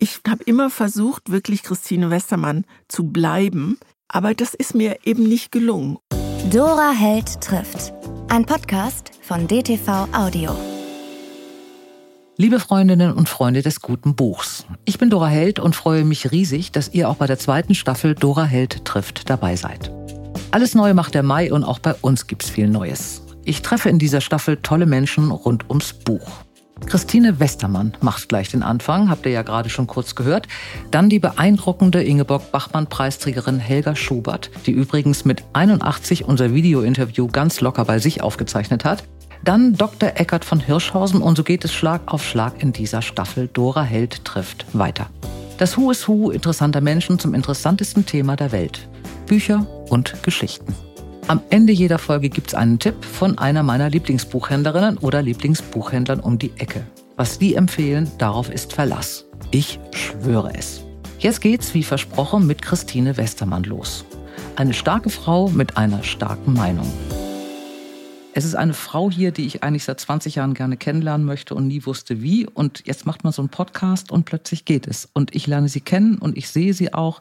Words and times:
ich 0.00 0.20
habe 0.28 0.44
immer 0.44 0.70
versucht, 0.70 1.30
wirklich 1.30 1.62
Christine 1.62 2.10
Westermann 2.10 2.64
zu 2.88 3.04
bleiben, 3.04 3.78
aber 4.08 4.34
das 4.34 4.54
ist 4.54 4.74
mir 4.74 4.98
eben 5.04 5.24
nicht 5.24 5.52
gelungen. 5.52 5.98
Dora 6.50 6.92
Held 6.92 7.40
trifft. 7.40 7.92
Ein 8.28 8.46
Podcast 8.46 9.10
von 9.22 9.48
DTV 9.48 10.08
Audio. 10.12 10.56
Liebe 12.36 12.60
Freundinnen 12.60 13.12
und 13.12 13.28
Freunde 13.28 13.62
des 13.62 13.80
guten 13.80 14.14
Buchs. 14.14 14.64
Ich 14.84 14.98
bin 14.98 15.10
Dora 15.10 15.26
Held 15.26 15.58
und 15.58 15.74
freue 15.74 16.04
mich 16.04 16.30
riesig, 16.30 16.70
dass 16.70 16.94
ihr 16.94 17.08
auch 17.08 17.16
bei 17.16 17.26
der 17.26 17.38
zweiten 17.38 17.74
Staffel 17.74 18.14
Dora 18.14 18.44
Held 18.44 18.84
trifft 18.84 19.28
dabei 19.28 19.56
seid. 19.56 19.92
Alles 20.52 20.74
Neue 20.76 20.94
macht 20.94 21.14
der 21.14 21.24
Mai 21.24 21.52
und 21.52 21.64
auch 21.64 21.80
bei 21.80 21.94
uns 21.94 22.28
gibt's 22.28 22.48
viel 22.48 22.68
Neues. 22.68 23.22
Ich 23.44 23.62
treffe 23.62 23.88
in 23.88 23.98
dieser 23.98 24.20
Staffel 24.20 24.58
tolle 24.58 24.86
Menschen 24.86 25.32
rund 25.32 25.68
ums 25.68 25.92
Buch. 25.92 26.44
Christine 26.86 27.38
Westermann 27.38 27.92
macht 28.00 28.28
gleich 28.28 28.50
den 28.50 28.62
Anfang, 28.62 29.10
habt 29.10 29.26
ihr 29.26 29.32
ja 29.32 29.42
gerade 29.42 29.68
schon 29.68 29.86
kurz 29.86 30.14
gehört. 30.14 30.48
Dann 30.90 31.08
die 31.08 31.18
beeindruckende 31.18 32.02
Ingeborg-Bachmann-Preisträgerin 32.02 33.58
Helga 33.58 33.94
Schubert, 33.94 34.50
die 34.66 34.72
übrigens 34.72 35.24
mit 35.24 35.44
81 35.52 36.24
unser 36.24 36.54
Video-Interview 36.54 37.28
ganz 37.28 37.60
locker 37.60 37.84
bei 37.84 37.98
sich 37.98 38.22
aufgezeichnet 38.22 38.84
hat. 38.84 39.04
Dann 39.44 39.74
Dr. 39.74 40.12
Eckert 40.14 40.44
von 40.44 40.60
Hirschhausen 40.60 41.22
und 41.22 41.36
so 41.36 41.44
geht 41.44 41.64
es 41.64 41.72
Schlag 41.72 42.02
auf 42.06 42.24
Schlag 42.24 42.62
in 42.62 42.72
dieser 42.72 43.02
Staffel. 43.02 43.48
Dora 43.52 43.82
Held 43.82 44.24
trifft 44.24 44.66
weiter. 44.72 45.06
Das 45.58 45.76
Who 45.76 45.90
is 45.90 46.08
Who 46.08 46.30
interessanter 46.30 46.80
Menschen 46.80 47.18
zum 47.18 47.34
interessantesten 47.34 48.06
Thema 48.06 48.36
der 48.36 48.52
Welt. 48.52 48.88
Bücher 49.26 49.66
und 49.90 50.22
Geschichten. 50.22 50.74
Am 51.28 51.42
Ende 51.50 51.74
jeder 51.74 51.98
Folge 51.98 52.30
gibt 52.30 52.48
es 52.48 52.54
einen 52.54 52.78
Tipp 52.78 53.04
von 53.04 53.36
einer 53.36 53.62
meiner 53.62 53.90
Lieblingsbuchhändlerinnen 53.90 54.96
oder 54.96 55.20
Lieblingsbuchhändlern 55.20 56.20
um 56.20 56.38
die 56.38 56.52
Ecke. 56.56 56.86
Was 57.16 57.38
die 57.38 57.54
empfehlen, 57.54 58.10
darauf 58.16 58.48
ist 58.48 58.72
Verlass. 58.72 59.26
Ich 59.50 59.78
schwöre 59.92 60.54
es. 60.56 60.82
Jetzt 61.18 61.42
geht's, 61.42 61.74
wie 61.74 61.82
versprochen, 61.82 62.46
mit 62.46 62.62
Christine 62.62 63.18
Westermann 63.18 63.64
los. 63.64 64.06
Eine 64.56 64.72
starke 64.72 65.10
Frau 65.10 65.48
mit 65.50 65.76
einer 65.76 66.02
starken 66.02 66.54
Meinung. 66.54 66.90
Es 68.38 68.44
ist 68.44 68.54
eine 68.54 68.72
Frau 68.72 69.10
hier, 69.10 69.32
die 69.32 69.46
ich 69.46 69.64
eigentlich 69.64 69.82
seit 69.82 69.98
20 69.98 70.36
Jahren 70.36 70.54
gerne 70.54 70.76
kennenlernen 70.76 71.26
möchte 71.26 71.56
und 71.56 71.66
nie 71.66 71.84
wusste 71.84 72.22
wie. 72.22 72.46
Und 72.46 72.86
jetzt 72.86 73.04
macht 73.04 73.24
man 73.24 73.32
so 73.32 73.42
einen 73.42 73.48
Podcast 73.48 74.12
und 74.12 74.26
plötzlich 74.26 74.64
geht 74.64 74.86
es. 74.86 75.08
Und 75.12 75.34
ich 75.34 75.48
lerne 75.48 75.68
sie 75.68 75.80
kennen 75.80 76.18
und 76.18 76.38
ich 76.38 76.48
sehe 76.48 76.72
sie 76.72 76.94
auch 76.94 77.20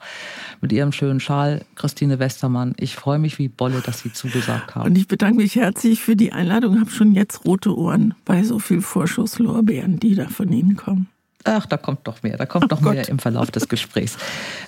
mit 0.62 0.72
ihrem 0.72 0.92
schönen 0.92 1.20
Schal, 1.20 1.66
Christine 1.74 2.20
Westermann. 2.20 2.76
Ich 2.78 2.96
freue 2.96 3.18
mich 3.18 3.40
wie 3.40 3.48
Bolle, 3.48 3.82
dass 3.82 4.02
Sie 4.02 4.14
zugesagt 4.14 4.76
haben. 4.76 4.92
Und 4.92 4.96
ich 4.96 5.08
bedanke 5.08 5.38
mich 5.38 5.56
herzlich 5.56 6.02
für 6.02 6.16
die 6.16 6.34
Einladung. 6.34 6.76
Ich 6.76 6.82
habe 6.82 6.92
schon 6.92 7.16
jetzt 7.16 7.46
rote 7.46 7.76
Ohren 7.76 8.14
bei 8.24 8.44
so 8.44 8.60
viel 8.60 8.82
Vorschusslorbeeren, 8.82 10.00
die 10.00 10.14
da 10.14 10.28
von 10.28 10.54
Ihnen 10.54 10.76
kommen. 10.76 11.08
Ach, 11.46 11.66
da 11.66 11.78
kommt 11.78 12.08
doch 12.08 12.22
mehr. 12.22 12.38
Da 12.38 12.46
kommt 12.46 12.70
noch 12.70 12.82
mehr 12.82 13.10
im 13.10 13.18
Verlauf 13.18 13.50
des 13.50 13.68
Gesprächs. 13.70 14.18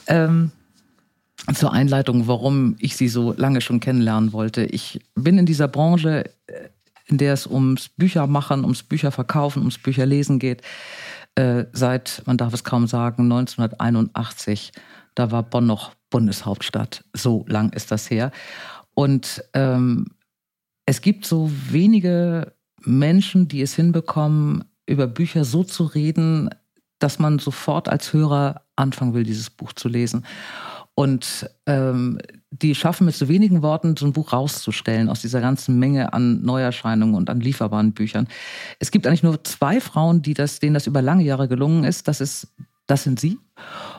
Ähm, 0.08 0.50
zur 1.54 1.74
Einleitung, 1.74 2.28
warum 2.28 2.76
ich 2.80 2.96
sie 2.96 3.08
so 3.08 3.34
lange 3.34 3.62
schon 3.62 3.80
kennenlernen 3.80 4.34
wollte. 4.34 4.66
Ich 4.66 5.00
bin 5.16 5.38
in 5.38 5.46
dieser 5.46 5.68
Branche, 5.68 6.26
äh, 6.48 6.70
in 7.08 7.18
der 7.18 7.34
es 7.34 7.48
ums 7.48 7.90
Büchermachen, 7.90 8.64
ums 8.64 8.84
Bücherverkaufen, 8.84 9.62
ums 9.62 9.78
Bücherlesen 9.78 10.40
geht, 10.40 10.62
äh, 11.36 11.66
seit, 11.72 12.22
man 12.26 12.38
darf 12.38 12.54
es 12.54 12.64
kaum 12.64 12.88
sagen, 12.88 13.24
1981. 13.24 14.72
Da 15.16 15.32
war 15.32 15.44
Bonn 15.44 15.66
noch 15.66 15.94
Bundeshauptstadt. 16.10 17.04
So 17.14 17.46
lang 17.48 17.72
ist 17.74 17.92
das 17.92 18.10
her. 18.10 18.32
Und 18.94 19.44
ähm, 19.54 20.08
es 20.86 21.02
gibt 21.02 21.26
so 21.26 21.50
wenige 21.70 22.54
Menschen, 22.82 23.48
die 23.48 23.62
es 23.62 23.76
hinbekommen, 23.76 24.66
über 24.86 25.08
Bücher 25.08 25.46
so 25.46 25.64
zu 25.64 25.84
reden, 25.84 26.50
dass 27.00 27.20
man 27.20 27.40
sofort 27.40 27.88
als 27.88 28.12
Hörer 28.12 28.66
anfangen 28.76 29.14
will, 29.14 29.24
dieses 29.24 29.50
Buch 29.50 29.74
zu 29.74 29.88
lesen. 29.88 30.26
Und 31.00 31.50
ähm, 31.66 32.20
die 32.52 32.76
schaffen 32.76 33.06
mit 33.06 33.16
so 33.16 33.30
wenigen 33.30 33.62
Worten 33.62 33.96
so 33.96 34.06
ein 34.06 34.12
Buch 34.12 34.34
rauszustellen 34.34 35.08
aus 35.08 35.22
dieser 35.22 35.40
ganzen 35.40 35.80
Menge 35.80 36.12
an 36.12 36.42
Neuerscheinungen 36.42 37.16
und 37.16 37.30
an 37.30 37.40
lieferbaren 37.40 37.94
Büchern. 37.94 38.28
Es 38.80 38.92
gibt 38.92 39.08
eigentlich 39.08 39.24
nur 39.24 39.42
zwei 39.46 39.80
Frauen, 39.80 40.22
die 40.22 40.34
das, 40.34 40.60
denen 40.60 40.74
das 40.74 40.88
über 40.88 41.02
lange 41.02 41.24
Jahre 41.24 41.48
gelungen 41.48 41.86
ist. 41.86 42.10
Das 42.10 42.20
ist 42.20 42.50
das 42.86 43.04
sind 43.04 43.18
Sie 43.18 43.40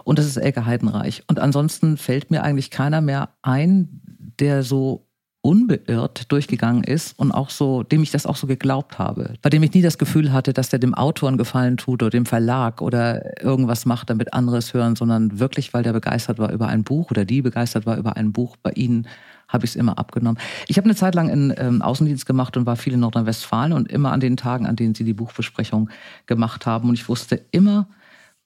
und 0.04 0.18
das 0.18 0.26
ist 0.26 0.36
Elke 0.36 0.66
Heidenreich. 0.66 1.24
Und 1.26 1.38
ansonsten 1.38 1.96
fällt 1.96 2.30
mir 2.30 2.42
eigentlich 2.42 2.70
keiner 2.70 3.00
mehr 3.00 3.30
ein, 3.40 4.02
der 4.38 4.62
so 4.62 5.06
unbeirrt 5.42 6.30
durchgegangen 6.30 6.84
ist 6.84 7.18
und 7.18 7.32
auch 7.32 7.48
so, 7.48 7.82
dem 7.82 8.02
ich 8.02 8.10
das 8.10 8.26
auch 8.26 8.36
so 8.36 8.46
geglaubt 8.46 8.98
habe. 8.98 9.34
Bei 9.40 9.48
dem 9.48 9.62
ich 9.62 9.72
nie 9.72 9.80
das 9.80 9.96
Gefühl 9.96 10.32
hatte, 10.32 10.52
dass 10.52 10.68
der 10.68 10.78
dem 10.78 10.94
Autor 10.94 11.28
einen 11.28 11.38
Gefallen 11.38 11.78
tut 11.78 12.02
oder 12.02 12.10
dem 12.10 12.26
Verlag 12.26 12.82
oder 12.82 13.42
irgendwas 13.42 13.86
macht, 13.86 14.10
damit 14.10 14.34
andere 14.34 14.58
es 14.58 14.74
hören, 14.74 14.96
sondern 14.96 15.38
wirklich, 15.38 15.72
weil 15.72 15.82
der 15.82 15.94
begeistert 15.94 16.38
war 16.38 16.52
über 16.52 16.68
ein 16.68 16.84
Buch 16.84 17.10
oder 17.10 17.24
die 17.24 17.40
begeistert 17.40 17.86
war 17.86 17.96
über 17.96 18.16
ein 18.16 18.32
Buch. 18.32 18.56
Bei 18.62 18.72
ihnen 18.72 19.08
habe 19.48 19.64
ich 19.64 19.72
es 19.72 19.76
immer 19.76 19.98
abgenommen. 19.98 20.40
Ich 20.68 20.76
habe 20.76 20.84
eine 20.84 20.94
Zeit 20.94 21.14
lang 21.14 21.30
in 21.30 21.54
ähm, 21.56 21.80
Außendienst 21.80 22.26
gemacht 22.26 22.56
und 22.56 22.66
war 22.66 22.76
viel 22.76 22.92
in 22.92 23.00
Nordrhein-Westfalen 23.00 23.72
und 23.72 23.90
immer 23.90 24.12
an 24.12 24.20
den 24.20 24.36
Tagen, 24.36 24.66
an 24.66 24.76
denen 24.76 24.94
sie 24.94 25.04
die 25.04 25.14
Buchbesprechung 25.14 25.88
gemacht 26.26 26.66
haben. 26.66 26.88
Und 26.88 26.94
ich 26.94 27.08
wusste 27.08 27.40
immer, 27.50 27.88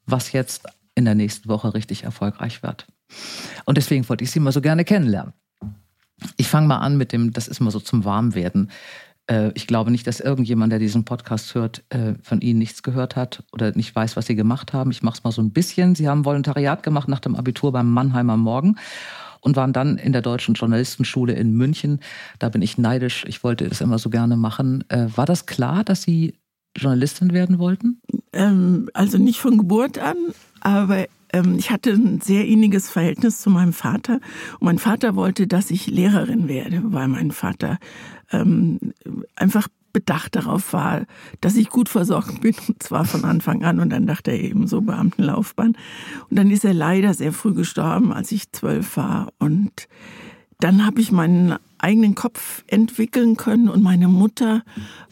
was 0.06 0.33
jetzt 0.33 0.66
in 0.94 1.04
der 1.04 1.16
nächsten 1.16 1.49
Woche 1.49 1.75
richtig 1.75 2.04
erfolgreich 2.04 2.62
wird. 2.62 2.87
Und 3.65 3.77
deswegen 3.77 4.09
wollte 4.09 4.25
ich 4.25 4.31
sie 4.31 4.41
mal 4.41 4.53
so 4.53 4.60
gerne 4.60 4.84
kennenlernen. 4.84 5.33
Ich 6.36 6.48
fange 6.48 6.68
mal 6.68 6.78
an 6.78 6.96
mit 6.96 7.12
dem, 7.12 7.32
das 7.32 7.48
ist 7.48 7.60
mal 7.60 7.70
so 7.70 7.80
zum 7.80 8.04
Warmwerden. 8.04 8.70
Äh, 9.26 9.50
ich 9.54 9.66
glaube 9.66 9.90
nicht, 9.90 10.06
dass 10.06 10.20
irgendjemand, 10.20 10.72
der 10.72 10.78
diesen 10.78 11.04
Podcast 11.04 11.54
hört, 11.54 11.82
äh, 11.90 12.14
von 12.22 12.40
Ihnen 12.40 12.58
nichts 12.58 12.82
gehört 12.82 13.16
hat 13.16 13.44
oder 13.52 13.72
nicht 13.72 13.94
weiß, 13.94 14.16
was 14.16 14.26
Sie 14.26 14.34
gemacht 14.34 14.72
haben. 14.72 14.90
Ich 14.90 15.02
mache 15.02 15.18
es 15.18 15.24
mal 15.24 15.32
so 15.32 15.42
ein 15.42 15.52
bisschen. 15.52 15.94
Sie 15.94 16.08
haben 16.08 16.24
Volontariat 16.24 16.82
gemacht 16.82 17.08
nach 17.08 17.20
dem 17.20 17.36
Abitur 17.36 17.72
beim 17.72 17.90
Mannheimer 17.90 18.36
Morgen 18.36 18.76
und 19.40 19.56
waren 19.56 19.72
dann 19.72 19.98
in 19.98 20.12
der 20.12 20.22
Deutschen 20.22 20.54
Journalistenschule 20.54 21.34
in 21.34 21.52
München. 21.52 22.00
Da 22.38 22.48
bin 22.48 22.62
ich 22.62 22.78
neidisch. 22.78 23.24
Ich 23.26 23.44
wollte 23.44 23.68
das 23.68 23.80
immer 23.80 23.98
so 23.98 24.10
gerne 24.10 24.36
machen. 24.36 24.84
Äh, 24.88 25.06
war 25.14 25.26
das 25.26 25.46
klar, 25.46 25.84
dass 25.84 26.02
Sie 26.02 26.38
Journalistin 26.76 27.32
werden 27.32 27.58
wollten? 27.58 28.00
Ähm, 28.32 28.88
also 28.94 29.18
nicht 29.18 29.40
von 29.40 29.58
Geburt 29.58 29.98
an, 29.98 30.16
aber 30.60 31.06
ähm, 31.32 31.56
ich 31.58 31.70
hatte 31.70 31.90
ein 31.90 32.20
sehr 32.20 32.46
inniges 32.46 32.90
Verhältnis 32.90 33.40
zu 33.40 33.50
meinem 33.50 33.72
Vater. 33.72 34.20
Und 34.60 34.62
mein 34.62 34.78
Vater 34.78 35.16
wollte, 35.16 35.46
dass 35.46 35.70
ich 35.70 35.86
Lehrerin 35.86 36.48
werde, 36.48 36.80
weil 36.84 37.08
mein 37.08 37.32
Vater 37.32 37.78
ähm, 38.32 38.78
einfach 39.36 39.68
bedacht 39.92 40.34
darauf 40.36 40.72
war, 40.72 41.06
dass 41.40 41.56
ich 41.56 41.70
gut 41.70 41.88
versorgt 41.88 42.40
bin, 42.40 42.54
und 42.68 42.82
zwar 42.82 43.04
von 43.04 43.24
Anfang 43.24 43.64
an. 43.64 43.80
Und 43.80 43.91
dann 43.91 44.06
dachte 44.06 44.32
er 44.32 44.41
eben 44.41 44.66
so 44.66 44.80
Beamtenlaufbahn. 44.80 45.76
Und 46.28 46.38
dann 46.38 46.50
ist 46.50 46.64
er 46.64 46.74
leider 46.74 47.14
sehr 47.14 47.32
früh 47.32 47.54
gestorben, 47.54 48.12
als 48.12 48.30
ich 48.32 48.52
zwölf 48.52 48.96
war. 48.96 49.32
Und 49.38 49.88
dann 50.60 50.87
habe 50.87 51.00
ich 51.00 51.12
meinen 51.12 51.56
eigenen 51.78 52.15
Kopf 52.15 52.65
entwickeln 52.66 53.37
können 53.37 53.69
und 53.69 53.82
meine 53.82 54.09
Mutter 54.09 54.62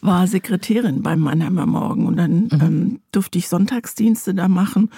war 0.00 0.26
Sekretärin 0.26 1.03
beim 1.03 1.20
Mannheimer 1.20 1.66
Morgen 1.66 2.06
und 2.06 2.16
dann 2.16 2.44
mhm. 2.44 2.50
ähm, 2.53 3.00
durfte 3.12 3.38
ich 3.38 3.48
Sonntagsdienste 3.48 4.34
da 4.34 4.48
machen 4.48 4.91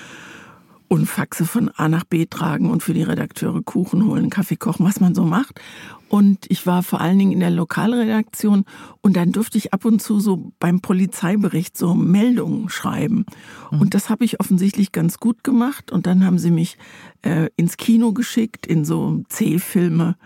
und 0.88 1.06
Faxe 1.06 1.46
von 1.46 1.70
A 1.70 1.88
nach 1.88 2.04
B 2.04 2.26
tragen 2.26 2.70
und 2.70 2.82
für 2.82 2.94
die 2.94 3.02
Redakteure 3.02 3.62
Kuchen 3.62 4.06
holen, 4.06 4.30
Kaffee 4.30 4.56
kochen, 4.56 4.86
was 4.86 5.00
man 5.00 5.14
so 5.14 5.24
macht. 5.24 5.60
Und 6.08 6.46
ich 6.48 6.66
war 6.66 6.82
vor 6.82 7.00
allen 7.00 7.18
Dingen 7.18 7.32
in 7.32 7.40
der 7.40 7.50
Lokalredaktion 7.50 8.64
und 9.00 9.16
dann 9.16 9.32
durfte 9.32 9.58
ich 9.58 9.72
ab 9.72 9.84
und 9.84 10.00
zu 10.00 10.20
so 10.20 10.52
beim 10.60 10.80
Polizeibericht 10.80 11.76
so 11.76 11.94
Meldungen 11.94 12.68
schreiben. 12.68 13.26
Mhm. 13.70 13.80
Und 13.80 13.94
das 13.94 14.10
habe 14.10 14.24
ich 14.24 14.38
offensichtlich 14.38 14.92
ganz 14.92 15.18
gut 15.18 15.42
gemacht. 15.42 15.90
Und 15.90 16.06
dann 16.06 16.24
haben 16.24 16.38
sie 16.38 16.50
mich 16.50 16.78
äh, 17.22 17.48
ins 17.56 17.76
Kino 17.76 18.12
geschickt, 18.12 18.66
in 18.66 18.84
so 18.84 19.24
C-Filme 19.28 20.16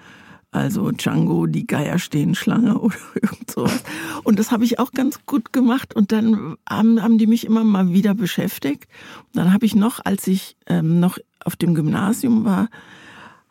also 0.51 0.91
Django, 0.93 1.47
die 1.47 1.67
Geier 1.67 1.99
stehen 1.99 2.35
Schlange 2.35 2.79
oder 2.81 2.97
irgend 3.15 3.51
sowas. 3.51 3.83
Und 4.25 4.39
das 4.39 4.51
habe 4.51 4.65
ich 4.65 4.79
auch 4.79 4.93
ganz 4.93 5.21
gut 5.27 5.53
gemacht. 5.53 5.95
Und 5.95 6.13
dann 6.13 6.57
haben, 6.69 7.03
haben 7.03 7.19
die 7.19 7.27
mich 7.27 7.47
immer 7.47 7.65
mal 7.65 7.93
wieder 7.93 8.15
beschäftigt. 8.15 8.87
Dann 9.35 9.53
habe 9.53 9.67
ich 9.67 9.75
noch, 9.75 10.05
als 10.05 10.27
ich 10.27 10.57
ähm, 10.67 11.01
noch 11.01 11.19
auf 11.45 11.57
dem 11.57 11.75
Gymnasium 11.75 12.45
war, 12.45 12.69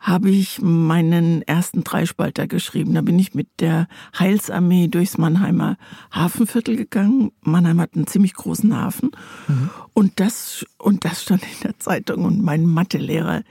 habe 0.00 0.30
ich 0.30 0.60
meinen 0.62 1.42
ersten 1.42 1.82
Dreispalter 1.82 2.46
geschrieben. 2.46 2.94
Da 2.94 3.02
bin 3.02 3.18
ich 3.18 3.34
mit 3.34 3.48
der 3.58 3.88
Heilsarmee 4.16 4.86
durchs 4.86 5.18
Mannheimer 5.18 5.76
Hafenviertel 6.12 6.76
gegangen. 6.76 7.32
Mannheim 7.40 7.80
hat 7.80 7.94
einen 7.94 8.06
ziemlich 8.06 8.34
großen 8.34 8.76
Hafen. 8.76 9.10
Mhm. 9.48 9.70
Und 9.94 10.20
das, 10.20 10.64
und 10.78 11.04
das 11.04 11.22
stand 11.22 11.42
in 11.42 11.62
der 11.64 11.78
Zeitung. 11.78 12.24
Und 12.24 12.42
mein 12.42 12.64
Mathelehrer, 12.64 13.42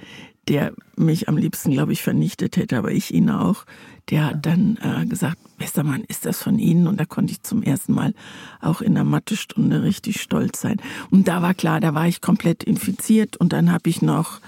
der 0.47 0.73
mich 0.95 1.27
am 1.27 1.37
liebsten, 1.37 1.71
glaube 1.71 1.93
ich, 1.93 2.01
vernichtet 2.01 2.57
hätte, 2.57 2.77
aber 2.77 2.91
ich 2.91 3.13
ihn 3.13 3.29
auch. 3.29 3.65
Der 4.09 4.27
hat 4.27 4.45
dann 4.45 4.77
äh, 4.81 5.05
gesagt, 5.05 5.37
Westermann, 5.57 6.03
ist 6.07 6.25
das 6.25 6.41
von 6.41 6.59
Ihnen? 6.59 6.87
Und 6.87 6.99
da 6.99 7.05
konnte 7.05 7.33
ich 7.33 7.43
zum 7.43 7.61
ersten 7.61 7.93
Mal 7.93 8.13
auch 8.61 8.81
in 8.81 8.95
der 8.95 9.03
Mathestunde 9.03 9.83
richtig 9.83 10.21
stolz 10.21 10.61
sein. 10.61 10.77
Und 11.11 11.27
da 11.27 11.41
war 11.41 11.53
klar, 11.53 11.81
da 11.81 11.93
war 11.93 12.07
ich 12.07 12.21
komplett 12.21 12.63
infiziert. 12.63 13.37
Und 13.37 13.51
dann 13.51 13.71
habe 13.71 13.89
ich 13.89 14.01
noch 14.01 14.39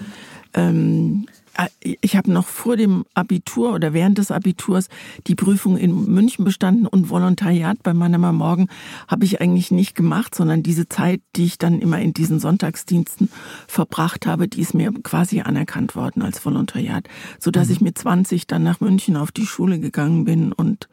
ähm, 0.54 1.26
äh, 1.28 1.39
ich 1.80 2.16
habe 2.16 2.30
noch 2.32 2.46
vor 2.46 2.76
dem 2.76 3.04
Abitur 3.14 3.72
oder 3.74 3.92
während 3.92 4.18
des 4.18 4.30
Abiturs 4.30 4.88
die 5.26 5.34
Prüfung 5.34 5.76
in 5.76 6.06
München 6.06 6.44
bestanden 6.44 6.86
und 6.86 7.10
Volontariat 7.10 7.82
bei 7.82 7.92
Mannheimer 7.92 8.32
Morgen 8.32 8.68
habe 9.08 9.24
ich 9.24 9.40
eigentlich 9.40 9.70
nicht 9.70 9.94
gemacht, 9.94 10.34
sondern 10.34 10.62
diese 10.62 10.88
Zeit, 10.88 11.20
die 11.36 11.44
ich 11.44 11.58
dann 11.58 11.80
immer 11.80 12.00
in 12.00 12.14
diesen 12.14 12.40
Sonntagsdiensten 12.40 13.30
verbracht 13.66 14.26
habe, 14.26 14.48
die 14.48 14.60
ist 14.60 14.74
mir 14.74 14.92
quasi 15.02 15.40
anerkannt 15.40 15.96
worden 15.96 16.22
als 16.22 16.44
Volontariat, 16.44 17.08
so 17.38 17.50
dass 17.50 17.68
mhm. 17.68 17.74
ich 17.74 17.80
mit 17.80 17.98
20 17.98 18.46
dann 18.46 18.62
nach 18.62 18.80
München 18.80 19.16
auf 19.16 19.32
die 19.32 19.46
Schule 19.46 19.78
gegangen 19.80 20.24
bin 20.24 20.52
und 20.52 20.88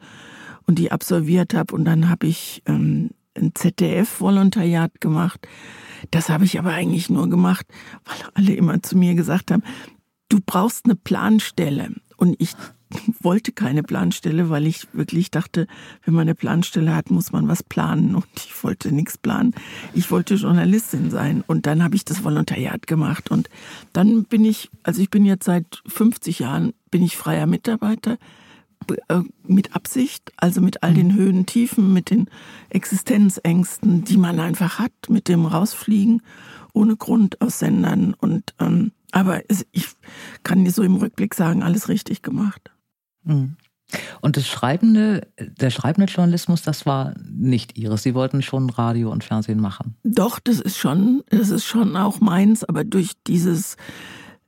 und 0.66 0.78
die 0.78 0.92
absolviert 0.92 1.54
habe 1.54 1.74
und 1.74 1.86
dann 1.86 2.10
habe 2.10 2.26
ich 2.26 2.62
ähm, 2.66 3.08
ein 3.34 3.52
ZDF-Volontariat 3.54 5.00
gemacht. 5.00 5.48
Das 6.10 6.28
habe 6.28 6.44
ich 6.44 6.58
aber 6.58 6.72
eigentlich 6.72 7.08
nur 7.08 7.28
gemacht, 7.30 7.66
weil 8.04 8.30
alle 8.34 8.54
immer 8.54 8.82
zu 8.82 8.96
mir 8.96 9.14
gesagt 9.14 9.50
haben, 9.50 9.62
du 10.28 10.40
brauchst 10.44 10.84
eine 10.84 10.94
Planstelle. 10.96 11.94
Und 12.16 12.36
ich 12.38 12.52
wollte 13.20 13.52
keine 13.52 13.82
Planstelle, 13.82 14.50
weil 14.50 14.66
ich 14.66 14.88
wirklich 14.92 15.30
dachte, 15.30 15.66
wenn 16.04 16.14
man 16.14 16.22
eine 16.22 16.34
Planstelle 16.34 16.94
hat, 16.94 17.10
muss 17.10 17.32
man 17.32 17.48
was 17.48 17.62
planen. 17.62 18.14
Und 18.14 18.26
ich 18.36 18.62
wollte 18.62 18.92
nichts 18.92 19.18
planen. 19.18 19.54
Ich 19.94 20.10
wollte 20.10 20.34
Journalistin 20.34 21.10
sein. 21.10 21.44
Und 21.46 21.66
dann 21.66 21.82
habe 21.82 21.96
ich 21.96 22.04
das 22.04 22.24
Volontariat 22.24 22.86
gemacht. 22.86 23.30
Und 23.30 23.48
dann 23.92 24.24
bin 24.24 24.44
ich, 24.44 24.70
also 24.82 25.00
ich 25.02 25.10
bin 25.10 25.24
jetzt 25.24 25.44
seit 25.44 25.82
50 25.86 26.40
Jahren, 26.40 26.72
bin 26.90 27.02
ich 27.02 27.16
freier 27.16 27.46
Mitarbeiter 27.46 28.18
mit 29.46 29.74
Absicht, 29.74 30.32
also 30.36 30.60
mit 30.60 30.82
all 30.82 30.94
den 30.94 31.08
mhm. 31.08 31.14
Höhen, 31.14 31.46
Tiefen, 31.46 31.92
mit 31.92 32.10
den 32.10 32.28
Existenzängsten, 32.70 34.04
die 34.04 34.16
man 34.16 34.40
einfach 34.40 34.78
hat, 34.78 34.92
mit 35.08 35.28
dem 35.28 35.46
Rausfliegen 35.46 36.22
ohne 36.72 36.96
Grund 36.96 37.40
aus 37.40 37.58
Sendern. 37.58 38.14
Und 38.14 38.54
ähm, 38.58 38.92
aber 39.10 39.42
ich 39.72 39.88
kann 40.42 40.64
dir 40.64 40.70
so 40.70 40.82
im 40.82 40.96
Rückblick 40.96 41.34
sagen, 41.34 41.62
alles 41.62 41.88
richtig 41.88 42.22
gemacht. 42.22 42.70
Mhm. 43.24 43.56
Und 44.20 44.36
das 44.36 44.46
schreibende, 44.46 45.28
der 45.38 45.70
schreibende 45.70 46.12
Journalismus, 46.12 46.60
das 46.60 46.84
war 46.84 47.14
nicht 47.26 47.78
ihres. 47.78 48.02
Sie 48.02 48.14
wollten 48.14 48.42
schon 48.42 48.68
Radio 48.68 49.10
und 49.10 49.24
Fernsehen 49.24 49.60
machen. 49.60 49.96
Doch, 50.04 50.38
das 50.40 50.60
ist 50.60 50.76
schon, 50.76 51.22
das 51.30 51.48
ist 51.48 51.64
schon 51.64 51.96
auch 51.96 52.20
meins, 52.20 52.64
aber 52.64 52.84
durch 52.84 53.12
dieses 53.26 53.74
äh, 53.74 53.76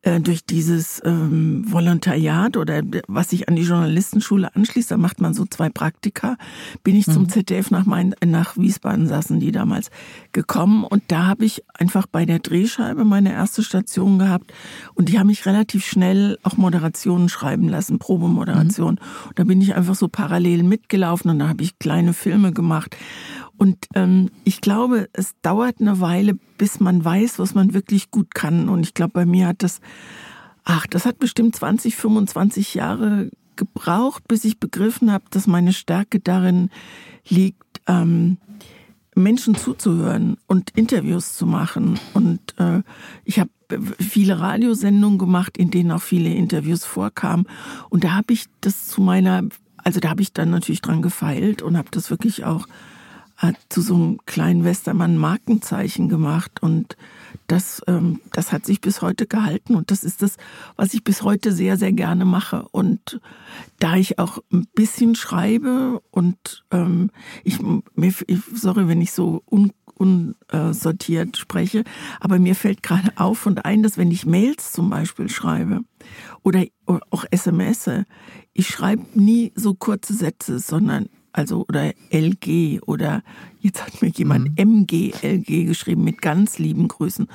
durch 0.03 0.47
dieses 0.47 1.03
ähm, 1.05 1.65
Volontariat 1.71 2.57
oder 2.57 2.81
was 3.07 3.31
sich 3.31 3.51
an 3.51 3.57
die 3.57 3.63
Journalistenschule 3.63 4.55
anschließt, 4.55 4.91
da 4.91 4.97
macht 4.97 5.21
man 5.21 5.35
so 5.35 5.45
zwei 5.45 5.69
Praktika, 5.69 6.39
bin 6.83 6.97
ich 6.97 7.07
mhm. 7.07 7.13
zum 7.13 7.29
ZDF 7.29 7.71
nach, 7.71 7.85
Main, 7.85 8.15
nach 8.25 8.57
Wiesbaden 8.57 9.07
saßen 9.07 9.41
die 9.41 9.53
damals 9.53 9.91
gekommen 10.33 10.85
und 10.85 11.03
da 11.09 11.27
habe 11.27 11.45
ich 11.45 11.65
einfach 11.75 12.07
bei 12.07 12.25
der 12.25 12.39
Drehscheibe 12.39 13.05
meine 13.05 13.33
erste 13.33 13.63
Station 13.63 14.19
gehabt 14.19 14.55
und 14.95 15.11
die 15.11 15.19
haben 15.19 15.27
mich 15.27 15.45
relativ 15.45 15.85
schnell 15.85 16.39
auch 16.45 16.57
Moderationen 16.57 17.29
schreiben 17.29 17.69
lassen, 17.69 17.99
Probemoderation. 17.99 18.95
Mhm. 18.95 19.33
Da 19.35 19.45
bin 19.45 19.61
ich 19.61 19.75
einfach 19.75 19.95
so 19.95 20.09
parallel 20.09 20.63
mitgelaufen 20.63 21.31
und 21.31 21.39
da 21.41 21.49
habe 21.49 21.63
ich 21.63 21.79
kleine 21.79 22.15
Filme 22.15 22.53
gemacht 22.53 22.97
und 23.61 23.77
ähm, 23.95 24.31
ich 24.45 24.63
glaube, 24.63 25.11
es 25.13 25.35
dauert 25.43 25.83
eine 25.83 26.01
Weile, 26.01 26.33
bis 26.57 26.81
man 26.81 27.05
weiß, 27.05 27.39
was 27.39 27.55
man 27.55 27.75
wirklich 27.75 28.11
gut 28.11 28.35
kann. 28.35 28.71
Und 28.71 28.81
ich 28.81 28.95
glaube, 28.95 29.13
bei 29.13 29.27
mir 29.27 29.49
hat 29.49 29.63
das, 29.63 29.83
ach, 30.65 30.87
das 30.87 31.05
hat 31.05 31.19
bestimmt 31.19 31.57
20, 31.57 31.95
25 31.95 32.73
Jahre 32.73 33.31
gebraucht, 33.57 34.27
bis 34.27 34.47
ich 34.47 34.61
begriffen 34.61 35.13
habe, 35.13 35.25
dass 35.29 35.47
meine 35.47 35.75
Stärke 35.75 36.21
darin 36.21 36.71
liegt, 37.29 37.83
ähm, 37.87 38.39
Menschen 39.15 39.55
zuzuhören 39.57 40.39
und 40.47 40.71
Interviews 40.71 41.37
zu 41.37 41.45
machen. 41.45 42.01
Und 42.15 42.41
äh, 42.57 42.81
ich 43.27 43.41
habe 43.41 43.51
viele 43.99 44.41
Radiosendungen 44.41 45.19
gemacht, 45.19 45.59
in 45.59 45.71
denen 45.71 45.93
auch 45.93 46.01
viele 46.01 46.33
Interviews 46.33 46.87
vorkamen. 46.87 47.47
Und 47.91 48.05
da 48.05 48.13
habe 48.13 48.33
ich 48.33 48.47
das 48.63 48.89
zu 48.89 49.03
meiner, 49.03 49.43
also 49.77 50.01
da 50.01 50.09
habe 50.09 50.23
ich 50.23 50.33
dann 50.33 50.49
natürlich 50.49 50.81
dran 50.81 51.03
gefeilt 51.03 51.61
und 51.61 51.77
habe 51.77 51.89
das 51.91 52.09
wirklich 52.09 52.47
auch 52.47 52.67
hat 53.41 53.57
zu 53.71 53.81
so 53.81 53.95
einem 53.95 54.19
kleinen 54.27 54.65
Westermann 54.65 55.17
Markenzeichen 55.17 56.11
gemacht 56.11 56.63
und 56.63 56.99
das, 57.47 57.81
ähm, 57.87 58.21
das 58.33 58.53
hat 58.53 58.67
sich 58.67 58.83
bis 58.83 59.01
heute 59.01 59.27
gehalten 59.27 59.77
und 59.77 59.91
das 59.91 60.05
ist 60.05 60.21
das, 60.21 60.37
was 60.77 60.93
ich 60.93 61.03
bis 61.03 61.23
heute 61.23 61.51
sehr, 61.53 61.79
sehr 61.79 61.93
gerne 61.93 62.27
mache. 62.27 62.67
Und 62.71 63.19
da 63.79 63.97
ich 63.97 64.19
auch 64.19 64.39
ein 64.53 64.67
bisschen 64.75 65.15
schreibe 65.15 66.03
und 66.11 66.67
ähm, 66.71 67.11
ich, 67.43 67.59
sorry, 68.55 68.89
wenn 68.89 69.01
ich 69.01 69.13
so 69.13 69.43
un, 69.51 69.73
unsortiert 69.95 71.39
spreche, 71.39 71.85
aber 72.21 72.39
mir 72.39 72.55
fällt 72.55 72.83
gerade 72.83 73.11
auf 73.17 73.47
und 73.47 73.65
ein, 73.65 73.83
dass 73.83 73.97
wenn 73.97 74.11
ich 74.11 74.27
Mails 74.27 74.73
zum 74.73 74.91
Beispiel 74.91 75.31
schreibe 75.31 75.81
oder 76.43 76.67
auch 76.85 77.25
SMS, 77.31 77.89
ich 78.53 78.69
schreibe 78.69 79.07
nie 79.15 79.53
so 79.55 79.73
kurze 79.73 80.13
Sätze, 80.13 80.59
sondern 80.59 81.09
also 81.33 81.65
oder 81.69 81.93
LG 82.11 82.81
oder 82.87 83.23
jetzt 83.61 83.85
hat 83.85 84.03
mir 84.03 84.09
jemand 84.09 84.59
mhm. 84.59 84.83
MGLG 84.83 85.67
geschrieben 85.67 86.05
mit 86.05 86.23
ganz 86.23 86.59
lieben 86.59 86.89
Grüßen, 86.89 87.29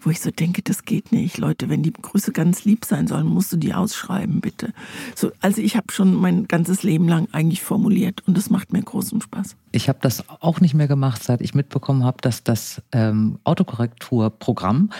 wo 0.00 0.10
ich 0.10 0.20
so 0.20 0.30
denke, 0.30 0.62
das 0.62 0.84
geht 0.84 1.12
nicht, 1.12 1.38
Leute, 1.38 1.68
wenn 1.68 1.82
die 1.82 1.92
Grüße 1.92 2.32
ganz 2.32 2.64
lieb 2.64 2.84
sein 2.84 3.06
sollen, 3.06 3.26
musst 3.26 3.52
du 3.52 3.56
die 3.56 3.74
ausschreiben, 3.74 4.40
bitte. 4.40 4.72
So, 5.14 5.30
also 5.40 5.60
ich 5.60 5.76
habe 5.76 5.92
schon 5.92 6.14
mein 6.14 6.48
ganzes 6.48 6.82
Leben 6.82 7.06
lang 7.08 7.28
eigentlich 7.32 7.62
formuliert 7.62 8.22
und 8.26 8.36
das 8.36 8.50
macht 8.50 8.72
mir 8.72 8.82
großen 8.82 9.20
Spaß. 9.20 9.56
Ich 9.72 9.88
habe 9.88 9.98
das 10.00 10.24
auch 10.40 10.60
nicht 10.60 10.74
mehr 10.74 10.88
gemacht, 10.88 11.22
seit 11.22 11.40
ich 11.40 11.54
mitbekommen 11.54 12.04
habe, 12.04 12.18
dass 12.22 12.44
das 12.44 12.82
ähm, 12.92 13.38
Autokorrekturprogramm 13.44 14.90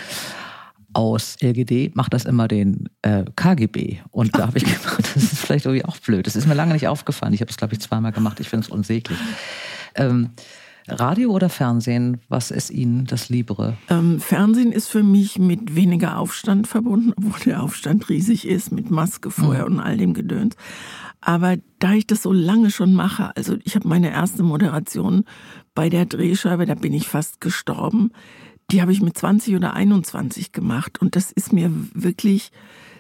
aus 0.93 1.37
LGD 1.41 1.95
macht 1.95 2.15
das 2.15 2.25
immer 2.25 2.49
den 2.49 2.89
äh, 3.03 3.25
KGB. 3.37 3.99
Und 4.11 4.37
da 4.37 4.49
habe 4.49 4.59
ich 4.59 4.65
gedacht, 4.65 4.99
das 5.15 5.17
ist 5.17 5.39
vielleicht 5.39 5.67
irgendwie 5.67 5.85
auch 5.85 5.97
blöd. 5.99 6.27
Das 6.27 6.37
ist 6.37 6.47
mir 6.47 6.55
lange 6.55 6.73
nicht 6.73 6.89
aufgefallen. 6.89 7.33
Ich 7.33 7.41
habe 7.41 7.51
es, 7.51 7.57
glaube 7.57 7.75
ich, 7.75 7.81
zweimal 7.81 8.13
gemacht. 8.13 8.41
Ich 8.41 8.49
finde 8.49 8.67
es 8.67 8.73
unsäglich. 8.73 9.19
Ähm, 9.95 10.31
Radio 10.89 11.31
oder 11.31 11.49
Fernsehen, 11.49 12.21
was 12.29 12.51
ist 12.51 12.71
Ihnen 12.71 13.05
das 13.07 13.29
Liebere? 13.29 13.77
Ähm, 13.89 14.19
Fernsehen 14.21 14.73
ist 14.73 14.89
für 14.89 15.03
mich 15.03 15.39
mit 15.39 15.77
weniger 15.77 16.19
Aufstand 16.19 16.67
verbunden, 16.67 17.13
obwohl 17.17 17.41
der 17.45 17.63
Aufstand 17.63 18.09
riesig 18.09 18.47
ist, 18.47 18.73
mit 18.73 18.91
Maske 18.91 19.31
vorher 19.31 19.69
mhm. 19.69 19.77
und 19.77 19.81
all 19.81 19.97
dem 19.97 20.15
Gedöns. 20.15 20.57
Aber 21.21 21.57
da 21.79 21.93
ich 21.93 22.07
das 22.07 22.23
so 22.23 22.33
lange 22.33 22.71
schon 22.71 22.95
mache, 22.95 23.37
also 23.37 23.57
ich 23.65 23.75
habe 23.77 23.87
meine 23.87 24.11
erste 24.11 24.43
Moderation 24.43 25.25
bei 25.75 25.89
der 25.91 26.07
Drehscheibe, 26.07 26.67
da 26.67 26.75
bin 26.75 26.95
ich 26.95 27.09
fast 27.09 27.41
gestorben 27.41 28.13
die 28.73 28.81
habe 28.81 28.93
ich 28.93 29.01
mit 29.01 29.17
20 29.17 29.57
oder 29.57 29.75
21 29.75 30.53
gemacht. 30.53 31.01
Und 31.01 31.17
das 31.17 31.33
ist 31.33 31.53
mir 31.53 31.71
wirklich 31.95 32.51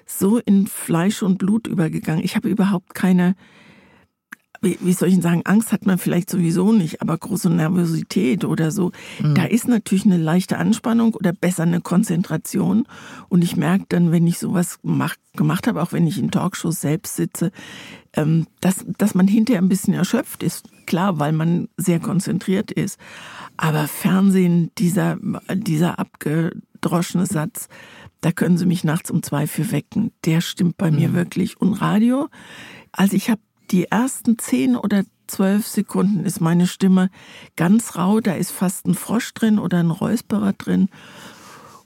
so 0.06 0.38
in 0.38 0.67
Fleisch 0.67 1.22
und 1.22 1.38
Blut 1.38 1.67
übergegangen. 1.67 2.25
Ich 2.25 2.37
habe 2.37 2.49
überhaupt 2.49 2.94
keine, 2.94 3.37
wie 4.61 4.93
soll 4.93 5.08
ich 5.08 5.22
sagen, 5.22 5.43
Angst 5.44 5.72
hat 5.72 5.87
man 5.87 5.99
vielleicht 5.99 6.28
sowieso 6.28 6.72
nicht, 6.72 7.00
aber 7.00 7.17
große 7.17 7.49
Nervosität 7.49 8.44
oder 8.44 8.70
so. 8.70 8.93
Mhm. 9.22 9.34
Da 9.34 9.44
ist 9.44 9.69
natürlich 9.69 10.05
eine 10.05 10.19
leichte 10.19 10.58
Anspannung 10.58 11.14
oder 11.14 11.32
besser 11.32 11.62
eine 11.62 11.81
Konzentration. 11.81 12.87
Und 13.28 13.43
ich 13.43 13.56
merke 13.56 13.87
dann, 13.88 14.12
wenn 14.12 14.26
ich 14.26 14.38
sowas 14.38 14.80
gemacht, 14.83 15.18
gemacht 15.37 15.66
habe, 15.66 15.83
auch 15.83 15.92
wenn 15.92 16.06
ich 16.06 16.18
in 16.18 16.30
Talkshows 16.30 16.80
selbst 16.80 17.16
sitze, 17.16 17.52
ähm, 18.14 18.47
dass, 18.61 18.85
dass 18.99 19.14
man 19.14 19.28
hinterher 19.28 19.62
ein 19.62 19.68
bisschen 19.68 19.94
erschöpft 19.94 20.42
ist. 20.42 20.68
Klar, 20.90 21.20
weil 21.20 21.30
man 21.30 21.68
sehr 21.76 22.00
konzentriert 22.00 22.73
ist. 22.73 22.99
Aber 23.56 23.87
Fernsehen, 23.87 24.73
dieser, 24.76 25.18
dieser 25.52 26.00
abgedroschene 26.00 27.26
Satz, 27.26 27.68
da 28.23 28.32
können 28.32 28.59
Sie 28.59 28.66
mich 28.66 28.82
nachts 28.82 29.09
um 29.09 29.23
zwei 29.23 29.47
für 29.47 29.70
wecken. 29.70 30.11
Der 30.25 30.40
stimmt 30.40 30.76
bei 30.78 30.90
mhm. 30.90 30.97
mir 30.97 31.14
wirklich. 31.14 31.61
Und 31.61 31.75
Radio, 31.75 32.26
also 32.90 33.14
ich 33.14 33.30
habe 33.30 33.40
die 33.70 33.85
ersten 33.85 34.37
zehn 34.37 34.75
oder 34.75 35.04
zwölf 35.28 35.64
Sekunden 35.64 36.25
ist 36.25 36.40
meine 36.40 36.66
Stimme 36.66 37.09
ganz 37.54 37.94
rau, 37.94 38.18
da 38.18 38.32
ist 38.32 38.50
fast 38.50 38.85
ein 38.85 38.94
Frosch 38.94 39.32
drin 39.32 39.61
oder 39.61 39.78
ein 39.78 39.92
Räusperer 39.92 40.54
drin. 40.54 40.88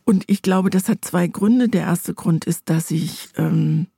Und 0.06 0.24
ich 0.28 0.40
glaube, 0.40 0.70
das 0.70 0.88
hat 0.88 1.04
zwei 1.04 1.26
Gründe. 1.26 1.68
Der 1.68 1.82
erste 1.82 2.14
Grund 2.14 2.46
ist, 2.46 2.70
dass 2.70 2.90
ich 2.90 3.28
ähm, 3.36 3.88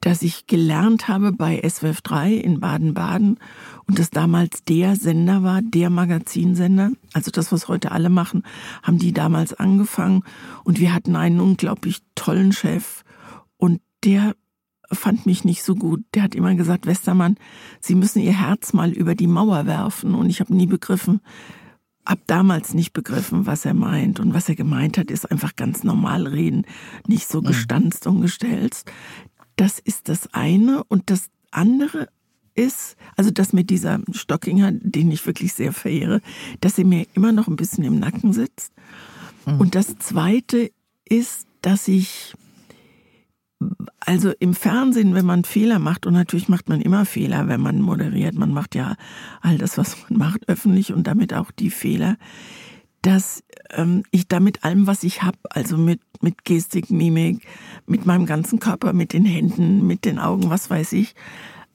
dass 0.00 0.22
ich 0.22 0.46
gelernt 0.46 1.08
habe 1.08 1.32
bei 1.32 1.60
SWF 1.68 2.00
3 2.00 2.32
in 2.32 2.60
Baden-Baden 2.60 3.38
und 3.86 3.98
das 3.98 4.10
damals 4.10 4.64
der 4.64 4.96
Sender 4.96 5.42
war, 5.42 5.60
der 5.62 5.90
Magazinsender. 5.90 6.92
Also 7.12 7.30
das, 7.30 7.52
was 7.52 7.68
heute 7.68 7.92
alle 7.92 8.08
machen, 8.08 8.42
haben 8.82 8.98
die 8.98 9.12
damals 9.12 9.52
angefangen 9.52 10.22
und 10.64 10.80
wir 10.80 10.94
hatten 10.94 11.16
einen 11.16 11.40
unglaublich 11.40 11.98
tollen 12.14 12.52
Chef 12.52 13.02
und 13.56 13.80
der 14.04 14.34
fand 14.92 15.26
mich 15.26 15.44
nicht 15.44 15.62
so 15.62 15.74
gut. 15.74 16.02
Der 16.14 16.22
hat 16.22 16.34
immer 16.34 16.54
gesagt, 16.54 16.86
Westermann, 16.86 17.36
Sie 17.80 17.94
müssen 17.94 18.20
Ihr 18.20 18.38
Herz 18.38 18.72
mal 18.72 18.90
über 18.90 19.14
die 19.14 19.26
Mauer 19.26 19.66
werfen 19.66 20.14
und 20.14 20.30
ich 20.30 20.40
habe 20.40 20.54
nie 20.54 20.66
begriffen, 20.66 21.20
ab 22.04 22.20
damals 22.26 22.74
nicht 22.74 22.92
begriffen, 22.92 23.46
was 23.46 23.64
er 23.64 23.74
meint. 23.74 24.18
Und 24.20 24.34
was 24.34 24.48
er 24.48 24.56
gemeint 24.56 24.98
hat, 24.98 25.10
ist 25.10 25.30
einfach 25.30 25.54
ganz 25.56 25.84
normal 25.84 26.26
reden, 26.26 26.64
nicht 27.06 27.28
so 27.28 27.40
mhm. 27.40 27.46
gestanzt 27.46 28.06
und 28.06 28.20
gestelzt. 28.20 28.90
Das 29.56 29.78
ist 29.78 30.08
das 30.08 30.32
eine. 30.34 30.84
Und 30.84 31.10
das 31.10 31.30
andere 31.50 32.08
ist, 32.54 32.96
also 33.16 33.30
das 33.30 33.52
mit 33.52 33.70
dieser 33.70 34.00
Stockinger, 34.12 34.72
den 34.72 35.10
ich 35.10 35.24
wirklich 35.26 35.52
sehr 35.54 35.72
verehre, 35.72 36.20
dass 36.60 36.76
sie 36.76 36.84
mir 36.84 37.06
immer 37.14 37.32
noch 37.32 37.48
ein 37.48 37.56
bisschen 37.56 37.84
im 37.84 37.98
Nacken 37.98 38.32
sitzt. 38.32 38.72
Mhm. 39.46 39.60
Und 39.60 39.74
das 39.74 39.98
zweite 39.98 40.70
ist, 41.08 41.46
dass 41.62 41.88
ich 41.88 42.34
Also 44.00 44.32
im 44.38 44.54
Fernsehen, 44.54 45.14
wenn 45.14 45.26
man 45.26 45.44
Fehler 45.44 45.78
macht, 45.78 46.06
und 46.06 46.14
natürlich 46.14 46.48
macht 46.48 46.70
man 46.70 46.80
immer 46.80 47.04
Fehler, 47.04 47.46
wenn 47.46 47.60
man 47.60 47.82
moderiert, 47.82 48.34
man 48.34 48.52
macht 48.54 48.74
ja 48.74 48.96
all 49.42 49.58
das, 49.58 49.76
was 49.76 49.96
man 50.08 50.18
macht, 50.18 50.48
öffentlich 50.48 50.94
und 50.94 51.06
damit 51.06 51.34
auch 51.34 51.50
die 51.50 51.70
Fehler, 51.70 52.16
dass 53.02 53.42
ähm, 53.70 54.02
ich 54.10 54.28
da 54.28 54.40
mit 54.40 54.64
allem, 54.64 54.86
was 54.86 55.04
ich 55.04 55.22
habe, 55.22 55.38
also 55.50 55.76
mit, 55.76 56.00
mit 56.22 56.44
Gestik, 56.44 56.90
Mimik, 56.90 57.46
mit 57.86 58.06
meinem 58.06 58.26
ganzen 58.26 58.58
Körper, 58.60 58.92
mit 58.92 59.12
den 59.12 59.24
Händen, 59.24 59.86
mit 59.86 60.04
den 60.04 60.18
Augen, 60.18 60.50
was 60.50 60.70
weiß 60.70 60.92
ich, 60.92 61.14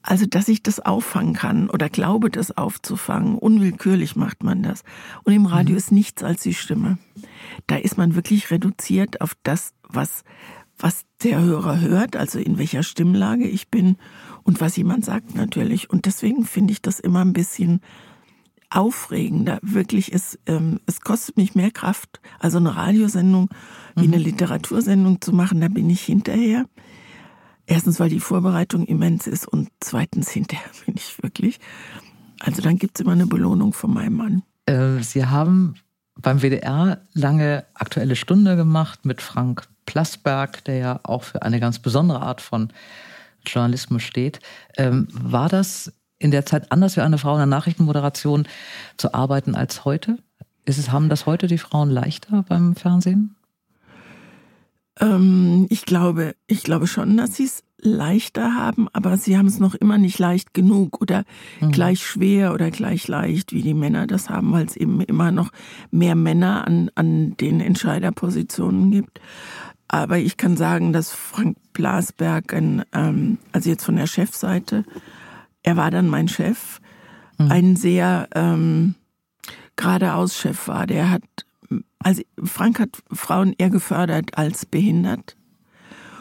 also, 0.07 0.27
dass 0.27 0.47
ich 0.49 0.61
das 0.61 0.79
auffangen 0.79 1.33
kann 1.33 1.67
oder 1.67 1.89
glaube, 1.89 2.29
das 2.29 2.55
aufzufangen. 2.55 3.39
Unwillkürlich 3.39 4.15
macht 4.15 4.43
man 4.43 4.61
das. 4.61 4.83
Und 5.23 5.33
im 5.33 5.47
Radio 5.47 5.71
mhm. 5.71 5.77
ist 5.77 5.91
nichts 5.91 6.21
als 6.21 6.43
die 6.43 6.53
Stimme. 6.53 6.99
Da 7.65 7.77
ist 7.77 7.97
man 7.97 8.13
wirklich 8.13 8.51
reduziert 8.51 9.19
auf 9.19 9.35
das, 9.41 9.73
was, 9.89 10.23
was 10.77 11.05
der 11.23 11.41
Hörer 11.41 11.81
hört, 11.81 12.15
also 12.15 12.37
in 12.37 12.59
welcher 12.59 12.83
Stimmlage 12.83 13.47
ich 13.47 13.69
bin 13.69 13.97
und 14.43 14.61
was 14.61 14.77
jemand 14.77 15.05
sagt 15.05 15.33
natürlich. 15.33 15.89
Und 15.89 16.05
deswegen 16.05 16.45
finde 16.45 16.73
ich 16.73 16.83
das 16.83 16.99
immer 16.99 17.21
ein 17.21 17.33
bisschen 17.33 17.81
aufregender. 18.75 19.59
Wirklich, 19.61 20.13
es, 20.13 20.37
ähm, 20.45 20.79
es 20.85 21.01
kostet 21.01 21.37
mich 21.37 21.55
mehr 21.55 21.71
Kraft, 21.71 22.19
also 22.39 22.57
eine 22.57 22.75
Radiosendung 22.75 23.49
wie 23.95 24.03
eine 24.03 24.17
mhm. 24.17 24.23
Literatursendung 24.23 25.21
zu 25.21 25.31
machen, 25.31 25.61
da 25.61 25.69
bin 25.69 25.89
ich 25.89 26.01
hinterher. 26.01 26.65
Erstens, 27.65 27.99
weil 27.99 28.09
die 28.09 28.19
Vorbereitung 28.19 28.85
immens 28.85 29.25
ist 29.25 29.47
und 29.47 29.69
zweitens, 29.79 30.29
hinterher 30.29 30.69
bin 30.85 30.95
ich 30.97 31.21
wirklich. 31.23 31.59
Also 32.39 32.61
dann 32.61 32.77
gibt 32.77 32.97
es 32.97 33.01
immer 33.01 33.13
eine 33.13 33.27
Belohnung 33.27 33.73
von 33.73 33.93
meinem 33.93 34.17
Mann. 34.17 34.43
Äh, 34.65 35.01
Sie 35.01 35.25
haben 35.25 35.75
beim 36.21 36.41
WDR 36.41 37.01
lange 37.13 37.65
Aktuelle 37.73 38.15
Stunde 38.15 38.55
gemacht 38.55 39.05
mit 39.05 39.21
Frank 39.21 39.67
Plasberg, 39.85 40.63
der 40.65 40.77
ja 40.77 40.99
auch 41.03 41.23
für 41.23 41.41
eine 41.41 41.59
ganz 41.59 41.79
besondere 41.79 42.21
Art 42.21 42.41
von 42.41 42.71
Journalismus 43.45 44.03
steht. 44.03 44.39
Ähm, 44.77 45.07
war 45.11 45.49
das 45.49 45.93
in 46.25 46.31
der 46.31 46.45
Zeit 46.45 46.71
anders 46.71 46.95
für 46.95 47.03
eine 47.03 47.17
Frau 47.17 47.33
in 47.33 47.39
der 47.39 47.45
Nachrichtenmoderation 47.45 48.47
zu 48.97 49.13
arbeiten 49.13 49.55
als 49.55 49.85
heute? 49.85 50.17
Ist 50.65 50.79
es, 50.79 50.91
haben 50.91 51.09
das 51.09 51.25
heute 51.25 51.47
die 51.47 51.59
Frauen 51.59 51.89
leichter 51.89 52.43
beim 52.49 52.75
Fernsehen? 52.75 53.35
Ähm, 54.99 55.67
ich 55.69 55.85
glaube, 55.85 56.35
ich 56.47 56.63
glaube 56.63 56.87
schon, 56.87 57.17
dass 57.17 57.35
sie 57.35 57.45
es 57.45 57.63
leichter 57.77 58.55
haben, 58.55 58.87
aber 58.93 59.17
sie 59.17 59.37
haben 59.37 59.47
es 59.47 59.59
noch 59.59 59.75
immer 59.75 59.97
nicht 59.97 60.17
leicht 60.17 60.53
genug 60.53 61.01
oder 61.01 61.23
mhm. 61.61 61.71
gleich 61.71 62.05
schwer 62.05 62.53
oder 62.53 62.71
gleich 62.71 63.07
leicht, 63.07 63.53
wie 63.53 63.61
die 63.61 63.73
Männer 63.73 64.07
das 64.07 64.29
haben, 64.29 64.51
weil 64.53 64.65
es 64.65 64.75
eben 64.75 65.01
immer 65.01 65.31
noch 65.31 65.51
mehr 65.91 66.15
Männer 66.15 66.65
an, 66.65 66.89
an 66.95 67.37
den 67.37 67.61
Entscheiderpositionen 67.61 68.89
gibt. 68.91 69.19
Aber 69.87 70.17
ich 70.17 70.37
kann 70.37 70.57
sagen, 70.57 70.93
dass 70.93 71.11
Frank 71.11 71.57
Blasberg, 71.73 72.53
ein, 72.53 72.83
ähm, 72.91 73.37
also 73.51 73.69
jetzt 73.69 73.85
von 73.85 73.97
der 73.97 74.07
Chefseite, 74.07 74.83
er 75.65 75.77
war 75.77 75.91
dann 75.91 76.07
mein 76.07 76.27
Chef, 76.27 76.79
mhm. 77.37 77.51
ein 77.51 77.75
sehr 77.75 78.29
ähm, 78.35 78.95
geradeaus 79.75 80.37
Chef 80.37 80.67
war. 80.67 80.87
Der 80.87 81.09
hat 81.09 81.23
also 81.99 82.21
Frank 82.43 82.79
hat 82.79 83.01
Frauen 83.11 83.55
eher 83.57 83.71
gefördert 83.71 84.37
als 84.37 84.67
behindert. 84.67 85.35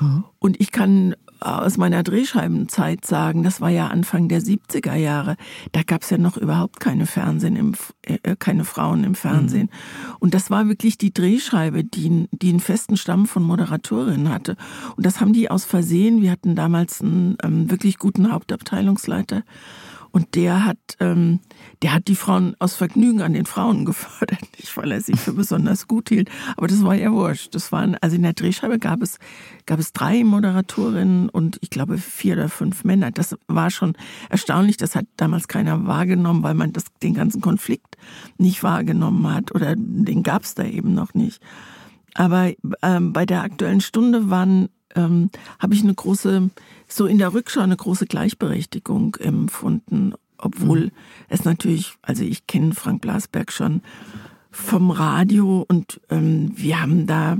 Mhm. 0.01 0.25
Und 0.39 0.59
ich 0.59 0.73
kann 0.73 1.15
aus 1.45 1.77
meiner 1.77 2.03
Drehscheibenzeit 2.03 3.05
sagen, 3.05 3.43
das 3.43 3.61
war 3.61 3.69
ja 3.69 3.89
Anfang 3.89 4.29
der 4.29 4.41
70er 4.41 4.95
Jahre, 4.95 5.37
da 5.73 5.83
gab 5.83 6.03
es 6.03 6.11
ja 6.11 6.19
noch 6.19 6.37
überhaupt 6.37 6.81
keine 6.81 7.07
Fernsehen 7.07 7.57
im, 7.57 7.75
äh, 8.03 8.37
keine 8.39 8.65
Frauen 8.65 9.05
im 9.05 9.15
Fernsehen. 9.15 9.71
Mhm. 9.71 10.17
Und 10.21 10.35
das 10.35 10.51
war 10.51 10.69
wirklich 10.69 10.97
die 10.97 11.13
Drehscheibe, 11.13 11.85
die, 11.85 12.29
die 12.33 12.49
einen 12.49 12.61
festen 12.61 12.97
Stamm 12.97 13.27
von 13.27 13.43
Moderatorinnen 13.43 14.31
hatte. 14.31 14.57
Und 14.97 15.05
das 15.05 15.21
haben 15.21 15.33
die 15.33 15.51
aus 15.51 15.65
Versehen, 15.65 16.23
wir 16.23 16.31
hatten 16.31 16.55
damals 16.55 17.03
einen 17.03 17.37
ähm, 17.43 17.71
wirklich 17.71 17.99
guten 17.99 18.33
Hauptabteilungsleiter, 18.33 19.43
und 20.15 20.37
der 20.37 20.65
hat, 20.65 20.79
ähm, 21.01 21.41
der 21.83 21.93
hat 21.93 22.07
die 22.07 22.15
Frauen 22.15 22.55
aus 22.61 22.77
Vergnügen 22.77 23.21
an 23.21 23.33
den 23.33 23.47
Frauen 23.47 23.85
gefördert, 23.85 24.39
nicht 24.57 24.77
weil 24.77 24.93
er 24.93 25.01
sie 25.01 25.15
für 25.17 25.33
besonders 25.33 25.89
gut 25.89 26.09
hielt. 26.09 26.31
Aber 26.57 26.69
das 26.69 26.85
war 26.85 26.95
ja 26.95 27.11
wurscht. 27.11 27.53
Das 27.53 27.73
waren, 27.73 27.97
also 28.01 28.15
in 28.15 28.23
der 28.23 28.33
Drehscheibe 28.33 28.79
gab 28.79 29.03
es, 29.03 29.19
gab 29.67 29.81
es 29.81 29.93
drei 29.93 30.23
Moderatorinnen 30.23 31.29
und 31.31 31.59
ich 31.63 31.71
glaube 31.71 31.99
vier 31.99 32.35
oder 32.35 32.49
fünf 32.49 32.85
Männer. 32.85 33.11
Das 33.11 33.37
war 33.49 33.73
schon 33.73 33.95
erstaunlich. 34.31 34.77
Das 34.77 34.95
hat 34.95 35.07
damals 35.17 35.49
keiner 35.49 35.85
wahrgenommen, 35.89 36.45
weil 36.45 36.55
man 36.55 36.73
das, 36.73 36.85
den 37.03 37.15
ganzen 37.15 37.41
Konflikt 37.41 37.97
nicht 38.39 38.63
wahrgenommen 38.63 39.35
hat 39.35 39.53
oder 39.53 39.75
den 39.77 40.23
gab 40.23 40.45
es 40.45 40.55
da 40.55 40.63
eben 40.63 40.95
noch 40.95 41.15
nicht. 41.15 41.43
Aber 42.15 42.53
ähm, 42.83 43.13
bei 43.13 43.27
der 43.27 43.43
aktuellen 43.43 43.81
Stunde 43.81 44.31
waren 44.31 44.69
ähm, 44.95 45.31
habe 45.59 45.75
ich 45.75 45.83
eine 45.83 45.95
große, 45.95 46.51
so 46.95 47.07
in 47.07 47.19
der 47.19 47.35
Rückschau 47.35 47.61
eine 47.61 47.77
große 47.77 48.07
Gleichberechtigung 48.07 49.17
empfunden, 49.17 50.15
obwohl 50.39 50.87
mhm. 50.87 50.91
es 51.29 51.45
natürlich, 51.45 51.95
also 52.03 52.23
ich 52.23 52.47
kenne 52.47 52.75
Frank 52.75 53.01
Blasberg 53.01 53.53
schon 53.53 53.83
vom 54.51 54.91
Radio 54.91 55.65
und 55.67 56.01
ähm, 56.11 56.53
wir 56.55 56.81
haben 56.81 57.07
da, 57.07 57.37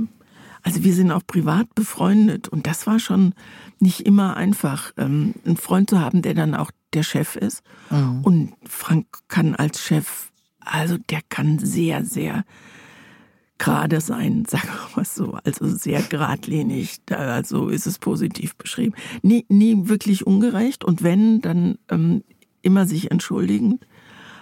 also 0.61 0.83
wir 0.83 0.93
sind 0.93 1.11
auch 1.11 1.25
privat 1.25 1.73
befreundet 1.73 2.49
und 2.49 2.67
das 2.67 2.85
war 2.85 2.99
schon 2.99 3.33
nicht 3.79 4.01
immer 4.01 4.35
einfach, 4.35 4.91
ähm, 4.97 5.35
einen 5.45 5.57
Freund 5.57 5.89
zu 5.89 5.99
haben, 5.99 6.21
der 6.21 6.33
dann 6.33 6.53
auch 6.53 6.71
der 6.93 7.03
Chef 7.03 7.37
ist. 7.37 7.61
Mhm. 7.89 8.21
Und 8.23 8.53
Frank 8.67 9.07
kann 9.29 9.55
als 9.55 9.81
Chef, 9.81 10.31
also 10.59 10.97
der 10.97 11.21
kann 11.29 11.59
sehr, 11.59 12.03
sehr 12.03 12.43
gerade 13.57 14.01
sein, 14.01 14.45
sagen 14.49 14.67
wir 14.67 14.97
mal 14.97 15.05
so, 15.05 15.37
also 15.43 15.67
sehr 15.67 16.01
geradlinig, 16.01 16.99
also 17.09 17.69
ist 17.69 17.87
es 17.87 17.99
positiv 17.99 18.55
beschrieben. 18.55 18.95
Nie, 19.21 19.45
nie 19.49 19.87
wirklich 19.87 20.25
ungerecht 20.27 20.83
und 20.83 21.03
wenn, 21.03 21.41
dann 21.41 21.77
ähm, 21.89 22.23
immer 22.61 22.85
sich 22.85 23.11
entschuldigend. 23.11 23.85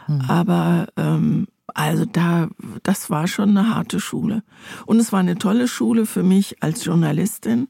Mhm. 0.07 0.21
Aber 0.27 0.87
ähm, 0.97 1.47
also 1.73 2.05
da, 2.05 2.49
das 2.83 3.09
war 3.09 3.27
schon 3.27 3.57
eine 3.57 3.73
harte 3.73 3.99
Schule. 3.99 4.43
Und 4.85 4.99
es 4.99 5.11
war 5.11 5.19
eine 5.19 5.35
tolle 5.35 5.67
Schule 5.67 6.05
für 6.05 6.23
mich 6.23 6.61
als 6.61 6.85
Journalistin, 6.85 7.67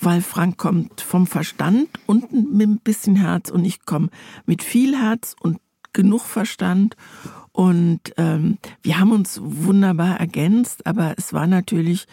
weil 0.00 0.22
Frank 0.22 0.56
kommt 0.56 1.00
vom 1.00 1.26
Verstand 1.26 1.88
und 2.06 2.32
mit 2.32 2.68
ein 2.68 2.78
bisschen 2.78 3.16
Herz 3.16 3.50
und 3.50 3.64
ich 3.64 3.84
komme 3.84 4.08
mit 4.46 4.62
viel 4.62 4.96
Herz 4.96 5.34
und 5.40 5.58
genug 5.92 6.22
Verstand 6.22 6.96
und 7.56 8.00
ähm, 8.16 8.58
wir 8.82 8.98
haben 8.98 9.12
uns 9.12 9.40
wunderbar 9.40 10.18
ergänzt, 10.18 10.88
aber 10.88 11.14
es 11.16 11.32
war 11.32 11.46
natürlich 11.46 12.08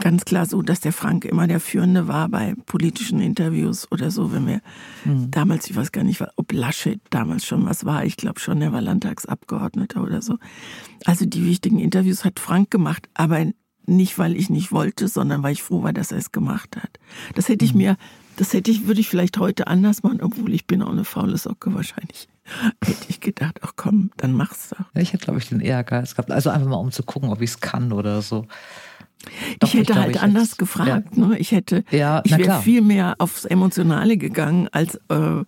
ganz 0.00 0.24
klar 0.24 0.46
so, 0.46 0.62
dass 0.62 0.80
der 0.80 0.94
Frank 0.94 1.26
immer 1.26 1.46
der 1.46 1.60
Führende 1.60 2.08
war 2.08 2.30
bei 2.30 2.54
politischen 2.64 3.20
Interviews 3.20 3.86
oder 3.92 4.10
so, 4.10 4.32
wenn 4.32 4.46
wir 4.46 4.62
mhm. 5.04 5.30
damals, 5.30 5.68
ich 5.68 5.76
weiß 5.76 5.92
gar 5.92 6.04
nicht, 6.04 6.24
ob 6.36 6.52
Laschet 6.52 7.02
damals 7.10 7.44
schon 7.44 7.66
was 7.66 7.84
war, 7.84 8.06
ich 8.06 8.16
glaube 8.16 8.40
schon, 8.40 8.62
er 8.62 8.72
war 8.72 8.80
Landtagsabgeordneter 8.80 10.02
oder 10.02 10.22
so. 10.22 10.38
Also 11.04 11.26
die 11.26 11.44
wichtigen 11.44 11.78
Interviews 11.78 12.24
hat 12.24 12.40
Frank 12.40 12.70
gemacht, 12.70 13.10
aber 13.12 13.44
nicht, 13.84 14.18
weil 14.18 14.34
ich 14.34 14.48
nicht 14.48 14.72
wollte, 14.72 15.06
sondern 15.06 15.42
weil 15.42 15.52
ich 15.52 15.62
froh 15.62 15.82
war, 15.82 15.92
dass 15.92 16.12
er 16.12 16.18
es 16.18 16.32
gemacht 16.32 16.78
hat. 16.78 16.98
Das 17.34 17.50
hätte 17.50 17.66
ich 17.66 17.74
mhm. 17.74 17.78
mir, 17.78 17.96
das 18.36 18.52
hätte 18.52 18.70
ich, 18.70 18.86
würde 18.86 19.00
ich 19.00 19.08
vielleicht 19.08 19.38
heute 19.38 19.66
anders 19.66 20.02
machen, 20.02 20.20
obwohl 20.22 20.52
ich 20.52 20.66
bin 20.66 20.82
auch 20.82 20.90
eine 20.90 21.04
faule 21.04 21.36
Socke 21.36 21.74
wahrscheinlich 21.74 22.28
hätte 22.84 23.06
ich 23.08 23.20
gedacht, 23.20 23.60
ach 23.62 23.72
komm, 23.76 24.10
dann 24.16 24.32
mach's 24.32 24.70
doch. 24.70 24.84
Ich 24.94 25.12
hätte, 25.12 25.24
glaube 25.24 25.38
ich, 25.38 25.48
den 25.48 25.60
Ehrgeiz 25.60 26.14
gehabt. 26.14 26.30
Also 26.30 26.50
einfach 26.50 26.68
mal, 26.68 26.76
um 26.76 26.90
zu 26.90 27.02
gucken, 27.02 27.30
ob 27.30 27.40
ich 27.40 27.50
es 27.50 27.60
kann 27.60 27.92
oder 27.92 28.22
so. 28.22 28.46
Doch, 29.60 29.68
ich 29.68 29.74
hätte 29.74 29.92
ich 29.92 29.98
halt 29.98 30.16
ich 30.16 30.22
anders 30.22 30.50
jetzt, 30.50 30.58
gefragt. 30.58 31.16
Ja. 31.16 31.26
Ne? 31.26 31.38
Ich 31.38 31.52
hätte, 31.52 31.84
ja, 31.90 32.22
ich 32.24 32.36
wäre 32.36 32.60
viel 32.60 32.82
mehr 32.82 33.14
aufs 33.18 33.44
Emotionale 33.44 34.16
gegangen 34.16 34.68
als 34.72 34.96
äh, 35.08 35.44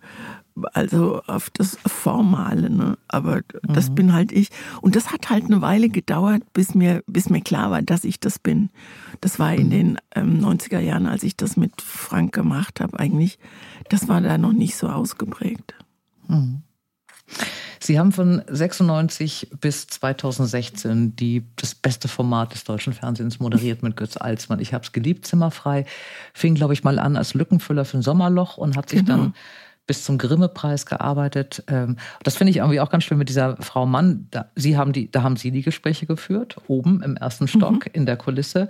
also 0.73 1.21
auf 1.27 1.49
das 1.49 1.77
Formale. 1.85 2.69
Ne? 2.69 2.97
Aber 3.07 3.41
das 3.63 3.89
mhm. 3.89 3.95
bin 3.95 4.13
halt 4.13 4.31
ich. 4.31 4.49
Und 4.81 4.95
das 4.95 5.11
hat 5.11 5.29
halt 5.29 5.45
eine 5.45 5.61
Weile 5.61 5.89
gedauert, 5.89 6.41
bis 6.53 6.75
mir, 6.75 7.03
bis 7.07 7.29
mir 7.29 7.41
klar 7.41 7.71
war, 7.71 7.81
dass 7.81 8.03
ich 8.03 8.19
das 8.19 8.39
bin. 8.39 8.69
Das 9.21 9.39
war 9.39 9.53
in 9.53 9.67
mhm. 9.67 9.71
den 9.71 9.97
ähm, 10.15 10.39
90er 10.43 10.79
Jahren, 10.79 11.07
als 11.07 11.23
ich 11.23 11.35
das 11.35 11.57
mit 11.57 11.81
Frank 11.81 12.33
gemacht 12.33 12.79
habe, 12.79 12.99
eigentlich. 12.99 13.39
Das 13.89 14.07
war 14.07 14.21
da 14.21 14.37
noch 14.37 14.53
nicht 14.53 14.75
so 14.75 14.87
ausgeprägt. 14.87 15.75
Mhm. 16.27 16.63
Sie 17.79 17.99
haben 17.99 18.11
von 18.11 18.41
96 18.47 19.49
bis 19.59 19.87
2016 19.87 21.15
die, 21.15 21.43
das 21.55 21.75
beste 21.75 22.07
Format 22.07 22.53
des 22.53 22.63
deutschen 22.63 22.93
Fernsehens 22.93 23.39
moderiert 23.39 23.83
mit 23.83 23.95
Götz 23.95 24.17
Alsmann. 24.17 24.59
Ich 24.59 24.73
habe 24.73 24.83
es 24.83 24.91
geliebt, 24.91 25.27
zimmerfrei. 25.27 25.85
Fing, 26.33 26.55
glaube 26.55 26.73
ich, 26.73 26.83
mal 26.83 26.97
an 26.97 27.15
als 27.15 27.33
Lückenfüller 27.33 27.85
für 27.85 27.97
ein 27.97 28.01
Sommerloch 28.01 28.57
und 28.57 28.75
hat 28.75 28.89
sich 28.89 29.05
genau. 29.05 29.17
dann 29.17 29.33
bis 29.87 30.03
zum 30.03 30.17
Grimme-Preis 30.17 30.85
gearbeitet. 30.85 31.63
Ähm, 31.67 31.97
das 32.23 32.37
finde 32.37 32.51
ich 32.51 32.57
irgendwie 32.57 32.79
auch 32.79 32.89
ganz 32.89 33.03
schön 33.03 33.17
mit 33.17 33.29
dieser 33.29 33.57
Frau 33.57 33.85
Mann. 33.85 34.27
Da, 34.31 34.49
Sie 34.55 34.77
haben 34.77 34.93
die, 34.93 35.11
da 35.11 35.23
haben 35.23 35.35
Sie 35.35 35.51
die 35.51 35.61
Gespräche 35.61 36.05
geführt, 36.05 36.57
oben 36.67 37.01
im 37.03 37.17
ersten 37.17 37.47
Stock 37.47 37.85
mhm. 37.85 37.91
in 37.93 38.05
der 38.05 38.17
Kulisse. 38.17 38.67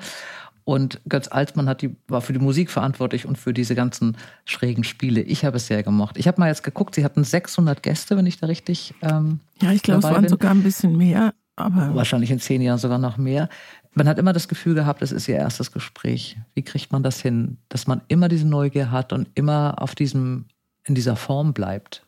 Und 0.66 1.00
Götz 1.08 1.28
Altmann 1.28 1.70
hat 1.70 1.84
die, 1.84 1.96
war 2.08 2.22
für 2.22 2.34
die 2.34 2.40
Musik 2.40 2.72
verantwortlich 2.72 3.28
und 3.28 3.38
für 3.38 3.54
diese 3.54 3.76
ganzen 3.76 4.18
schrägen 4.46 4.84
Spiele. 4.84 5.22
Ich 5.22 5.46
habe 5.46 5.58
es 5.58 5.68
sehr 5.68 5.84
gemocht. 5.84 6.18
Ich 6.18 6.28
habe 6.28 6.42
mal 6.42 6.48
jetzt 6.48 6.64
geguckt, 6.64 6.96
sie 6.96 7.06
hatten 7.06 7.24
600 7.24 7.84
Gäste, 7.84 8.18
wenn 8.18 8.26
ich 8.26 8.40
da 8.40 8.48
richtig. 8.48 8.96
Ähm, 9.04 9.40
ja, 9.62 9.72
ich 9.72 9.84
glaube, 9.84 10.00
es 10.00 10.06
waren 10.06 10.22
bin. 10.22 10.30
sogar 10.30 10.52
ein 10.52 10.64
bisschen 10.64 10.98
mehr. 10.98 11.34
Aber 11.56 11.96
Wahrscheinlich 11.96 12.32
in 12.32 12.40
zehn 12.40 12.62
Jahren 12.62 12.80
sogar 12.80 12.98
noch 12.98 13.18
mehr. 13.18 13.48
man 13.94 14.08
hat 14.08 14.20
immer 14.20 14.34
das 14.34 14.48
Gefühl 14.48 14.74
gehabt, 14.74 15.02
es 15.02 15.12
ist 15.12 15.28
ihr 15.28 15.36
erstes 15.36 15.72
Gespräch. 15.72 16.38
Wie 16.54 16.64
kriegt 16.64 16.92
man 16.92 17.04
das 17.04 17.22
hin, 17.22 17.58
dass 17.70 17.88
man 17.88 18.02
immer 18.08 18.28
diese 18.28 18.48
Neugier 18.48 18.92
hat 18.92 19.14
und 19.14 19.30
immer 19.36 19.76
auf 19.78 19.96
diesem, 19.96 20.46
in 20.86 20.96
dieser 20.96 21.16
Form 21.16 21.54
bleibt? 21.54 22.06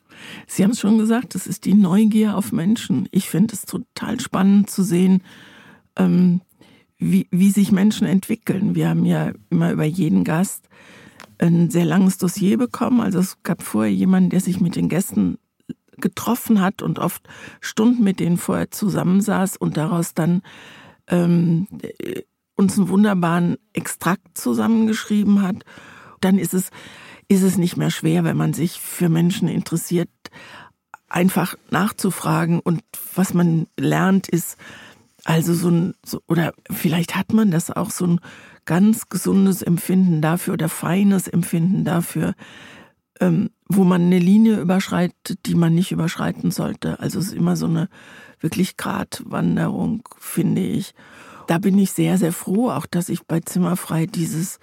Sie 0.47 0.63
haben 0.63 0.71
es 0.71 0.79
schon 0.79 0.97
gesagt, 0.97 1.35
es 1.35 1.47
ist 1.47 1.65
die 1.65 1.73
Neugier 1.73 2.37
auf 2.37 2.51
Menschen. 2.51 3.07
Ich 3.11 3.29
finde 3.29 3.53
es 3.53 3.63
total 3.63 4.19
spannend 4.19 4.69
zu 4.69 4.83
sehen, 4.83 5.21
ähm, 5.95 6.41
wie, 6.97 7.27
wie 7.29 7.51
sich 7.51 7.71
Menschen 7.71 8.07
entwickeln. 8.07 8.75
Wir 8.75 8.89
haben 8.89 9.05
ja 9.05 9.31
immer 9.49 9.71
über 9.71 9.83
jeden 9.83 10.23
Gast 10.23 10.67
ein 11.39 11.69
sehr 11.69 11.85
langes 11.85 12.17
Dossier 12.17 12.57
bekommen. 12.57 13.01
Also 13.01 13.19
es 13.19 13.43
gab 13.43 13.61
vorher 13.61 13.93
jemanden, 13.93 14.31
der 14.31 14.39
sich 14.39 14.59
mit 14.59 14.75
den 14.75 14.89
Gästen 14.89 15.37
getroffen 15.97 16.61
hat 16.61 16.81
und 16.81 16.99
oft 16.99 17.27
Stunden 17.59 18.03
mit 18.03 18.19
denen 18.19 18.37
vorher 18.37 18.71
zusammensaß 18.71 19.57
und 19.57 19.77
daraus 19.77 20.13
dann 20.13 20.41
ähm, 21.07 21.67
uns 22.55 22.77
einen 22.77 22.89
wunderbaren 22.89 23.57
Extrakt 23.73 24.37
zusammengeschrieben 24.37 25.41
hat. 25.41 25.63
Dann 26.21 26.37
ist 26.37 26.53
es, 26.53 26.69
ist 27.27 27.43
es 27.43 27.57
nicht 27.57 27.77
mehr 27.77 27.91
schwer, 27.91 28.23
wenn 28.23 28.37
man 28.37 28.53
sich 28.53 28.79
für 28.79 29.09
Menschen 29.09 29.47
interessiert, 29.47 30.09
einfach 31.09 31.55
nachzufragen. 31.69 32.59
Und 32.59 32.83
was 33.15 33.33
man 33.33 33.67
lernt, 33.77 34.27
ist 34.27 34.57
also 35.23 35.53
so 35.53 35.69
ein, 35.69 35.93
so, 36.05 36.21
oder 36.27 36.53
vielleicht 36.71 37.15
hat 37.15 37.33
man 37.33 37.51
das 37.51 37.69
auch 37.69 37.91
so 37.91 38.07
ein 38.07 38.21
ganz 38.65 39.09
gesundes 39.09 39.61
Empfinden 39.61 40.21
dafür 40.21 40.53
oder 40.53 40.69
feines 40.69 41.27
Empfinden 41.27 41.83
dafür, 41.83 42.33
ähm, 43.19 43.49
wo 43.67 43.83
man 43.83 44.03
eine 44.03 44.19
Linie 44.19 44.59
überschreitet, 44.59 45.39
die 45.45 45.55
man 45.55 45.73
nicht 45.73 45.91
überschreiten 45.91 46.51
sollte. 46.51 46.99
Also 46.99 47.19
es 47.19 47.27
ist 47.27 47.33
immer 47.33 47.55
so 47.55 47.65
eine 47.65 47.89
wirklich 48.39 48.77
Gratwanderung, 48.77 50.07
finde 50.19 50.61
ich. 50.61 50.93
Da 51.47 51.57
bin 51.57 51.77
ich 51.77 51.91
sehr, 51.91 52.17
sehr 52.17 52.33
froh, 52.33 52.69
auch 52.69 52.85
dass 52.85 53.09
ich 53.09 53.25
bei 53.25 53.39
Zimmerfrei 53.39 54.05
dieses, 54.05 54.59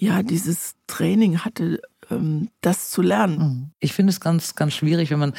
ja, 0.00 0.22
dieses 0.22 0.76
Training 0.86 1.40
hatte, 1.40 1.80
ähm, 2.10 2.48
das 2.62 2.90
zu 2.90 3.02
lernen. 3.02 3.38
Mhm. 3.38 3.70
Ich 3.80 3.92
finde 3.92 4.10
es 4.10 4.20
ganz, 4.20 4.54
ganz 4.54 4.74
schwierig, 4.74 5.10
wenn 5.10 5.18
man 5.18 5.34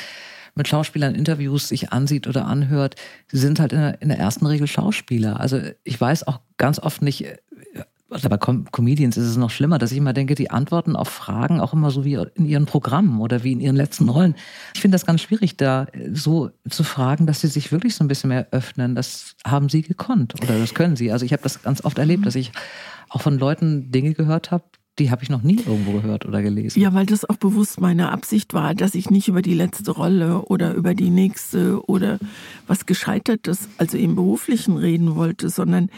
mit 0.53 0.68
Schauspielern 0.68 1.15
Interviews 1.15 1.70
sich 1.70 1.91
ansieht 1.91 2.27
oder 2.27 2.46
anhört. 2.46 2.96
Sie 3.27 3.39
sind 3.39 3.60
halt 3.60 3.74
in 3.74 3.80
der, 3.80 4.01
in 4.01 4.10
der 4.10 4.20
ersten 4.20 4.46
Regel 4.46 4.68
Schauspieler. 4.68 5.39
Also 5.39 5.60
ich 5.84 6.00
weiß 6.00 6.27
auch 6.27 6.41
ganz 6.58 6.77
oft 6.77 7.01
nicht, 7.01 7.25
also 8.10 8.30
bei 8.30 8.38
Com 8.38 8.70
Comedians 8.72 9.18
ist 9.18 9.25
es 9.25 9.38
noch 9.38 9.50
schlimmer, 9.50 9.80
dass 9.80 9.94
ich 9.94 9.98
immer 9.98 10.13
denke, 10.13 10.36
die 10.36 10.51
antworten 10.51 10.96
auf 10.96 11.08
Fragen 11.08 11.60
auch 11.62 11.74
immer 11.74 11.89
so 11.89 12.03
wie 12.03 12.20
in 12.36 12.46
ihren 12.46 12.65
Programmen 12.65 13.22
oder 13.22 13.44
wie 13.44 13.53
in 13.53 13.62
ihren 13.62 13.77
letzten 13.77 14.10
Rollen. 14.10 14.36
Ich 14.75 14.82
finde 14.82 14.96
das 14.96 15.06
ganz 15.06 15.22
schwierig, 15.22 15.58
da 15.58 15.88
so 16.13 16.51
zu 16.70 16.84
fragen, 16.84 17.25
dass 17.25 17.41
sie 17.41 17.48
sich 17.48 17.72
wirklich 17.72 17.96
so 17.96 18.03
ein 18.03 18.10
bisschen 18.10 18.27
mehr 18.27 18.48
öffnen. 18.51 18.94
Das 18.94 19.36
haben 19.46 19.70
sie 19.70 19.82
gekonnt 19.82 20.36
oder 20.44 20.60
das 20.60 20.75
können 20.75 20.98
sie. 20.98 21.12
Also 21.12 21.25
ich 21.25 21.32
habe 21.32 21.44
das 21.44 21.63
ganz 21.63 21.84
oft 21.84 21.98
erlebt, 21.98 22.25
dass 22.25 22.36
ich 22.36 22.51
auch 23.12 23.22
von 23.22 23.38
Leuten 23.38 23.91
Dinge 23.91 24.13
gehört 24.13 24.51
habe, 24.51 24.63
die 25.00 25.10
habe 25.10 25.24
ich 25.24 25.30
noch 25.30 25.41
nie 25.41 25.56
irgendwo 25.56 25.94
gehört 25.94 26.25
oder 26.25 26.41
gelesen. 26.41 26.80
Ja, 26.80 26.94
weil 26.94 27.06
das 27.06 27.27
auch 27.27 27.38
bewusst 27.38 27.80
meine 27.80 28.12
Absicht 28.12 28.53
war, 28.53 28.75
dass 28.75 28.94
ich 28.94 29.10
nicht 29.10 29.30
über 29.30 29.41
die 29.41 29.53
letzte 29.53 29.91
Rolle 29.91 30.44
oder 30.44 30.74
über 30.74 30.94
die 30.94 31.10
nächste 31.10 31.84
oder 31.88 32.20
was 32.68 32.86
Gescheitertes, 32.86 33.70
also 33.77 33.98
im 33.98 34.15
Beruflichen 34.15 34.77
reden 34.77 35.15
wollte, 35.15 35.50
sondern 35.50 35.89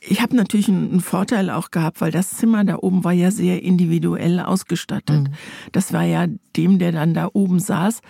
ich 0.00 0.20
habe 0.20 0.36
natürlich 0.36 0.68
einen 0.68 1.00
Vorteil 1.00 1.48
auch 1.48 1.70
gehabt, 1.70 2.00
weil 2.00 2.12
das 2.12 2.36
Zimmer 2.36 2.64
da 2.64 2.76
oben 2.76 3.04
war 3.04 3.12
ja 3.12 3.30
sehr 3.30 3.62
individuell 3.62 4.38
ausgestattet. 4.38 5.28
Mhm. 5.28 5.34
Das 5.72 5.92
war 5.92 6.04
ja 6.04 6.26
dem, 6.56 6.78
der 6.78 6.92
dann 6.92 7.14
da 7.14 7.30
oben 7.32 7.58
saß, 7.58 8.00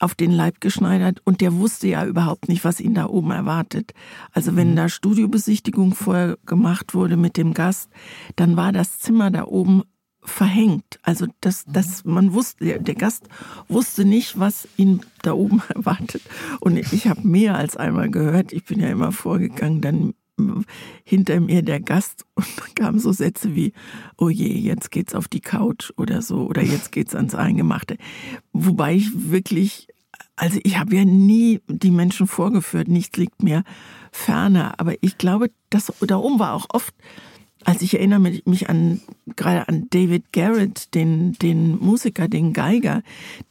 auf 0.00 0.14
den 0.14 0.30
Leib 0.30 0.60
geschneidert 0.60 1.20
und 1.24 1.40
der 1.40 1.54
wusste 1.54 1.88
ja 1.88 2.04
überhaupt 2.04 2.48
nicht, 2.48 2.64
was 2.64 2.80
ihn 2.80 2.94
da 2.94 3.06
oben 3.06 3.30
erwartet. 3.30 3.92
Also 4.32 4.56
wenn 4.56 4.72
mhm. 4.72 4.76
da 4.76 4.88
Studiobesichtigung 4.88 5.94
vorher 5.94 6.38
gemacht 6.46 6.94
wurde 6.94 7.16
mit 7.16 7.36
dem 7.36 7.54
Gast, 7.54 7.90
dann 8.36 8.56
war 8.56 8.72
das 8.72 8.98
Zimmer 8.98 9.30
da 9.30 9.44
oben 9.44 9.82
verhängt. 10.22 10.98
Also 11.02 11.26
das, 11.40 11.66
mhm. 11.66 11.72
das 11.72 12.04
man 12.04 12.32
wusste, 12.32 12.64
der, 12.64 12.78
der 12.78 12.94
Gast 12.94 13.28
wusste 13.68 14.04
nicht, 14.04 14.38
was 14.38 14.68
ihn 14.76 15.00
da 15.22 15.32
oben 15.32 15.62
erwartet. 15.74 16.22
Und 16.60 16.76
ich 16.76 17.06
habe 17.06 17.26
mehr 17.26 17.56
als 17.56 17.76
einmal 17.76 18.10
gehört, 18.10 18.52
ich 18.52 18.64
bin 18.64 18.80
ja 18.80 18.88
immer 18.88 19.12
vorgegangen, 19.12 19.80
dann 19.80 20.14
hinter 21.04 21.40
mir 21.40 21.62
der 21.62 21.80
Gast 21.80 22.24
und 22.34 22.46
dann 22.58 22.74
kamen 22.74 22.98
so 22.98 23.12
Sätze 23.12 23.54
wie, 23.54 23.72
oh 24.16 24.28
je, 24.28 24.52
jetzt 24.52 24.90
geht's 24.90 25.14
auf 25.14 25.28
die 25.28 25.40
Couch 25.40 25.92
oder 25.96 26.22
so 26.22 26.46
oder 26.46 26.62
jetzt 26.62 26.92
geht's 26.92 27.14
ans 27.14 27.34
Eingemachte. 27.34 27.96
Wobei 28.52 28.94
ich 28.94 29.30
wirklich, 29.30 29.88
also 30.36 30.58
ich 30.62 30.78
habe 30.78 30.96
ja 30.96 31.04
nie 31.04 31.60
die 31.68 31.90
Menschen 31.90 32.26
vorgeführt, 32.26 32.88
nichts 32.88 33.16
liegt 33.16 33.42
mir 33.42 33.64
ferner, 34.12 34.74
aber 34.78 34.94
ich 35.00 35.18
glaube, 35.18 35.50
das 35.70 35.92
da 36.00 36.16
oben 36.16 36.38
war 36.38 36.54
auch 36.54 36.66
oft 36.70 36.94
also 37.66 37.82
ich 37.82 37.94
erinnere 37.94 38.20
mich 38.20 38.70
an 38.70 39.00
gerade 39.34 39.66
an 39.66 39.88
David 39.90 40.32
Garrett, 40.32 40.94
den, 40.94 41.32
den 41.32 41.76
Musiker, 41.80 42.28
den 42.28 42.52
Geiger. 42.52 43.02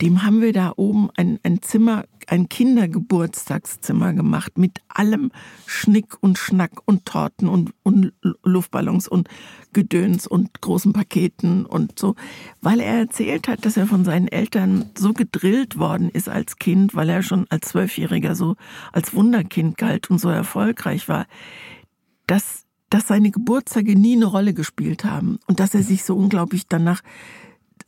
Dem 0.01 0.23
haben 0.23 0.41
wir 0.41 0.53
da 0.53 0.71
oben 0.77 1.09
ein, 1.17 1.37
ein 1.43 1.61
Zimmer, 1.61 2.05
ein 2.27 2.47
Kindergeburtstagszimmer 2.47 4.13
gemacht 4.13 4.57
mit 4.57 4.79
allem 4.87 5.31
Schnick 5.65 6.15
und 6.21 6.37
Schnack 6.37 6.71
und 6.85 7.05
Torten 7.05 7.49
und, 7.49 7.73
und 7.83 8.13
Luftballons 8.43 9.09
und 9.09 9.27
Gedöns 9.73 10.27
und 10.27 10.61
großen 10.61 10.93
Paketen 10.93 11.65
und 11.65 11.99
so, 11.99 12.15
weil 12.61 12.79
er 12.79 12.97
erzählt 12.99 13.49
hat, 13.49 13.65
dass 13.65 13.75
er 13.75 13.85
von 13.85 14.05
seinen 14.05 14.29
Eltern 14.29 14.91
so 14.97 15.11
gedrillt 15.11 15.77
worden 15.77 16.09
ist 16.09 16.29
als 16.29 16.55
Kind, 16.55 16.95
weil 16.95 17.09
er 17.09 17.21
schon 17.21 17.47
als 17.49 17.67
Zwölfjähriger 17.67 18.33
so 18.33 18.55
als 18.93 19.13
Wunderkind 19.13 19.77
galt 19.77 20.09
und 20.09 20.19
so 20.19 20.29
erfolgreich 20.29 21.09
war, 21.09 21.27
dass 22.27 22.64
dass 22.89 23.07
seine 23.07 23.31
Geburtstage 23.31 23.95
nie 23.95 24.15
eine 24.15 24.25
Rolle 24.25 24.53
gespielt 24.53 25.05
haben 25.05 25.39
und 25.47 25.59
dass 25.59 25.73
er 25.73 25.83
sich 25.83 26.03
so 26.03 26.15
unglaublich 26.15 26.67
danach 26.67 27.01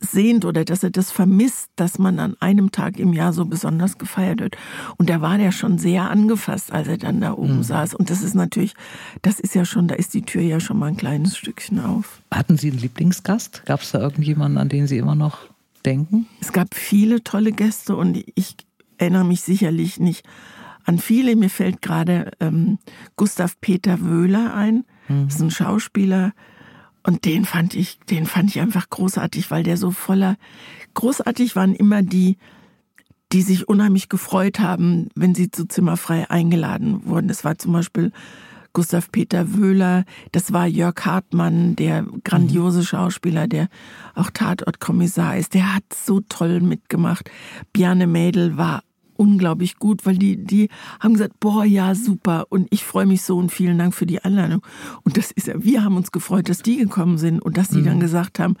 sehnt 0.00 0.44
oder 0.44 0.64
dass 0.64 0.82
er 0.82 0.90
das 0.90 1.10
vermisst, 1.10 1.70
dass 1.76 1.98
man 1.98 2.18
an 2.18 2.36
einem 2.40 2.70
Tag 2.70 2.98
im 2.98 3.12
Jahr 3.12 3.32
so 3.32 3.44
besonders 3.44 3.98
gefeiert 3.98 4.40
wird. 4.40 4.56
Und 4.96 5.10
da 5.10 5.20
war 5.20 5.38
der 5.38 5.50
schon 5.50 5.78
sehr 5.78 6.08
angefasst, 6.08 6.72
als 6.72 6.88
er 6.88 6.98
dann 6.98 7.20
da 7.20 7.32
oben 7.32 7.58
mhm. 7.58 7.62
saß. 7.62 7.94
Und 7.94 8.10
das 8.10 8.22
ist 8.22 8.34
natürlich, 8.34 8.74
das 9.22 9.40
ist 9.40 9.54
ja 9.54 9.64
schon, 9.64 9.88
da 9.88 9.94
ist 9.96 10.14
die 10.14 10.22
Tür 10.22 10.42
ja 10.42 10.60
schon 10.60 10.78
mal 10.78 10.86
ein 10.86 10.96
kleines 10.96 11.36
Stückchen 11.36 11.80
auf. 11.80 12.22
Hatten 12.30 12.56
Sie 12.56 12.70
einen 12.70 12.78
Lieblingsgast? 12.78 13.64
Gab 13.66 13.82
es 13.82 13.90
da 13.90 14.00
irgendjemanden, 14.00 14.58
an 14.58 14.68
den 14.68 14.86
Sie 14.86 14.98
immer 14.98 15.16
noch 15.16 15.38
denken? 15.84 16.26
Es 16.40 16.52
gab 16.52 16.74
viele 16.74 17.24
tolle 17.24 17.52
Gäste 17.52 17.96
und 17.96 18.22
ich 18.34 18.56
erinnere 18.98 19.24
mich 19.24 19.40
sicherlich 19.40 19.98
nicht 19.98 20.24
an 20.88 20.98
viele. 20.98 21.36
Mir 21.36 21.50
fällt 21.50 21.82
gerade 21.82 22.32
ähm, 22.40 22.78
Gustav 23.16 23.60
Peter 23.60 24.00
Wöhler 24.00 24.54
ein. 24.54 24.84
Mhm. 25.08 25.26
Das 25.26 25.34
ist 25.36 25.42
ein 25.42 25.50
Schauspieler. 25.50 26.32
Und 27.02 27.24
den 27.24 27.44
fand 27.44 27.74
ich, 27.74 27.98
den 28.10 28.26
fand 28.26 28.50
ich 28.50 28.60
einfach 28.60 28.90
großartig, 28.90 29.50
weil 29.50 29.62
der 29.62 29.76
so 29.76 29.90
voller, 29.90 30.36
großartig 30.94 31.54
waren 31.56 31.74
immer 31.74 32.02
die, 32.02 32.38
die 33.32 33.42
sich 33.42 33.68
unheimlich 33.68 34.08
gefreut 34.08 34.58
haben, 34.58 35.08
wenn 35.14 35.34
sie 35.34 35.50
zu 35.50 35.66
Zimmerfrei 35.66 36.28
eingeladen 36.30 37.04
wurden. 37.04 37.28
Das 37.28 37.44
war 37.44 37.58
zum 37.58 37.72
Beispiel 37.72 38.10
Gustav 38.72 39.10
Peter 39.10 39.54
Wöhler, 39.54 40.04
das 40.32 40.52
war 40.52 40.66
Jörg 40.66 40.94
Hartmann, 41.04 41.76
der 41.76 42.06
grandiose 42.24 42.84
Schauspieler, 42.84 43.48
der 43.48 43.68
auch 44.14 44.30
Tatortkommissar 44.30 45.36
ist. 45.36 45.54
Der 45.54 45.74
hat 45.74 45.84
so 45.92 46.20
toll 46.20 46.60
mitgemacht. 46.60 47.30
Bjarne 47.72 48.06
Mädel 48.06 48.56
war 48.56 48.82
unglaublich 49.18 49.76
gut, 49.78 50.06
weil 50.06 50.16
die, 50.16 50.36
die 50.36 50.68
haben 51.00 51.14
gesagt, 51.14 51.40
boah, 51.40 51.64
ja, 51.64 51.94
super 51.94 52.46
und 52.48 52.68
ich 52.70 52.84
freue 52.84 53.06
mich 53.06 53.22
so 53.22 53.36
und 53.36 53.50
vielen 53.50 53.76
Dank 53.76 53.94
für 53.94 54.06
die 54.06 54.22
Einladung. 54.22 54.62
Und 55.02 55.16
das 55.16 55.32
ist 55.32 55.48
ja, 55.48 55.54
wir 55.62 55.84
haben 55.84 55.96
uns 55.96 56.12
gefreut, 56.12 56.48
dass 56.48 56.62
die 56.62 56.76
gekommen 56.76 57.18
sind 57.18 57.40
und 57.40 57.56
dass 57.56 57.68
die 57.68 57.78
mhm. 57.78 57.84
dann 57.84 58.00
gesagt 58.00 58.38
haben, 58.38 58.56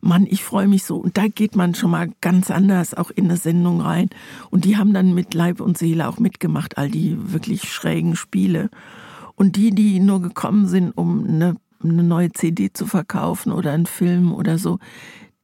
Mann, 0.00 0.26
ich 0.28 0.42
freue 0.42 0.66
mich 0.66 0.84
so. 0.84 0.96
Und 0.96 1.16
da 1.16 1.28
geht 1.28 1.56
man 1.56 1.74
schon 1.74 1.90
mal 1.90 2.10
ganz 2.20 2.50
anders 2.50 2.94
auch 2.94 3.10
in 3.10 3.26
eine 3.26 3.36
Sendung 3.36 3.80
rein. 3.80 4.10
Und 4.50 4.64
die 4.64 4.76
haben 4.76 4.92
dann 4.92 5.14
mit 5.14 5.34
Leib 5.34 5.60
und 5.60 5.78
Seele 5.78 6.08
auch 6.08 6.18
mitgemacht, 6.18 6.76
all 6.78 6.90
die 6.90 7.16
wirklich 7.32 7.72
schrägen 7.72 8.16
Spiele. 8.16 8.70
Und 9.36 9.56
die, 9.56 9.70
die 9.70 10.00
nur 10.00 10.20
gekommen 10.20 10.66
sind, 10.66 10.90
um 10.90 11.26
eine, 11.26 11.56
eine 11.82 12.02
neue 12.02 12.32
CD 12.32 12.72
zu 12.72 12.86
verkaufen 12.86 13.52
oder 13.52 13.72
einen 13.72 13.86
Film 13.86 14.32
oder 14.32 14.58
so, 14.58 14.78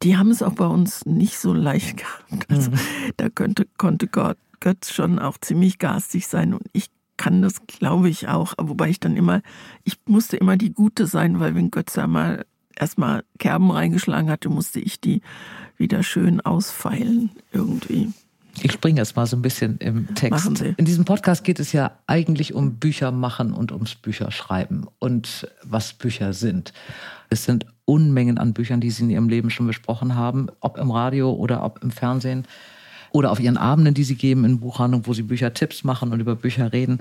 die 0.03 0.17
haben 0.17 0.31
es 0.31 0.43
auch 0.43 0.53
bei 0.53 0.67
uns 0.67 1.07
nicht 1.07 1.39
so 1.39 1.53
leicht 1.53 1.97
gehabt. 2.31 2.51
Also, 2.51 2.71
mhm. 2.71 2.79
Da 3.17 3.29
könnte, 3.29 3.67
konnte 3.79 4.07
Gott 4.07 4.39
Götz 4.61 4.93
schon 4.93 5.19
auch 5.19 5.39
ziemlich 5.39 5.79
garstig 5.79 6.27
sein 6.27 6.55
und 6.55 6.63
ich 6.73 6.87
kann 7.17 7.43
das, 7.43 7.67
glaube 7.67 8.09
ich, 8.09 8.29
auch. 8.29 8.55
Wobei 8.59 8.91
ich 8.91 9.01
dann 9.01 9.17
immer, 9.17 9.43
ich 9.85 9.99
musste 10.07 10.37
immer 10.37 10.57
die 10.57 10.73
Gute 10.73 11.07
sein, 11.07 11.41
weil 11.41 11.55
wenn 11.55 11.71
Götz 11.71 11.97
einmal 11.99 12.45
erstmal 12.75 13.25
Kerben 13.39 13.71
reingeschlagen 13.71 14.31
hatte, 14.31 14.49
musste 14.49 14.81
ich 14.81 15.01
die 15.01 15.23
wieder 15.77 16.03
schön 16.03 16.41
ausfeilen 16.41 17.31
irgendwie. 17.53 18.13
Ich 18.63 18.73
springe 18.73 19.01
jetzt 19.01 19.17
mal 19.17 19.27
so 19.27 19.37
ein 19.37 19.43
bisschen 19.43 19.77
im 19.79 20.15
Text. 20.15 20.45
Machen 20.45 20.57
Sie. 20.57 20.75
In 20.77 20.87
diesem 20.87 21.05
Podcast 21.05 21.45
geht 21.45 21.61
es 21.61 21.73
ja 21.73 21.99
eigentlich 22.07 22.55
um 22.55 22.77
Bücher 22.77 23.11
machen 23.11 23.53
und 23.53 23.71
ums 23.71 23.95
Bücherschreiben 23.95 24.87
und 24.99 25.51
was 25.63 25.93
Bücher 25.93 26.33
sind. 26.33 26.73
Es 27.29 27.45
sind 27.45 27.67
Unmengen 27.85 28.39
an 28.39 28.55
Büchern, 28.55 28.81
die 28.81 28.91
Sie 28.91 29.05
in 29.05 29.11
Ihrem 29.11 29.29
Leben 29.29 29.51
schon 29.51 29.67
besprochen 29.67 30.15
haben, 30.15 30.49
ob 30.61 30.79
im 30.79 30.91
Radio 30.91 31.33
oder 31.33 31.65
ob 31.65 31.83
im 31.83 31.91
Fernsehen. 31.91 32.47
Oder 33.17 33.33
auf 33.33 33.41
Ihren 33.41 33.57
Abenden, 33.57 33.95
die 33.95 34.05
Sie 34.05 34.15
geben 34.15 34.45
in 34.45 34.61
Buchhandlung, 34.61 35.07
wo 35.07 35.15
Sie 35.15 35.23
Büchertipps 35.23 35.85
machen 35.85 36.13
und 36.13 36.21
über 36.21 36.37
Bücher 36.37 36.73
reden. 36.73 36.99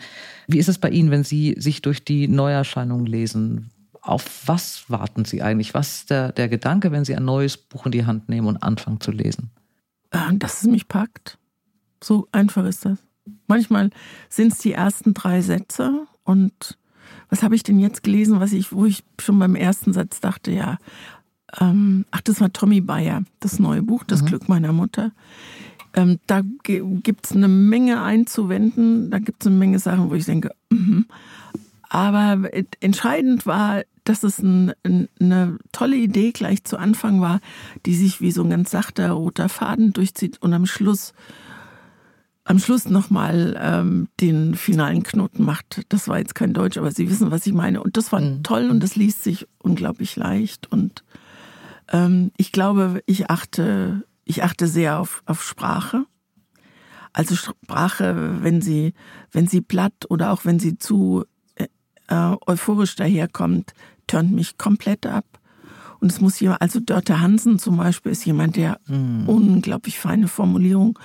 Wie 0.48 0.60
ist 0.60 0.70
es 0.70 0.78
bei 0.78 0.90
Ihnen, 0.90 1.12
wenn 1.12 1.26
Sie 1.26 1.56
sich 1.58 1.82
durch 1.82 2.06
die 2.06 2.30
Neuerscheinungen 2.30 3.06
lesen? 3.06 3.70
Auf 4.02 4.48
was 4.48 4.90
warten 4.90 5.26
Sie 5.26 5.42
eigentlich? 5.42 5.74
Was 5.74 5.98
ist 5.98 6.10
der, 6.12 6.32
der 6.32 6.48
Gedanke, 6.48 6.94
wenn 6.94 7.04
Sie 7.04 7.16
ein 7.16 7.26
neues 7.26 7.58
Buch 7.58 7.86
in 7.86 7.92
die 7.92 8.06
Hand 8.06 8.30
nehmen 8.30 8.48
und 8.48 8.64
anfangen 8.64 9.02
zu 9.02 9.12
lesen? 9.12 9.52
Äh, 10.12 10.38
dass 10.38 10.62
es 10.62 10.68
mich 10.70 10.88
packt. 10.88 11.38
So 12.02 12.30
einfach 12.32 12.66
ist 12.66 12.86
das. 12.86 12.98
Manchmal 13.48 13.90
sind 14.30 14.54
es 14.54 14.60
die 14.60 14.72
ersten 14.72 15.14
drei 15.14 15.42
Sätze 15.42 16.06
und 16.24 16.78
was 17.30 17.44
habe 17.44 17.56
ich 17.56 17.64
denn 17.64 17.80
jetzt 17.80 18.04
gelesen, 18.04 18.40
was 18.40 18.54
ich, 18.54 18.72
wo 18.72 18.86
ich 18.86 19.04
schon 19.20 19.38
beim 19.38 19.56
ersten 19.56 19.92
Satz 19.92 20.22
dachte, 20.22 20.52
ja, 20.52 20.78
ähm, 21.60 22.06
ach, 22.12 22.22
das 22.22 22.42
war 22.42 22.52
Tommy 22.54 22.82
Bayer, 22.82 23.24
das 23.40 23.60
neue 23.60 23.82
Buch, 23.84 24.04
Das 24.04 24.22
mhm. 24.22 24.28
Glück 24.28 24.50
meiner 24.50 24.74
Mutter. 24.74 25.12
Ähm, 25.96 26.20
da 26.28 26.42
gibt 26.42 27.26
es 27.26 27.32
eine 27.32 27.48
Menge 27.48 28.02
einzuwenden, 28.02 29.10
da 29.10 29.20
gibt 29.20 29.44
es 29.44 29.48
eine 29.48 29.56
Menge 29.56 29.80
Sachen, 29.80 30.10
wo 30.10 30.16
ich 30.16 30.26
denke, 30.26 30.52
mm 30.70 31.04
aber 31.96 32.52
entscheidend 32.82 33.46
war, 33.46 33.84
dass 34.04 34.24
es 34.24 34.40
ein, 34.40 34.74
ein, 34.84 35.08
eine 35.20 35.58
tolle 35.72 35.96
Idee 35.96 36.32
gleich 36.32 36.66
zu 36.66 36.78
Anfang 36.78 37.22
war, 37.22 37.40
die 37.86 37.96
sich 37.96 38.20
wie 38.20 38.32
so 38.32 38.44
ein 38.44 38.50
ganz 38.50 38.72
sachter 38.72 39.12
roter 39.12 39.48
Faden 39.48 39.94
durchzieht 39.94 40.42
und 40.42 40.54
am 40.54 40.66
Schluss 40.66 41.14
am 42.48 42.60
Schluss 42.60 42.90
nochmal 42.90 43.58
ähm, 43.60 44.08
den 44.20 44.56
finalen 44.56 45.02
Knoten 45.04 45.44
macht. 45.44 45.84
Das 45.90 46.08
war 46.08 46.20
jetzt 46.20 46.36
kein 46.36 46.54
Deutsch, 46.54 46.78
aber 46.78 46.92
Sie 46.92 47.10
wissen, 47.10 47.32
was 47.32 47.48
ich 47.48 47.54
meine. 47.54 47.82
Und 47.82 47.98
das 47.98 48.12
war 48.12 48.22
mhm. 48.22 48.44
toll 48.44 48.70
und 48.70 48.84
das 48.84 48.96
liest 48.96 49.24
sich 49.24 49.48
unglaublich 49.58 50.16
leicht. 50.16 50.72
Und 50.72 51.04
ähm, 51.92 52.32
ich 52.38 52.52
glaube, 52.52 53.02
ich 53.08 53.32
achte, 53.32 54.04
ich 54.26 54.44
achte 54.44 54.68
sehr 54.68 55.00
auf, 55.00 55.24
auf 55.26 55.44
Sprache. 55.44 56.06
Also 57.14 57.36
Sprache, 57.36 58.44
wenn 58.44 58.62
sie, 58.62 58.94
wenn 59.32 59.48
sie 59.48 59.62
platt 59.62 59.94
oder 60.10 60.34
auch 60.34 60.44
wenn 60.44 60.60
sie 60.60 60.78
zu 60.78 61.24
äh, 61.56 62.36
euphorisch 62.46 62.96
daherkommt, 62.96 63.74
turnt 64.08 64.32
mich 64.32 64.58
komplett 64.58 65.06
ab. 65.06 65.26
Und 66.00 66.12
es 66.12 66.20
muss 66.20 66.40
jemand, 66.40 66.62
also 66.62 66.80
Dörte 66.80 67.22
Hansen 67.22 67.58
zum 67.58 67.78
Beispiel 67.78 68.12
ist 68.12 68.26
jemand, 68.26 68.58
der 68.58 68.80
mhm. 68.88 69.30
unglaublich 69.30 69.98
feine 69.98 70.28
Formulierung 70.28 71.00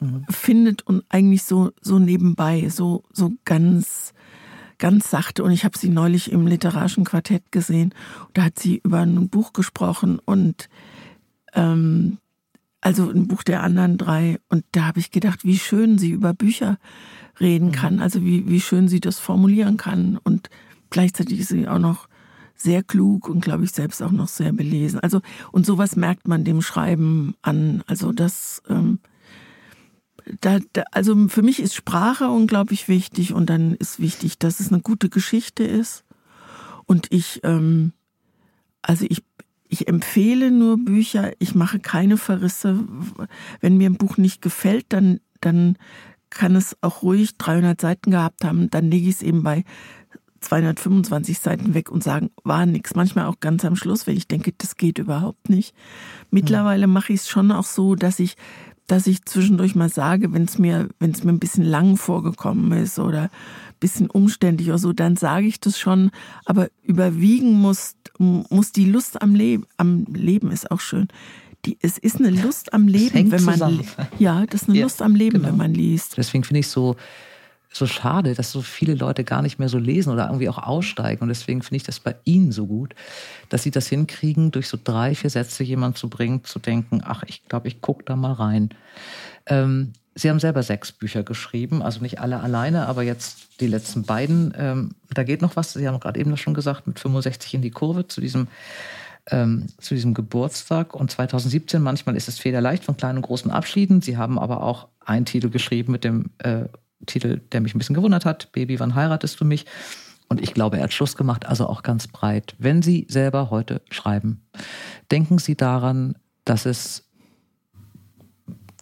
mhm. 0.00 0.24
findet 0.30 0.82
und 0.86 1.04
eigentlich 1.08 1.44
so, 1.44 1.72
so 1.80 1.98
nebenbei, 1.98 2.68
so, 2.68 3.02
so 3.12 3.32
ganz, 3.44 4.14
ganz 4.78 5.10
sachte. 5.10 5.44
Und 5.44 5.50
ich 5.50 5.64
habe 5.64 5.78
sie 5.78 5.90
neulich 5.90 6.32
im 6.32 6.46
literarischen 6.46 7.04
Quartett 7.04 7.52
gesehen. 7.52 7.94
Da 8.32 8.44
hat 8.44 8.58
sie 8.58 8.80
über 8.82 9.00
ein 9.00 9.28
Buch 9.28 9.52
gesprochen 9.52 10.18
und 10.24 10.68
ähm, 11.52 12.18
also 12.84 13.10
ein 13.10 13.26
Buch 13.26 13.42
der 13.42 13.62
anderen 13.62 13.96
drei. 13.96 14.38
Und 14.48 14.64
da 14.72 14.86
habe 14.86 15.00
ich 15.00 15.10
gedacht, 15.10 15.44
wie 15.44 15.58
schön 15.58 15.98
sie 15.98 16.10
über 16.10 16.34
Bücher 16.34 16.78
reden 17.40 17.68
mhm. 17.68 17.72
kann, 17.72 18.00
also 18.00 18.22
wie, 18.22 18.48
wie 18.48 18.60
schön 18.60 18.88
sie 18.88 19.00
das 19.00 19.18
formulieren 19.18 19.76
kann. 19.76 20.18
Und 20.22 20.50
gleichzeitig 20.90 21.40
ist 21.40 21.48
sie 21.48 21.66
auch 21.66 21.78
noch 21.78 22.08
sehr 22.54 22.82
klug 22.82 23.28
und 23.28 23.40
glaube 23.40 23.64
ich 23.64 23.72
selbst 23.72 24.02
auch 24.02 24.12
noch 24.12 24.28
sehr 24.28 24.52
belesen. 24.52 25.00
Also 25.00 25.22
und 25.50 25.66
sowas 25.66 25.96
merkt 25.96 26.28
man 26.28 26.44
dem 26.44 26.62
Schreiben 26.62 27.34
an. 27.42 27.82
Also 27.86 28.12
das 28.12 28.62
ähm, 28.68 29.00
da, 30.40 30.58
da, 30.72 30.84
also 30.92 31.28
für 31.28 31.42
mich 31.42 31.60
ist 31.60 31.74
Sprache 31.74 32.28
unglaublich 32.28 32.88
wichtig 32.88 33.32
und 33.32 33.50
dann 33.50 33.74
ist 33.74 33.98
wichtig, 33.98 34.38
dass 34.38 34.60
es 34.60 34.72
eine 34.72 34.82
gute 34.82 35.08
Geschichte 35.08 35.64
ist. 35.64 36.04
Und 36.86 37.06
ich, 37.10 37.40
ähm, 37.44 37.92
also 38.82 39.06
ich, 39.08 39.22
ich 39.74 39.88
empfehle 39.88 40.52
nur 40.52 40.76
Bücher, 40.76 41.32
ich 41.40 41.56
mache 41.56 41.80
keine 41.80 42.16
Verrisse. 42.16 42.84
Wenn 43.60 43.76
mir 43.76 43.90
ein 43.90 43.96
Buch 43.96 44.18
nicht 44.18 44.40
gefällt, 44.40 44.86
dann, 44.90 45.18
dann 45.40 45.76
kann 46.30 46.54
es 46.54 46.76
auch 46.80 47.02
ruhig 47.02 47.36
300 47.38 47.80
Seiten 47.80 48.12
gehabt 48.12 48.44
haben. 48.44 48.70
Dann 48.70 48.88
lege 48.88 49.08
ich 49.08 49.16
es 49.16 49.22
eben 49.22 49.42
bei 49.42 49.64
225 50.38 51.40
Seiten 51.40 51.74
weg 51.74 51.90
und 51.90 52.04
sagen, 52.04 52.30
war 52.44 52.66
nichts. 52.66 52.94
Manchmal 52.94 53.26
auch 53.26 53.40
ganz 53.40 53.64
am 53.64 53.74
Schluss, 53.74 54.06
wenn 54.06 54.16
ich 54.16 54.28
denke, 54.28 54.52
das 54.56 54.76
geht 54.76 54.98
überhaupt 54.98 55.48
nicht. 55.48 55.74
Mittlerweile 56.30 56.86
mache 56.86 57.12
ich 57.12 57.20
es 57.20 57.28
schon 57.28 57.50
auch 57.50 57.64
so, 57.64 57.96
dass 57.96 58.20
ich 58.20 58.36
dass 58.86 59.06
ich 59.06 59.24
zwischendurch 59.24 59.74
mal 59.74 59.88
sage, 59.88 60.32
wenn 60.32 60.44
es 60.44 60.58
mir, 60.58 60.88
wenn 60.98 61.12
es 61.12 61.24
mir 61.24 61.32
ein 61.32 61.38
bisschen 61.38 61.64
lang 61.64 61.96
vorgekommen 61.96 62.72
ist 62.72 62.98
oder 62.98 63.22
ein 63.22 63.30
bisschen 63.80 64.10
umständlich 64.10 64.68
oder 64.68 64.78
so, 64.78 64.92
dann 64.92 65.16
sage 65.16 65.46
ich 65.46 65.60
das 65.60 65.78
schon. 65.78 66.10
Aber 66.44 66.68
überwiegen 66.82 67.54
muss, 67.54 67.96
muss 68.18 68.72
die 68.72 68.84
Lust 68.84 69.22
am 69.22 69.34
Leben, 69.34 69.66
am 69.78 70.04
Leben 70.12 70.50
ist 70.50 70.70
auch 70.70 70.80
schön. 70.80 71.08
Die, 71.64 71.78
es 71.80 71.96
ist 71.96 72.16
eine 72.16 72.28
Lust 72.28 72.74
am 72.74 72.86
Leben, 72.86 73.30
wenn 73.30 73.44
man, 73.44 73.54
zusammen. 73.54 73.84
ja, 74.18 74.44
das 74.44 74.62
ist 74.62 74.68
eine 74.68 74.78
ja, 74.78 74.84
Lust 74.84 75.00
am 75.00 75.14
Leben, 75.14 75.38
genau. 75.38 75.48
wenn 75.48 75.56
man 75.56 75.72
liest. 75.72 76.18
Deswegen 76.18 76.44
finde 76.44 76.60
ich 76.60 76.68
so, 76.68 76.96
so 77.76 77.86
schade, 77.86 78.34
dass 78.34 78.52
so 78.52 78.62
viele 78.62 78.94
Leute 78.94 79.24
gar 79.24 79.42
nicht 79.42 79.58
mehr 79.58 79.68
so 79.68 79.78
lesen 79.78 80.12
oder 80.12 80.26
irgendwie 80.26 80.48
auch 80.48 80.58
aussteigen. 80.58 81.22
Und 81.22 81.28
deswegen 81.28 81.62
finde 81.62 81.76
ich 81.76 81.82
das 81.82 81.98
bei 81.98 82.14
Ihnen 82.24 82.52
so 82.52 82.66
gut, 82.66 82.94
dass 83.48 83.64
Sie 83.64 83.72
das 83.72 83.88
hinkriegen, 83.88 84.52
durch 84.52 84.68
so 84.68 84.78
drei, 84.82 85.14
vier 85.14 85.30
Sätze 85.30 85.64
jemand 85.64 85.98
zu 85.98 86.08
bringen, 86.08 86.44
zu 86.44 86.58
denken, 86.58 87.02
ach, 87.04 87.24
ich 87.26 87.44
glaube, 87.48 87.68
ich 87.68 87.80
gucke 87.80 88.04
da 88.04 88.14
mal 88.14 88.32
rein. 88.32 88.70
Ähm, 89.46 89.92
Sie 90.14 90.30
haben 90.30 90.38
selber 90.38 90.62
sechs 90.62 90.92
Bücher 90.92 91.24
geschrieben, 91.24 91.82
also 91.82 92.00
nicht 92.00 92.20
alle 92.20 92.40
alleine, 92.40 92.86
aber 92.86 93.02
jetzt 93.02 93.60
die 93.60 93.66
letzten 93.66 94.04
beiden. 94.04 94.54
Ähm, 94.56 94.94
da 95.12 95.24
geht 95.24 95.42
noch 95.42 95.56
was. 95.56 95.72
Sie 95.72 95.88
haben 95.88 95.98
gerade 95.98 96.20
eben 96.20 96.30
das 96.30 96.38
schon 96.38 96.54
gesagt, 96.54 96.86
mit 96.86 97.00
65 97.00 97.54
in 97.54 97.62
die 97.62 97.72
Kurve 97.72 98.06
zu 98.06 98.20
diesem 98.20 98.46
ähm, 99.30 99.66
zu 99.78 99.94
diesem 99.94 100.14
Geburtstag 100.14 100.94
und 100.94 101.10
2017. 101.10 101.82
Manchmal 101.82 102.14
ist 102.14 102.28
es 102.28 102.38
federleicht 102.38 102.84
von 102.84 102.96
kleinen 102.96 103.18
und 103.18 103.22
großen 103.22 103.50
Abschieden. 103.50 104.02
Sie 104.02 104.16
haben 104.16 104.38
aber 104.38 104.62
auch 104.62 104.88
einen 105.04 105.24
Titel 105.24 105.48
geschrieben 105.50 105.92
mit 105.92 106.04
dem 106.04 106.30
äh, 106.38 106.66
Titel, 107.06 107.40
der 107.52 107.60
mich 107.60 107.74
ein 107.74 107.78
bisschen 107.78 107.94
gewundert 107.94 108.24
hat. 108.24 108.52
Baby, 108.52 108.80
wann 108.80 108.94
heiratest 108.94 109.40
du 109.40 109.44
mich? 109.44 109.66
Und 110.28 110.40
ich 110.40 110.54
glaube, 110.54 110.78
er 110.78 110.84
hat 110.84 110.92
Schluss 110.92 111.16
gemacht, 111.16 111.46
also 111.46 111.66
auch 111.68 111.82
ganz 111.82 112.08
breit. 112.08 112.54
Wenn 112.58 112.82
Sie 112.82 113.06
selber 113.08 113.50
heute 113.50 113.82
schreiben, 113.90 114.40
denken 115.10 115.38
Sie 115.38 115.54
daran, 115.54 116.16
dass 116.44 116.66
es 116.66 117.04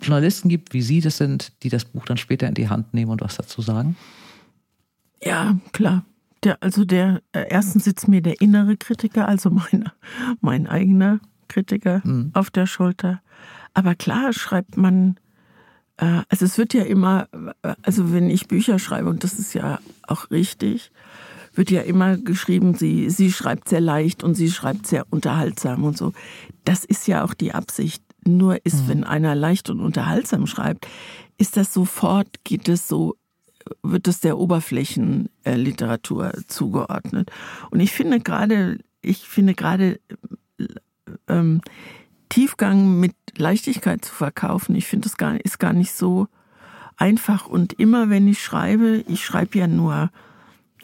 Journalisten 0.01 0.49
gibt, 0.49 0.73
wie 0.73 0.83
Sie 0.83 1.01
das 1.01 1.17
sind, 1.17 1.53
die 1.63 1.69
das 1.69 1.85
Buch 1.85 2.05
dann 2.05 2.17
später 2.17 2.47
in 2.49 2.55
die 2.55 2.69
Hand 2.69 2.95
nehmen 2.95 3.11
und 3.11 3.21
was 3.21 3.37
dazu 3.37 3.63
sagen? 3.63 3.97
Ja, 5.23 5.57
klar. 5.73 6.05
Der, 6.45 6.61
also 6.61 6.85
der 6.85 7.23
äh, 7.33 7.47
erstens 7.49 7.85
sitzt 7.85 8.09
mir 8.09 8.21
der 8.21 8.41
innere 8.41 8.77
Kritiker, 8.77 9.29
also 9.29 9.51
meine, 9.51 9.93
mein 10.41 10.67
eigener 10.67 11.21
Kritiker 11.49 12.03
mhm. 12.05 12.31
auf 12.35 12.51
der 12.51 12.67
Schulter. 12.67 13.21
Aber 13.75 13.95
klar 13.95 14.33
schreibt 14.33 14.77
man 14.77 15.17
also 15.97 16.45
es 16.45 16.59
wird 16.59 16.75
ja 16.75 16.85
immer, 16.85 17.29
also 17.83 18.13
wenn 18.13 18.31
ich 18.31 18.49
Bücher 18.49 18.79
schreibe, 18.79 19.09
und 19.09 19.25
das 19.25 19.39
ist 19.39 19.55
ja 19.55 19.79
auch 20.03 20.31
richtig, 20.31 20.91
wird 21.55 21.71
ja 21.71 21.83
immer 21.83 22.17
geschrieben, 22.17 22.75
sie, 22.75 23.11
sie 23.11 23.31
schreibt 23.31 23.69
sehr 23.69 23.81
leicht 23.81 24.25
und 24.25 24.35
sie 24.35 24.51
schreibt 24.51 24.87
sehr 24.87 25.07
unterhaltsam 25.11 25.85
und 25.85 25.97
so. 25.99 26.13
Das 26.65 26.85
ist 26.85 27.07
ja 27.07 27.25
auch 27.25 27.35
die 27.35 27.53
Absicht. 27.53 28.03
Nur 28.25 28.65
ist, 28.65 28.85
mhm. 28.85 28.89
wenn 28.89 29.05
einer 29.05 29.35
leicht 29.35 29.69
und 29.69 29.81
unterhaltsam 29.81 30.47
schreibt, 30.47 30.87
ist 31.39 31.57
das 31.57 31.75
sofort, 31.75 32.45
geht 32.45 32.69
es 32.69 32.89
so, 32.89 33.17
wird 33.83 34.09
es 34.09 34.21
der 34.21 34.39
Oberflächenliteratur 34.39 36.33
zugeordnet. 36.47 37.31
Und 37.71 37.81
ich 37.81 37.93
finde 37.93 38.21
gerade, 38.21 38.79
ich 39.01 39.29
finde 39.29 39.55
gerade, 39.55 40.01
ähm, 41.29 41.61
Tiefgang 42.33 42.99
mit 42.99 43.15
Leichtigkeit 43.37 44.03
zu 44.03 44.15
verkaufen. 44.15 44.75
Ich 44.75 44.87
finde, 44.87 45.07
das 45.07 45.19
gar, 45.19 45.39
ist 45.45 45.59
gar 45.59 45.75
nicht 45.75 45.93
so 45.93 46.29
einfach. 46.97 47.47
Und 47.47 47.75
immer 47.75 48.09
wenn 48.09 48.27
ich 48.27 48.43
schreibe, 48.43 49.05
ich 49.07 49.23
schreibe 49.23 49.59
ja 49.59 49.67
nur, 49.67 50.11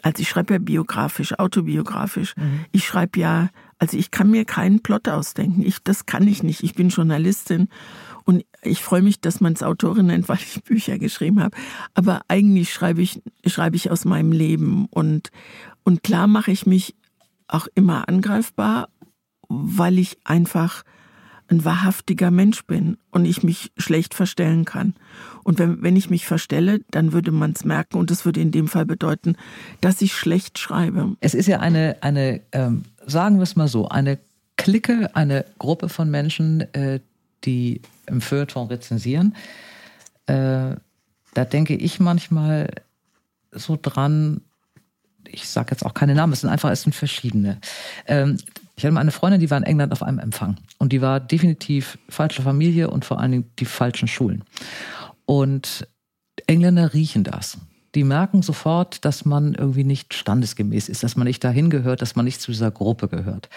also 0.03 0.21
ich 0.21 0.29
schreibe 0.29 0.53
ja 0.53 0.59
biografisch, 0.59 1.39
autobiografisch. 1.39 2.37
Mhm. 2.37 2.65
Ich 2.71 2.85
schreibe 2.85 3.19
ja, 3.19 3.49
also 3.79 3.97
ich 3.97 4.11
kann 4.11 4.29
mir 4.29 4.45
keinen 4.45 4.83
Plot 4.83 5.09
ausdenken. 5.09 5.63
Ich, 5.65 5.81
das 5.83 6.05
kann 6.05 6.27
ich 6.27 6.43
nicht. 6.43 6.61
Ich 6.61 6.75
bin 6.75 6.89
Journalistin 6.89 7.67
und 8.25 8.45
ich 8.61 8.83
freue 8.83 9.01
mich, 9.01 9.19
dass 9.19 9.41
man 9.41 9.53
es 9.53 9.63
Autorin 9.63 10.05
nennt, 10.05 10.29
weil 10.29 10.37
ich 10.37 10.63
Bücher 10.63 10.99
geschrieben 10.99 11.41
habe. 11.41 11.57
Aber 11.95 12.21
eigentlich 12.27 12.71
schreibe 12.71 13.01
ich, 13.01 13.23
schreibe 13.47 13.75
ich 13.75 13.89
aus 13.89 14.05
meinem 14.05 14.33
Leben 14.33 14.85
und, 14.91 15.31
und 15.83 16.03
klar 16.03 16.27
mache 16.27 16.51
ich 16.51 16.67
mich 16.67 16.93
auch 17.47 17.65
immer 17.73 18.07
angreifbar, 18.07 18.89
weil 19.47 19.97
ich 19.97 20.19
einfach 20.25 20.83
ein 21.49 21.65
wahrhaftiger 21.65 22.31
Mensch 22.31 22.65
bin 22.65 22.97
und 23.11 23.25
ich 23.25 23.43
mich 23.43 23.71
schlecht 23.77 24.13
verstellen 24.13 24.65
kann. 24.65 24.93
Und 25.43 25.59
wenn, 25.59 25.81
wenn 25.81 25.95
ich 25.95 26.09
mich 26.09 26.25
verstelle, 26.25 26.81
dann 26.91 27.11
würde 27.11 27.31
man 27.31 27.51
es 27.51 27.65
merken 27.65 27.97
und 27.97 28.11
das 28.11 28.25
würde 28.25 28.39
in 28.39 28.51
dem 28.51 28.67
Fall 28.67 28.85
bedeuten, 28.85 29.35
dass 29.81 30.01
ich 30.01 30.13
schlecht 30.13 30.59
schreibe. 30.59 31.15
Es 31.21 31.33
ist 31.33 31.47
ja 31.47 31.59
eine, 31.59 31.97
eine 32.01 32.41
ähm, 32.51 32.83
sagen 33.05 33.37
wir 33.37 33.43
es 33.43 33.55
mal 33.55 33.67
so, 33.67 33.89
eine 33.89 34.19
Clique, 34.57 35.09
eine 35.15 35.45
Gruppe 35.57 35.89
von 35.89 36.09
Menschen, 36.11 36.61
äh, 36.73 36.99
die 37.45 37.81
im 38.05 38.21
Feuilleton 38.21 38.67
rezensieren. 38.67 39.35
Äh, 40.27 40.75
da 41.33 41.45
denke 41.45 41.75
ich 41.75 41.99
manchmal 41.99 42.69
so 43.51 43.77
dran, 43.81 44.41
ich 45.27 45.47
sage 45.47 45.71
jetzt 45.71 45.85
auch 45.85 45.93
keine 45.93 46.15
Namen, 46.15 46.33
es 46.33 46.41
sind 46.41 46.49
einfach, 46.49 46.69
es 46.71 46.83
sind 46.83 46.93
verschiedene. 46.93 47.59
Ähm, 48.07 48.37
ich 48.75 48.85
hatte 48.85 48.93
mal 48.93 49.01
eine 49.01 49.11
Freundin, 49.11 49.41
die 49.41 49.49
war 49.49 49.57
in 49.57 49.63
England 49.63 49.91
auf 49.91 50.03
einem 50.03 50.19
Empfang 50.19 50.55
und 50.77 50.93
die 50.93 51.01
war 51.01 51.19
definitiv 51.19 51.97
falsche 52.07 52.41
Familie 52.41 52.89
und 52.89 53.05
vor 53.05 53.19
allen 53.19 53.31
Dingen 53.31 53.51
die 53.59 53.65
falschen 53.65 54.07
Schulen. 54.07 54.43
Und 55.25 55.87
Engländer 56.47 56.93
riechen 56.93 57.23
das. 57.23 57.57
Die 57.95 58.03
merken 58.03 58.41
sofort, 58.41 59.03
dass 59.03 59.25
man 59.25 59.53
irgendwie 59.53 59.83
nicht 59.83 60.13
standesgemäß 60.13 60.89
ist, 60.89 61.03
dass 61.03 61.15
man 61.15 61.27
nicht 61.27 61.43
dahin 61.43 61.69
gehört, 61.69 62.01
dass 62.01 62.15
man 62.15 62.25
nicht 62.25 62.39
zu 62.39 62.51
dieser 62.51 62.71
Gruppe 62.71 63.07
gehört. 63.07 63.49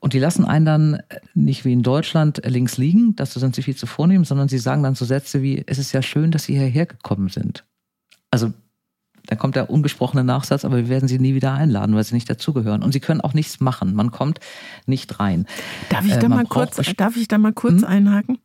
Und 0.00 0.12
die 0.12 0.18
lassen 0.18 0.44
einen 0.44 0.66
dann 0.66 1.02
nicht 1.34 1.64
wie 1.64 1.72
in 1.72 1.82
Deutschland 1.82 2.42
links 2.44 2.76
liegen, 2.76 3.16
dazu 3.16 3.38
sind 3.38 3.54
sie 3.54 3.62
viel 3.62 3.76
zu 3.76 3.86
vornehmen, 3.86 4.24
sondern 4.24 4.48
sie 4.48 4.58
sagen 4.58 4.82
dann 4.82 4.94
so 4.94 5.04
Sätze 5.04 5.42
wie, 5.42 5.64
es 5.66 5.78
ist 5.78 5.92
ja 5.92 6.02
schön, 6.02 6.30
dass 6.30 6.44
Sie 6.44 6.56
hierher 6.56 6.86
gekommen 6.86 7.28
sind. 7.28 7.64
Also 8.30 8.52
da 9.28 9.36
kommt 9.36 9.56
der 9.56 9.68
ungesprochene 9.68 10.24
Nachsatz, 10.24 10.64
aber 10.64 10.78
wir 10.78 10.88
werden 10.88 11.06
sie 11.06 11.18
nie 11.18 11.34
wieder 11.34 11.52
einladen, 11.52 11.94
weil 11.94 12.02
sie 12.02 12.14
nicht 12.14 12.30
dazugehören. 12.30 12.82
Und 12.82 12.92
sie 12.92 13.00
können 13.00 13.20
auch 13.20 13.34
nichts 13.34 13.60
machen. 13.60 13.94
Man 13.94 14.10
kommt 14.10 14.40
nicht 14.86 15.20
rein. 15.20 15.46
Darf 15.90 16.06
ich 16.06 16.14
da, 16.14 16.26
äh, 16.26 16.28
mal, 16.30 16.46
kurz, 16.46 16.80
darf 16.96 17.16
ich 17.16 17.28
da 17.28 17.36
mal 17.36 17.52
kurz 17.52 17.82
hm? 17.82 17.84
einhaken? 17.84 18.38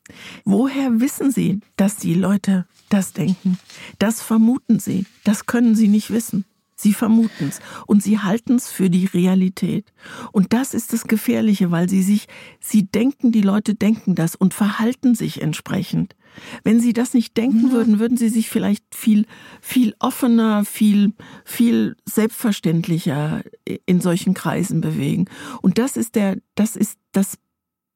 Woher 0.44 1.00
wissen 1.00 1.32
Sie, 1.32 1.62
dass 1.78 1.96
die 1.96 2.14
Leute 2.14 2.66
das 2.90 3.14
denken? 3.14 3.58
Das 3.98 4.22
vermuten 4.22 4.80
Sie. 4.80 5.06
Das 5.24 5.46
können 5.46 5.74
Sie 5.74 5.88
nicht 5.88 6.12
wissen. 6.12 6.44
Sie 6.76 6.94
vermuten 6.94 7.48
es 7.48 7.62
und 7.88 8.04
sie 8.04 8.20
halten 8.20 8.56
es 8.56 8.70
für 8.70 8.90
die 8.90 9.06
Realität. 9.06 9.94
Und 10.34 10.52
das 10.52 10.74
ist 10.74 10.92
das 10.92 11.08
Gefährliche, 11.08 11.72
weil 11.72 11.88
sie 11.88 12.02
sich, 12.02 12.28
sie 12.60 12.88
denken, 12.88 13.32
die 13.32 13.42
Leute 13.42 13.74
denken 13.74 14.16
das 14.16 14.36
und 14.36 14.54
verhalten 14.54 15.16
sich 15.16 15.42
entsprechend. 15.42 16.16
Wenn 16.64 16.80
sie 16.80 16.94
das 16.94 17.14
nicht 17.14 17.36
denken 17.38 17.68
ja. 17.68 17.72
würden, 17.72 18.00
würden 18.00 18.18
sie 18.18 18.30
sich 18.30 18.50
vielleicht 18.50 18.84
viel, 18.94 19.26
viel 19.62 19.96
offener, 20.00 20.66
viel, 20.66 21.14
viel 21.46 21.96
selbstverständlicher 22.06 23.44
in 23.86 24.02
solchen 24.02 24.34
Kreisen 24.34 24.82
bewegen. 24.82 25.26
Und 25.62 25.78
das 25.78 25.98
ist 25.98 26.16
der, 26.16 26.38
das 26.56 26.76
ist 26.76 26.98
das 27.12 27.38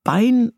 Bein, 0.03 0.53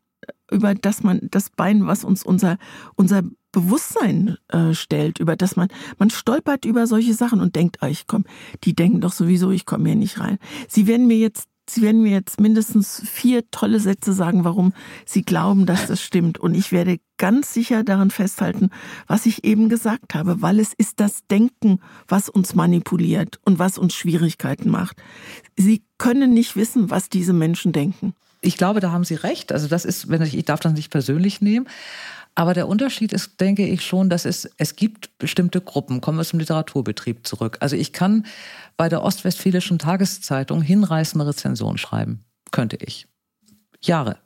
über 0.52 0.76
das 0.76 1.04
man, 1.04 1.28
das 1.32 1.50
Bein, 1.50 1.88
was 1.88 2.04
uns 2.04 2.24
unser, 2.24 2.58
unser 2.96 3.24
Bewusstsein 3.52 4.38
äh, 4.50 4.74
stellt, 4.74 5.20
über 5.20 5.36
das 5.36 5.56
man, 5.56 5.70
man 5.98 6.10
stolpert 6.12 6.66
über 6.66 6.86
solche 6.86 7.14
Sachen 7.14 7.42
und 7.42 7.56
denkt, 7.56 7.78
ah, 7.82 7.88
ich 7.88 8.06
komm, 8.06 8.26
die 8.64 8.76
denken 8.76 9.02
doch 9.02 9.12
sowieso, 9.12 9.50
ich 9.52 9.66
komme 9.66 9.90
hier 9.90 9.96
nicht 9.96 10.20
rein. 10.20 10.38
Sie 10.68 10.86
werden 10.86 11.08
mir 11.08 11.18
jetzt 11.18 11.49
Sie 11.70 11.82
werden 11.82 12.02
mir 12.02 12.12
jetzt 12.12 12.40
mindestens 12.40 13.02
vier 13.06 13.50
tolle 13.52 13.80
Sätze 13.80 14.14
sagen, 14.14 14.44
warum 14.44 14.74
Sie 15.06 15.22
glauben, 15.22 15.66
dass 15.66 15.88
das 15.88 16.02
stimmt. 16.02 16.40
Und 16.40 16.56
ich 16.56 16.72
werde 16.72 17.00
ganz 17.18 17.54
sicher 17.54 17.84
daran 17.84 18.12
festhalten, 18.12 18.70
was 19.08 19.26
ich 19.26 19.44
eben 19.44 19.70
gesagt 19.70 20.16
habe, 20.16 20.42
weil 20.42 20.60
es 20.60 20.74
ist 20.74 21.00
das 21.00 21.28
Denken, 21.30 21.80
was 22.08 22.30
uns 22.30 22.56
manipuliert 22.56 23.40
und 23.46 23.60
was 23.60 23.78
uns 23.78 23.94
Schwierigkeiten 23.94 24.70
macht. 24.70 24.98
Sie 25.58 25.84
können 25.98 26.34
nicht 26.34 26.56
wissen, 26.56 26.90
was 26.90 27.10
diese 27.10 27.34
Menschen 27.34 27.72
denken. 27.72 28.14
Ich 28.42 28.58
glaube, 28.58 28.80
da 28.80 28.92
haben 28.92 29.04
Sie 29.04 29.16
recht. 29.16 29.52
Also 29.52 29.68
das 29.68 29.84
ist, 29.84 30.10
wenn 30.10 30.22
ich, 30.22 30.38
ich 30.38 30.46
darf 30.46 30.62
das 30.62 30.74
nicht 30.74 30.90
persönlich 30.90 31.42
nehmen. 31.42 31.68
Aber 32.36 32.54
der 32.54 32.68
Unterschied 32.68 33.12
ist, 33.12 33.40
denke 33.42 33.68
ich 33.68 33.86
schon, 33.86 34.10
dass 34.10 34.26
es, 34.26 34.50
es 34.58 34.76
gibt 34.76 35.18
bestimmte 35.18 35.62
Gruppen. 35.62 36.00
Kommen 36.00 36.18
wir 36.18 36.24
zum 36.24 36.40
Literaturbetrieb 36.40 37.28
zurück. 37.28 37.58
Also 37.60 37.76
ich 37.76 37.92
kann 37.92 38.26
bei 38.78 38.88
der 38.88 39.04
Ostwestfälischen 39.04 39.78
Tageszeitung 39.78 40.62
hinreißende 40.62 41.28
Rezension 41.28 41.78
schreiben. 41.78 42.24
Könnte 42.52 42.78
ich. 42.78 43.08
Jahre. 43.82 44.20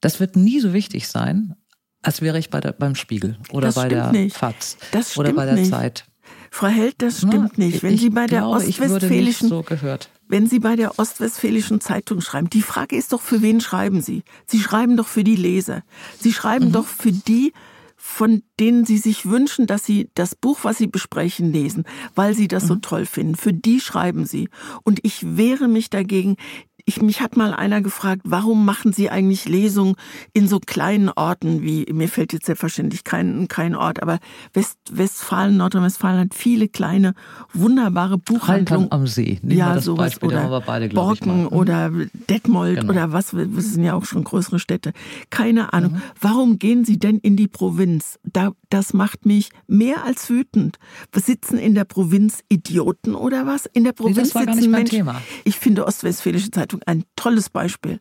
Das 0.00 0.20
wird 0.20 0.36
nie 0.36 0.60
so 0.60 0.72
wichtig 0.72 1.08
sein, 1.08 1.56
als 2.02 2.22
wäre 2.22 2.38
ich 2.38 2.50
bei 2.50 2.60
der, 2.60 2.72
beim 2.72 2.94
Spiegel 2.94 3.38
oder 3.50 3.68
das 3.68 3.74
bei 3.74 3.88
der 3.88 4.12
nicht. 4.12 4.36
FAZ 4.36 4.76
oder 5.16 5.32
bei 5.32 5.44
der 5.44 5.54
nicht. 5.54 5.70
Zeit. 5.70 6.06
Frau 6.50 6.66
Held, 6.66 7.00
das 7.00 7.18
stimmt 7.18 7.52
Na, 7.56 7.64
nicht. 7.64 7.82
Wenn 7.82 7.96
Sie 7.96 8.10
bei 8.10 8.26
der 8.26 8.40
glaube, 8.40 8.56
Ostwestfälischen 8.56 9.48
so 9.48 9.62
gehört. 9.62 10.10
Wenn 10.30 10.46
Sie 10.46 10.60
bei 10.60 10.76
der 10.76 10.96
Ostwestfälischen 10.96 11.80
Zeitung 11.80 12.20
schreiben, 12.20 12.48
die 12.48 12.62
Frage 12.62 12.94
ist 12.94 13.12
doch, 13.12 13.20
für 13.20 13.42
wen 13.42 13.60
schreiben 13.60 14.00
Sie? 14.00 14.22
Sie 14.46 14.60
schreiben 14.60 14.96
doch 14.96 15.08
für 15.08 15.24
die 15.24 15.34
Leser. 15.34 15.82
Sie 16.20 16.32
schreiben 16.32 16.66
mhm. 16.66 16.72
doch 16.72 16.86
für 16.86 17.10
die, 17.10 17.52
von 17.96 18.44
denen 18.60 18.84
Sie 18.84 18.98
sich 18.98 19.26
wünschen, 19.26 19.66
dass 19.66 19.84
Sie 19.84 20.08
das 20.14 20.36
Buch, 20.36 20.60
was 20.62 20.78
Sie 20.78 20.86
besprechen, 20.86 21.52
lesen, 21.52 21.82
weil 22.14 22.34
Sie 22.34 22.46
das 22.46 22.62
mhm. 22.62 22.68
so 22.68 22.74
toll 22.76 23.06
finden. 23.06 23.34
Für 23.34 23.52
die 23.52 23.80
schreiben 23.80 24.24
Sie. 24.24 24.48
Und 24.84 25.00
ich 25.02 25.36
wehre 25.36 25.66
mich 25.66 25.90
dagegen, 25.90 26.36
ich, 26.84 27.02
mich 27.02 27.20
hat 27.20 27.36
mal 27.36 27.52
einer 27.54 27.80
gefragt, 27.80 28.22
warum 28.24 28.64
machen 28.64 28.92
Sie 28.92 29.10
eigentlich 29.10 29.48
Lesungen 29.48 29.94
in 30.32 30.48
so 30.48 30.60
kleinen 30.60 31.08
Orten 31.10 31.62
wie, 31.62 31.86
mir 31.92 32.08
fällt 32.08 32.32
jetzt 32.32 32.46
selbstverständlich 32.46 33.04
kein, 33.04 33.48
kein 33.48 33.74
Ort, 33.74 34.02
aber 34.02 34.18
West, 34.52 34.78
Westfalen, 34.90 35.56
Nordrhein-Westfalen 35.56 36.20
hat 36.20 36.34
viele 36.34 36.68
kleine, 36.68 37.14
wunderbare 37.52 38.18
Buchhandlungen. 38.18 38.90
am 38.92 39.06
See. 39.06 39.38
Nehmen 39.42 39.58
ja, 39.58 39.80
sowas. 39.80 40.12
Beispiel, 40.12 40.28
oder 40.28 40.60
beide, 40.60 40.88
Borken 40.88 41.42
mhm. 41.42 41.48
oder 41.48 41.90
Detmold 42.28 42.80
genau. 42.80 42.92
oder 42.92 43.12
was, 43.12 43.30
das 43.30 43.72
sind 43.72 43.84
ja 43.84 43.94
auch 43.94 44.04
schon 44.04 44.24
größere 44.24 44.58
Städte. 44.58 44.92
Keine 45.30 45.72
Ahnung. 45.72 45.92
Mhm. 45.92 46.02
Warum 46.20 46.58
gehen 46.58 46.84
Sie 46.84 46.98
denn 46.98 47.18
in 47.18 47.36
die 47.36 47.48
Provinz? 47.48 48.18
Da, 48.24 48.52
das 48.68 48.92
macht 48.92 49.26
mich 49.26 49.50
mehr 49.66 50.04
als 50.04 50.28
wütend. 50.30 50.78
Wir 51.12 51.22
sitzen 51.22 51.58
in 51.58 51.74
der 51.74 51.84
Provinz 51.84 52.40
Idioten 52.48 53.14
oder 53.14 53.46
was? 53.46 53.66
In 53.66 53.84
der 53.84 53.92
Provinz 53.92 54.16
nee, 54.16 54.22
das 54.22 54.34
war 54.34 54.42
sitzen 54.42 54.54
gar 54.54 54.60
nicht 54.60 54.70
Menschen. 54.70 54.96
Thema. 54.96 55.22
Ich 55.44 55.58
finde 55.58 55.86
Ostwestfälische 55.86 56.50
Zeitung 56.70 56.82
ein 56.86 57.04
tolles 57.16 57.50
Beispiel. 57.50 58.00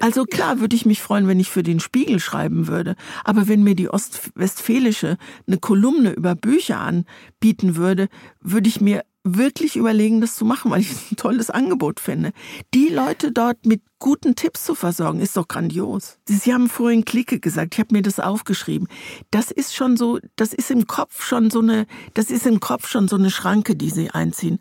Also 0.00 0.24
klar 0.24 0.60
würde 0.60 0.76
ich 0.76 0.86
mich 0.86 1.00
freuen, 1.00 1.28
wenn 1.28 1.40
ich 1.40 1.50
für 1.50 1.62
den 1.62 1.80
Spiegel 1.80 2.20
schreiben 2.20 2.68
würde. 2.68 2.96
Aber 3.24 3.48
wenn 3.48 3.62
mir 3.62 3.74
die 3.74 3.88
Ostwestfälische 3.88 5.16
eine 5.46 5.58
Kolumne 5.58 6.12
über 6.12 6.34
Bücher 6.34 6.80
anbieten 6.80 7.76
würde, 7.76 8.08
würde 8.40 8.68
ich 8.68 8.80
mir 8.80 9.04
wirklich 9.24 9.76
überlegen, 9.76 10.20
das 10.20 10.34
zu 10.34 10.44
machen, 10.44 10.72
weil 10.72 10.80
ich 10.80 10.90
ein 11.12 11.16
tolles 11.16 11.48
Angebot 11.48 12.00
finde. 12.00 12.32
Die 12.74 12.88
Leute 12.88 13.30
dort 13.30 13.66
mit 13.66 13.82
guten 14.00 14.34
Tipps 14.34 14.64
zu 14.64 14.74
versorgen, 14.74 15.20
ist 15.20 15.36
doch 15.36 15.46
grandios. 15.46 16.18
Sie 16.24 16.52
haben 16.52 16.68
vorhin 16.68 17.04
Clique 17.04 17.38
gesagt, 17.38 17.74
ich 17.74 17.80
habe 17.80 17.94
mir 17.94 18.02
das 18.02 18.18
aufgeschrieben. 18.18 18.88
Das 19.30 19.52
ist 19.52 19.76
schon 19.76 19.96
so, 19.96 20.18
das 20.34 20.52
ist 20.52 20.72
im 20.72 20.88
Kopf 20.88 21.22
schon 21.24 21.50
so 21.52 21.60
eine, 21.60 21.86
das 22.14 22.32
ist 22.32 22.48
im 22.48 22.58
Kopf 22.58 22.88
schon 22.88 23.06
so 23.06 23.14
eine 23.14 23.30
Schranke, 23.30 23.76
die 23.76 23.90
sie 23.90 24.10
einziehen. 24.10 24.58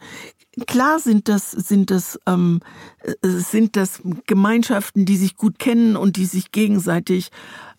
Klar 0.68 1.00
sind 1.00 1.30
das, 1.30 1.52
sind 1.52 1.92
das, 1.92 2.20
ähm, 2.28 2.60
äh, 3.04 3.28
sind 3.28 3.78
das 3.78 4.02
Gemeinschaften, 4.28 5.06
die 5.06 5.16
sich 5.16 5.38
gut 5.38 5.60
kennen 5.60 5.96
und 5.96 6.18
die 6.18 6.26
sich 6.26 6.52
gegenseitig, 6.52 7.30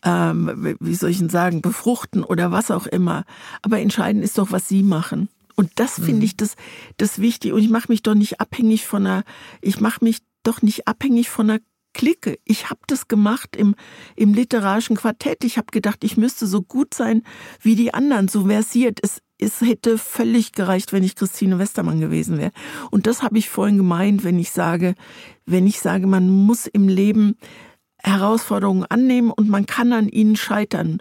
ähm, 0.02 0.76
wie 0.80 0.94
soll 0.94 1.10
ich 1.10 1.18
denn 1.18 1.28
sagen, 1.28 1.60
befruchten 1.60 2.24
oder 2.24 2.50
was 2.50 2.70
auch 2.70 2.86
immer. 2.86 3.24
Aber 3.60 3.78
entscheidend 3.80 4.24
ist 4.24 4.38
doch, 4.38 4.52
was 4.52 4.68
sie 4.68 4.82
machen. 4.82 5.28
Und 5.54 5.70
das 5.74 5.98
mhm. 5.98 6.04
finde 6.04 6.24
ich 6.24 6.36
das, 6.36 6.54
das 6.96 7.18
wichtig. 7.18 7.52
Und 7.52 7.60
ich 7.60 7.68
mache 7.68 7.92
mich 7.92 8.02
doch 8.02 8.14
nicht 8.14 8.40
abhängig 8.40 8.86
von 8.86 9.06
einer, 9.06 9.24
ich 9.60 9.80
mache 9.80 10.02
mich 10.02 10.18
doch 10.42 10.62
nicht 10.62 10.88
abhängig 10.88 11.28
von 11.28 11.50
einer 11.50 11.60
Clique. 11.92 12.38
Ich 12.44 12.70
habe 12.70 12.80
das 12.86 13.06
gemacht 13.06 13.54
im, 13.54 13.74
im 14.16 14.32
literarischen 14.32 14.96
Quartett. 14.96 15.44
Ich 15.44 15.58
habe 15.58 15.66
gedacht, 15.70 16.04
ich 16.04 16.16
müsste 16.16 16.46
so 16.46 16.62
gut 16.62 16.94
sein 16.94 17.22
wie 17.60 17.76
die 17.76 17.92
anderen, 17.92 18.28
so 18.28 18.46
versiert. 18.46 18.98
Es, 19.02 19.20
es 19.42 19.60
hätte 19.60 19.98
völlig 19.98 20.52
gereicht, 20.52 20.92
wenn 20.92 21.02
ich 21.02 21.16
Christine 21.16 21.58
Westermann 21.58 22.00
gewesen 22.00 22.38
wäre. 22.38 22.52
Und 22.90 23.06
das 23.06 23.22
habe 23.22 23.38
ich 23.38 23.48
vorhin 23.48 23.76
gemeint, 23.76 24.24
wenn 24.24 24.38
ich 24.38 24.50
sage, 24.50 24.94
wenn 25.46 25.66
ich 25.66 25.80
sage, 25.80 26.06
man 26.06 26.28
muss 26.28 26.66
im 26.66 26.88
Leben 26.88 27.36
Herausforderungen 27.98 28.84
annehmen 28.84 29.30
und 29.30 29.48
man 29.48 29.66
kann 29.66 29.92
an 29.92 30.08
ihnen 30.08 30.36
scheitern. 30.36 30.98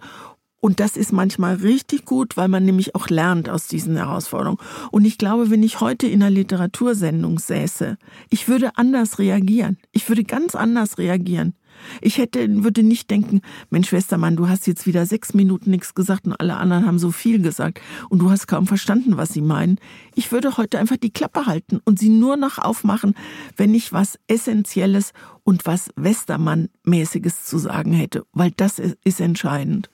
Und 0.63 0.80
das 0.80 0.95
ist 0.95 1.12
manchmal 1.12 1.56
richtig 1.56 2.06
gut, 2.06 2.38
weil 2.38 2.47
man 2.47 2.63
nämlich 2.63 2.93
auch 2.93 3.10
lernt 3.10 3.49
aus 3.49 3.67
diesen 3.67 3.97
Herausforderungen. 3.97 4.60
Und 4.91 5.06
ich 5.06 5.17
glaube, 5.17 5.49
wenn 5.49 5.63
ich 5.63 5.82
heute 5.82 6.06
in 6.06 6.21
einer 6.21 6.30
Literatursendung 6.30 7.39
säße, 7.39 7.97
ich 8.30 8.47
würde 8.47 8.77
anders 8.77 9.17
reagieren. 9.17 9.77
Ich 9.91 10.08
würde 10.08 10.23
ganz 10.23 10.54
anders 10.54 10.99
reagieren. 10.99 11.56
Ich 12.02 12.17
hätte, 12.17 12.63
würde 12.63 12.84
nicht 12.84 13.10
denken, 13.10 13.41
Mensch, 13.70 13.91
Westermann, 13.91 14.36
du 14.36 14.50
hast 14.50 14.67
jetzt 14.67 14.86
wieder 14.86 15.06
sechs 15.06 15.34
Minuten 15.34 15.72
nichts 15.72 15.94
gesagt 15.94 16.26
und 16.26 16.34
alle 16.34 16.58
anderen 16.58 16.86
haben 16.86 17.00
so 17.00 17.12
viel 17.12 17.41
gesagt 17.41 17.82
und 18.10 18.20
du 18.20 18.30
hast 18.30 18.48
kaum 18.48 18.67
verstanden, 18.67 19.17
was 19.17 19.34
sie 19.34 19.41
meinen. 19.41 19.78
Ich 20.15 20.32
würde 20.32 20.58
heute 20.58 20.80
einfach 20.80 20.98
die 20.98 21.12
Klappe 21.12 21.46
halten 21.46 21.80
und 21.86 22.00
sie 22.00 22.10
nur 22.10 22.38
noch 22.38 22.58
aufmachen, 22.58 23.15
wenn 23.58 23.74
ich 23.74 23.94
was 23.94 24.20
Essentielles 24.28 25.13
und 25.44 25.65
was 25.65 25.89
Westermann-mäßiges 25.96 27.46
zu 27.46 27.58
sagen 27.58 27.94
hätte, 27.94 28.26
weil 28.34 28.52
das 28.52 28.80
ist 28.80 29.22
entscheidend. 29.22 29.89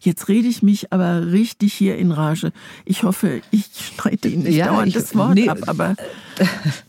Jetzt 0.00 0.28
rede 0.28 0.48
ich 0.48 0.62
mich 0.62 0.92
aber 0.92 1.32
richtig 1.32 1.72
hier 1.72 1.96
in 1.96 2.12
Rage. 2.12 2.52
Ich 2.84 3.02
hoffe, 3.02 3.40
ich 3.50 3.66
streite 3.74 4.28
Ihnen 4.28 4.44
nicht 4.44 4.56
ja, 4.56 4.66
dauernd 4.66 4.88
ich, 4.88 4.94
das 4.94 5.14
Wort 5.14 5.34
nee. 5.34 5.48
ab, 5.48 5.58
aber, 5.66 5.96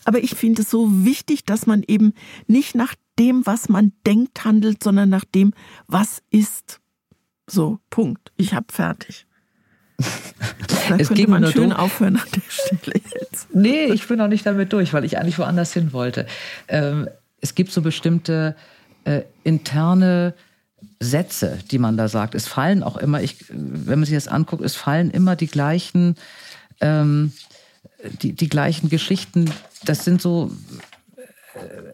aber 0.05 0.23
ich 0.23 0.35
finde 0.35 0.61
es 0.61 0.69
so 0.69 1.05
wichtig, 1.05 1.45
dass 1.45 1.65
man 1.65 1.83
eben 1.87 2.13
nicht 2.47 2.75
nach 2.75 2.95
dem, 3.19 3.45
was 3.45 3.69
man 3.69 3.93
denkt, 4.05 4.45
handelt, 4.45 4.83
sondern 4.83 5.09
nach 5.09 5.25
dem, 5.25 5.53
was 5.87 6.21
ist. 6.29 6.79
So, 7.47 7.79
Punkt. 7.89 8.31
Ich 8.37 8.53
habe 8.53 8.67
fertig. 8.71 9.25
Da 10.89 10.97
es 10.97 11.09
geht 11.09 11.29
man 11.29 11.45
schön 11.47 11.69
durch. 11.69 11.79
aufhören 11.79 12.17
an 12.17 12.27
der 12.35 12.41
Stelle 12.49 13.01
jetzt. 13.21 13.53
Nee, 13.53 13.85
ich 13.85 14.07
bin 14.07 14.17
noch 14.17 14.27
nicht 14.27 14.45
damit 14.45 14.73
durch, 14.73 14.93
weil 14.93 15.05
ich 15.05 15.17
eigentlich 15.17 15.37
woanders 15.37 15.73
hin 15.73 15.93
wollte. 15.93 16.25
Ähm, 16.67 17.07
es 17.41 17.55
gibt 17.55 17.71
so 17.71 17.81
bestimmte 17.81 18.55
äh, 19.05 19.21
interne 19.43 20.33
Sätze, 21.03 21.59
die 21.71 21.77
man 21.77 21.97
da 21.97 22.07
sagt. 22.07 22.35
Es 22.35 22.47
fallen 22.47 22.83
auch 22.83 22.97
immer, 22.97 23.21
ich, 23.21 23.45
wenn 23.49 23.99
man 23.99 24.05
sich 24.05 24.15
das 24.15 24.27
anguckt, 24.27 24.63
es 24.63 24.75
fallen 24.75 25.11
immer 25.11 25.35
die 25.35 25.47
gleichen 25.47 26.15
ähm, 26.81 27.31
die, 28.21 28.33
die 28.33 28.49
gleichen 28.49 28.89
Geschichten, 28.89 29.49
das 29.85 30.03
sind 30.03 30.21
so, 30.21 30.51
äh, 31.55 31.93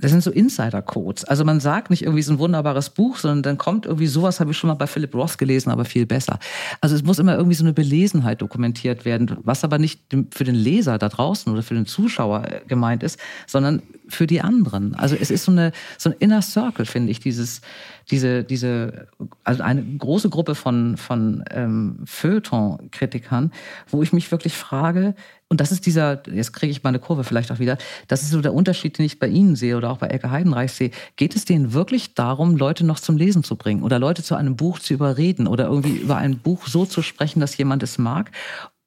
das 0.00 0.10
sind 0.10 0.22
so 0.22 0.30
Insider-Codes. 0.30 1.24
Also 1.24 1.44
man 1.44 1.60
sagt 1.60 1.90
nicht 1.90 2.02
irgendwie 2.02 2.22
so 2.22 2.32
ein 2.32 2.38
wunderbares 2.38 2.90
Buch, 2.90 3.16
sondern 3.16 3.42
dann 3.42 3.58
kommt 3.58 3.86
irgendwie 3.86 4.06
sowas, 4.06 4.40
habe 4.40 4.50
ich 4.50 4.56
schon 4.56 4.68
mal 4.68 4.74
bei 4.74 4.86
Philip 4.86 5.14
Roth 5.14 5.38
gelesen, 5.38 5.70
aber 5.70 5.84
viel 5.84 6.06
besser. 6.06 6.38
Also 6.80 6.94
es 6.94 7.02
muss 7.02 7.18
immer 7.18 7.36
irgendwie 7.36 7.54
so 7.54 7.64
eine 7.64 7.72
Belesenheit 7.72 8.42
dokumentiert 8.42 9.04
werden, 9.04 9.36
was 9.42 9.64
aber 9.64 9.78
nicht 9.78 10.00
für 10.30 10.44
den 10.44 10.54
Leser 10.54 10.98
da 10.98 11.08
draußen 11.08 11.52
oder 11.52 11.62
für 11.62 11.74
den 11.74 11.86
Zuschauer 11.86 12.44
äh, 12.44 12.60
gemeint 12.66 13.02
ist, 13.02 13.18
sondern 13.46 13.82
für 14.08 14.26
die 14.26 14.40
anderen. 14.40 14.94
Also 14.94 15.16
es 15.16 15.30
ist 15.30 15.44
so 15.44 15.52
eine 15.52 15.72
so 15.96 16.10
ein 16.10 16.16
Inner 16.18 16.42
Circle, 16.42 16.86
finde 16.86 17.10
ich, 17.10 17.20
dieses 17.20 17.60
diese 18.10 18.44
diese 18.44 19.08
also 19.44 19.62
eine 19.62 19.82
große 19.82 20.30
Gruppe 20.30 20.54
von 20.54 20.96
von 20.96 21.44
ähm, 21.50 22.00
Feuilleton-Kritikern, 22.04 23.52
wo 23.88 24.02
ich 24.02 24.12
mich 24.12 24.30
wirklich 24.30 24.56
frage, 24.56 25.14
und 25.50 25.60
das 25.60 25.72
ist 25.72 25.86
dieser, 25.86 26.22
jetzt 26.30 26.52
kriege 26.52 26.70
ich 26.70 26.82
meine 26.82 26.98
Kurve 26.98 27.24
vielleicht 27.24 27.50
auch 27.50 27.58
wieder, 27.58 27.78
das 28.06 28.22
ist 28.22 28.30
so 28.30 28.40
der 28.42 28.52
Unterschied, 28.52 28.98
den 28.98 29.06
ich 29.06 29.18
bei 29.18 29.28
Ihnen 29.28 29.56
sehe 29.56 29.76
oder 29.78 29.90
auch 29.90 29.96
bei 29.98 30.08
Elke 30.08 30.30
Heidenreich 30.30 30.72
sehe. 30.72 30.90
Geht 31.16 31.36
es 31.36 31.46
denen 31.46 31.72
wirklich 31.72 32.14
darum, 32.14 32.56
Leute 32.56 32.84
noch 32.84 33.00
zum 33.00 33.16
Lesen 33.16 33.42
zu 33.42 33.56
bringen 33.56 33.82
oder 33.82 33.98
Leute 33.98 34.22
zu 34.22 34.34
einem 34.34 34.56
Buch 34.56 34.78
zu 34.78 34.92
überreden 34.92 35.46
oder 35.46 35.66
irgendwie 35.66 35.96
über 35.96 36.16
ein 36.16 36.38
Buch 36.38 36.66
so 36.66 36.84
zu 36.84 37.00
sprechen, 37.00 37.40
dass 37.40 37.56
jemand 37.56 37.82
es 37.82 37.96
mag? 37.96 38.30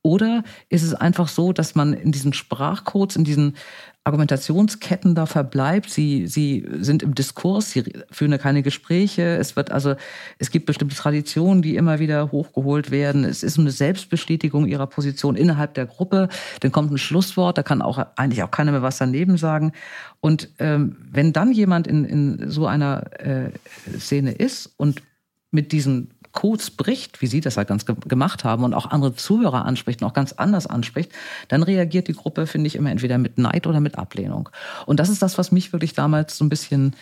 Oder 0.03 0.43
ist 0.69 0.83
es 0.83 0.93
einfach 0.93 1.27
so, 1.27 1.53
dass 1.53 1.75
man 1.75 1.93
in 1.93 2.11
diesen 2.11 2.33
Sprachcodes, 2.33 3.15
in 3.15 3.23
diesen 3.23 3.55
Argumentationsketten 4.03 5.13
da 5.13 5.27
verbleibt. 5.27 5.91
Sie, 5.91 6.25
sie 6.25 6.67
sind 6.79 7.03
im 7.03 7.13
Diskurs, 7.13 7.69
sie 7.69 7.83
führen 8.09 8.35
keine 8.39 8.63
Gespräche. 8.63 9.21
Es 9.37 9.55
wird 9.55 9.71
also, 9.71 9.95
es 10.39 10.49
gibt 10.49 10.65
bestimmte 10.65 10.95
Traditionen, 10.95 11.61
die 11.61 11.75
immer 11.75 11.99
wieder 11.99 12.31
hochgeholt 12.31 12.89
werden. 12.89 13.23
Es 13.23 13.43
ist 13.43 13.59
eine 13.59 13.69
Selbstbestätigung 13.69 14.65
ihrer 14.65 14.87
Position 14.87 15.35
innerhalb 15.35 15.75
der 15.75 15.85
Gruppe. 15.85 16.29
Dann 16.61 16.71
kommt 16.71 16.91
ein 16.91 16.97
Schlusswort, 16.97 17.59
da 17.59 17.63
kann 17.63 17.83
auch 17.83 18.03
eigentlich 18.15 18.41
auch 18.41 18.49
keiner 18.49 18.71
mehr 18.71 18.81
was 18.81 18.97
daneben 18.97 19.37
sagen. 19.37 19.71
Und 20.19 20.49
ähm, 20.57 20.95
wenn 21.11 21.31
dann 21.31 21.51
jemand 21.51 21.85
in, 21.85 22.03
in 22.05 22.49
so 22.49 22.65
einer 22.65 23.03
äh, 23.19 23.51
Szene 23.99 24.31
ist 24.31 24.73
und 24.77 25.03
mit 25.51 25.71
diesen 25.71 26.09
Codes 26.31 26.71
bricht, 26.71 27.21
wie 27.21 27.27
Sie 27.27 27.41
das 27.41 27.57
halt 27.57 27.67
ganz 27.67 27.85
gemacht 27.85 28.43
haben 28.43 28.63
und 28.63 28.73
auch 28.73 28.89
andere 28.89 29.15
Zuhörer 29.15 29.65
anspricht 29.65 30.01
und 30.01 30.07
auch 30.07 30.13
ganz 30.13 30.33
anders 30.33 30.67
anspricht, 30.67 31.11
dann 31.47 31.63
reagiert 31.63 32.07
die 32.07 32.13
Gruppe, 32.13 32.47
finde 32.47 32.67
ich, 32.67 32.75
immer 32.75 32.91
entweder 32.91 33.17
mit 33.17 33.37
Neid 33.37 33.67
oder 33.67 33.79
mit 33.79 33.97
Ablehnung. 33.97 34.49
Und 34.85 34.99
das 34.99 35.09
ist 35.09 35.21
das, 35.21 35.37
was 35.37 35.51
mich 35.51 35.73
wirklich 35.73 35.93
damals 35.93 36.37
so 36.37 36.45
ein 36.45 36.49
bisschen 36.49 36.95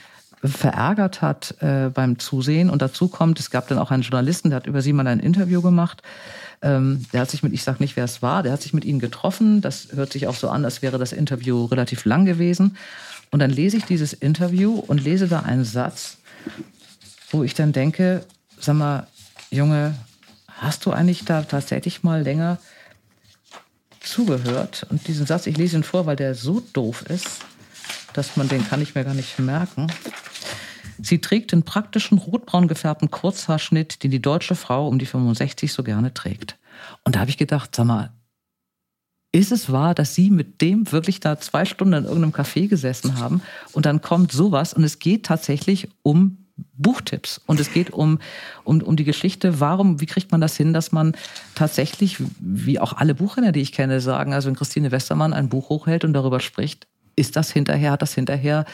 verärgert 0.43 1.21
hat 1.21 1.55
äh, 1.59 1.89
beim 1.93 2.17
Zusehen. 2.17 2.69
Und 2.69 2.81
dazu 2.81 3.07
kommt, 3.07 3.39
es 3.39 3.51
gab 3.51 3.67
dann 3.67 3.77
auch 3.77 3.91
einen 3.91 4.03
Journalisten, 4.03 4.49
der 4.49 4.57
hat 4.57 4.67
über 4.67 4.81
sie 4.81 4.93
mal 4.93 5.07
ein 5.07 5.19
Interview 5.19 5.61
gemacht. 5.61 6.01
Ähm, 6.61 7.05
der 7.13 7.21
hat 7.21 7.29
sich 7.29 7.43
mit, 7.43 7.53
ich 7.53 7.63
sage 7.63 7.77
nicht, 7.81 7.95
wer 7.95 8.05
es 8.05 8.21
war, 8.21 8.43
der 8.43 8.53
hat 8.53 8.61
sich 8.61 8.73
mit 8.73 8.85
ihnen 8.85 8.99
getroffen. 8.99 9.61
Das 9.61 9.89
hört 9.93 10.13
sich 10.13 10.27
auch 10.27 10.35
so 10.35 10.49
an, 10.49 10.65
als 10.65 10.81
wäre 10.81 10.97
das 10.97 11.11
Interview 11.11 11.65
relativ 11.65 12.05
lang 12.05 12.25
gewesen. 12.25 12.77
Und 13.31 13.39
dann 13.39 13.51
lese 13.51 13.77
ich 13.77 13.85
dieses 13.85 14.13
Interview 14.13 14.75
und 14.75 15.03
lese 15.03 15.27
da 15.27 15.41
einen 15.41 15.65
Satz, 15.65 16.17
wo 17.31 17.43
ich 17.43 17.53
dann 17.53 17.73
denke, 17.73 18.25
sag 18.59 18.75
mal, 18.75 19.07
Junge, 19.51 19.95
hast 20.47 20.85
du 20.85 20.91
eigentlich 20.91 21.25
da 21.25 21.41
tatsächlich 21.41 22.03
mal 22.03 22.21
länger 22.21 22.59
zugehört? 23.99 24.85
Und 24.89 25.07
diesen 25.07 25.25
Satz, 25.25 25.47
ich 25.47 25.57
lese 25.57 25.77
ihn 25.77 25.83
vor, 25.83 26.05
weil 26.05 26.15
der 26.15 26.35
so 26.35 26.59
doof 26.73 27.03
ist, 27.03 27.45
dass 28.13 28.37
man 28.37 28.47
den 28.47 28.67
kann 28.67 28.81
ich 28.81 28.93
mir 28.93 29.03
gar 29.03 29.15
nicht 29.15 29.39
merken. 29.39 29.87
Sie 31.01 31.19
trägt 31.19 31.51
den 31.51 31.63
praktischen 31.63 32.17
rotbraun 32.17 32.67
gefärbten 32.67 33.09
Kurzhaarschnitt, 33.09 34.03
den 34.03 34.11
die 34.11 34.21
deutsche 34.21 34.55
Frau 34.55 34.87
um 34.87 34.99
die 34.99 35.05
65 35.05 35.71
so 35.73 35.83
gerne 35.83 36.13
trägt. 36.13 36.57
Und 37.03 37.15
da 37.15 37.21
habe 37.21 37.29
ich 37.29 37.37
gedacht, 37.37 37.75
sag 37.75 37.85
mal, 37.85 38.11
ist 39.31 39.51
es 39.51 39.71
wahr, 39.71 39.95
dass 39.95 40.15
Sie 40.15 40.29
mit 40.29 40.61
dem 40.61 40.91
wirklich 40.91 41.19
da 41.19 41.39
zwei 41.39 41.65
Stunden 41.65 41.93
in 41.93 42.05
irgendeinem 42.05 42.33
Café 42.33 42.67
gesessen 42.67 43.19
haben 43.19 43.41
und 43.73 43.85
dann 43.85 44.01
kommt 44.01 44.31
sowas 44.31 44.73
und 44.73 44.83
es 44.83 44.99
geht 44.99 45.25
tatsächlich 45.25 45.87
um 46.01 46.38
Buchtipps. 46.77 47.41
Und 47.45 47.59
es 47.59 47.73
geht 47.73 47.91
um, 47.91 48.19
um, 48.63 48.81
um 48.81 48.95
die 48.95 49.03
Geschichte, 49.03 49.59
warum, 49.59 50.01
wie 50.01 50.05
kriegt 50.05 50.31
man 50.31 50.41
das 50.41 50.55
hin, 50.55 50.73
dass 50.73 50.91
man 50.91 51.13
tatsächlich, 51.55 52.17
wie 52.39 52.79
auch 52.79 52.93
alle 52.93 53.15
Buchhändler, 53.15 53.51
die 53.51 53.61
ich 53.61 53.71
kenne, 53.71 54.01
sagen, 54.01 54.33
also 54.33 54.47
wenn 54.47 54.55
Christine 54.55 54.91
Westermann 54.91 55.33
ein 55.33 55.49
Buch 55.49 55.69
hochhält 55.69 56.05
und 56.05 56.13
darüber 56.13 56.39
spricht, 56.39 56.87
ist 57.15 57.35
das 57.35 57.51
hinterher, 57.51 57.91
hat 57.91 58.01
das 58.01 58.13
hinterher 58.13 58.65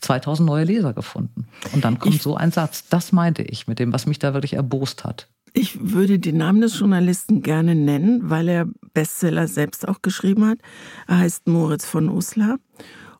2000 0.00 0.46
neue 0.46 0.64
Leser 0.64 0.92
gefunden. 0.92 1.46
Und 1.72 1.84
dann 1.84 1.98
kommt 1.98 2.16
ich, 2.16 2.22
so 2.22 2.36
ein 2.36 2.52
Satz. 2.52 2.88
Das 2.88 3.12
meinte 3.12 3.42
ich 3.42 3.66
mit 3.66 3.78
dem, 3.78 3.92
was 3.92 4.06
mich 4.06 4.18
da 4.18 4.34
wirklich 4.34 4.54
erbost 4.54 5.04
hat. 5.04 5.28
Ich 5.54 5.78
würde 5.80 6.18
den 6.18 6.36
Namen 6.36 6.60
des 6.60 6.78
Journalisten 6.78 7.40
gerne 7.40 7.74
nennen, 7.74 8.28
weil 8.28 8.48
er 8.48 8.66
Bestseller 8.92 9.46
selbst 9.46 9.86
auch 9.88 10.02
geschrieben 10.02 10.46
hat. 10.46 10.58
Er 11.06 11.18
heißt 11.18 11.46
Moritz 11.46 11.86
von 11.86 12.08
Uslar. 12.08 12.58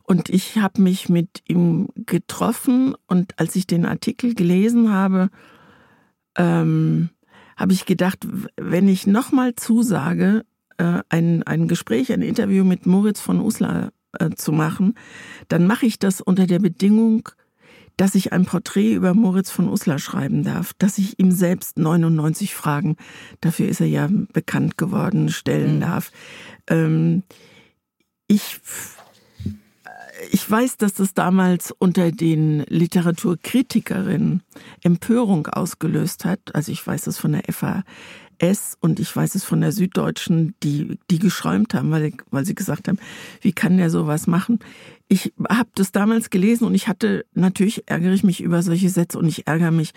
Und 0.06 0.28
ich 0.28 0.58
habe 0.58 0.82
mich 0.82 1.08
mit 1.08 1.42
ihm 1.48 1.88
getroffen 1.96 2.94
und 3.06 3.38
als 3.38 3.56
ich 3.56 3.66
den 3.66 3.86
Artikel 3.86 4.34
gelesen 4.34 4.92
habe, 4.92 5.30
ähm, 6.36 7.08
habe 7.56 7.72
ich 7.72 7.86
gedacht, 7.86 8.26
wenn 8.56 8.86
ich 8.86 9.06
nochmal 9.06 9.54
zusage, 9.54 10.44
äh, 10.76 11.00
ein, 11.08 11.42
ein 11.44 11.68
Gespräch, 11.68 12.12
ein 12.12 12.22
Interview 12.22 12.64
mit 12.64 12.84
Moritz 12.84 13.20
von 13.20 13.40
Uslar 13.40 13.92
äh, 14.18 14.30
zu 14.30 14.52
machen, 14.52 14.94
dann 15.48 15.66
mache 15.66 15.86
ich 15.86 15.98
das 15.98 16.20
unter 16.20 16.46
der 16.46 16.58
Bedingung, 16.58 17.30
dass 17.96 18.14
ich 18.14 18.32
ein 18.32 18.44
Porträt 18.44 18.92
über 18.92 19.14
Moritz 19.14 19.50
von 19.50 19.68
Uslar 19.68 19.98
schreiben 19.98 20.42
darf, 20.42 20.72
dass 20.74 20.98
ich 20.98 21.18
ihm 21.18 21.30
selbst 21.30 21.78
99 21.78 22.54
Fragen, 22.54 22.96
dafür 23.40 23.68
ist 23.68 23.80
er 23.80 23.86
ja 23.86 24.08
bekannt 24.32 24.76
geworden, 24.76 25.28
stellen 25.28 25.76
mhm. 25.76 25.80
darf. 25.80 26.10
Ähm, 26.68 27.22
ich 28.26 28.60
ich 30.30 30.50
weiß, 30.50 30.76
dass 30.76 30.94
das 30.94 31.14
damals 31.14 31.72
unter 31.78 32.12
den 32.12 32.60
Literaturkritikerinnen 32.68 34.42
Empörung 34.82 35.46
ausgelöst 35.46 36.24
hat. 36.24 36.54
Also 36.54 36.72
ich 36.72 36.86
weiß 36.86 37.02
das 37.02 37.18
von 37.18 37.32
der 37.32 37.42
FAS 37.52 38.76
und 38.80 39.00
ich 39.00 39.14
weiß 39.14 39.34
es 39.34 39.44
von 39.44 39.60
der 39.60 39.72
Süddeutschen, 39.72 40.54
die, 40.62 40.98
die 41.10 41.18
geschäumt 41.18 41.74
haben, 41.74 41.90
weil, 41.90 42.12
weil 42.30 42.44
sie 42.44 42.54
gesagt 42.54 42.88
haben, 42.88 42.98
wie 43.40 43.52
kann 43.52 43.76
der 43.76 43.90
sowas 43.90 44.26
machen? 44.26 44.58
Ich 45.08 45.32
habe 45.48 45.68
das 45.74 45.92
damals 45.92 46.30
gelesen 46.30 46.64
und 46.64 46.74
ich 46.74 46.88
hatte, 46.88 47.26
natürlich 47.34 47.84
ärgere 47.86 48.12
ich 48.12 48.24
mich 48.24 48.40
über 48.40 48.62
solche 48.62 48.88
Sätze 48.88 49.18
und 49.18 49.26
ich 49.26 49.46
ärgere 49.46 49.70
mich, 49.70 49.92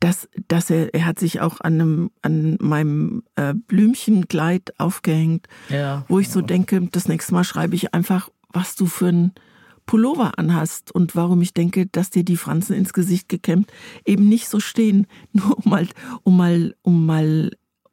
dass, 0.00 0.28
dass 0.48 0.70
er, 0.70 0.94
er 0.94 1.06
hat 1.06 1.18
sich 1.18 1.40
auch 1.40 1.60
an, 1.60 1.74
einem, 1.74 2.10
an 2.22 2.56
meinem 2.60 3.22
äh, 3.36 3.54
Blümchenkleid 3.54 4.74
aufgehängt, 4.78 5.46
ja. 5.68 6.04
wo 6.08 6.18
ich 6.18 6.28
so 6.28 6.40
denke, 6.40 6.88
das 6.92 7.08
nächste 7.08 7.34
Mal 7.34 7.44
schreibe 7.44 7.74
ich 7.74 7.94
einfach, 7.94 8.30
was 8.52 8.74
du 8.76 8.86
für 8.86 9.08
ein 9.08 9.32
Pullover 9.90 10.38
anhast 10.38 10.94
und 10.94 11.16
warum 11.16 11.42
ich 11.42 11.52
denke, 11.52 11.88
dass 11.88 12.10
dir 12.10 12.22
die 12.22 12.36
Franzen 12.36 12.76
ins 12.76 12.92
Gesicht 12.92 13.28
gekämmt 13.28 13.72
eben 14.06 14.28
nicht 14.28 14.48
so 14.48 14.60
stehen, 14.60 15.08
nur 15.32 15.58
um 15.58 15.68
mal, 15.68 15.88
um 16.22 16.36
mal, 16.36 16.76
um 16.82 17.06
mal, 17.06 17.50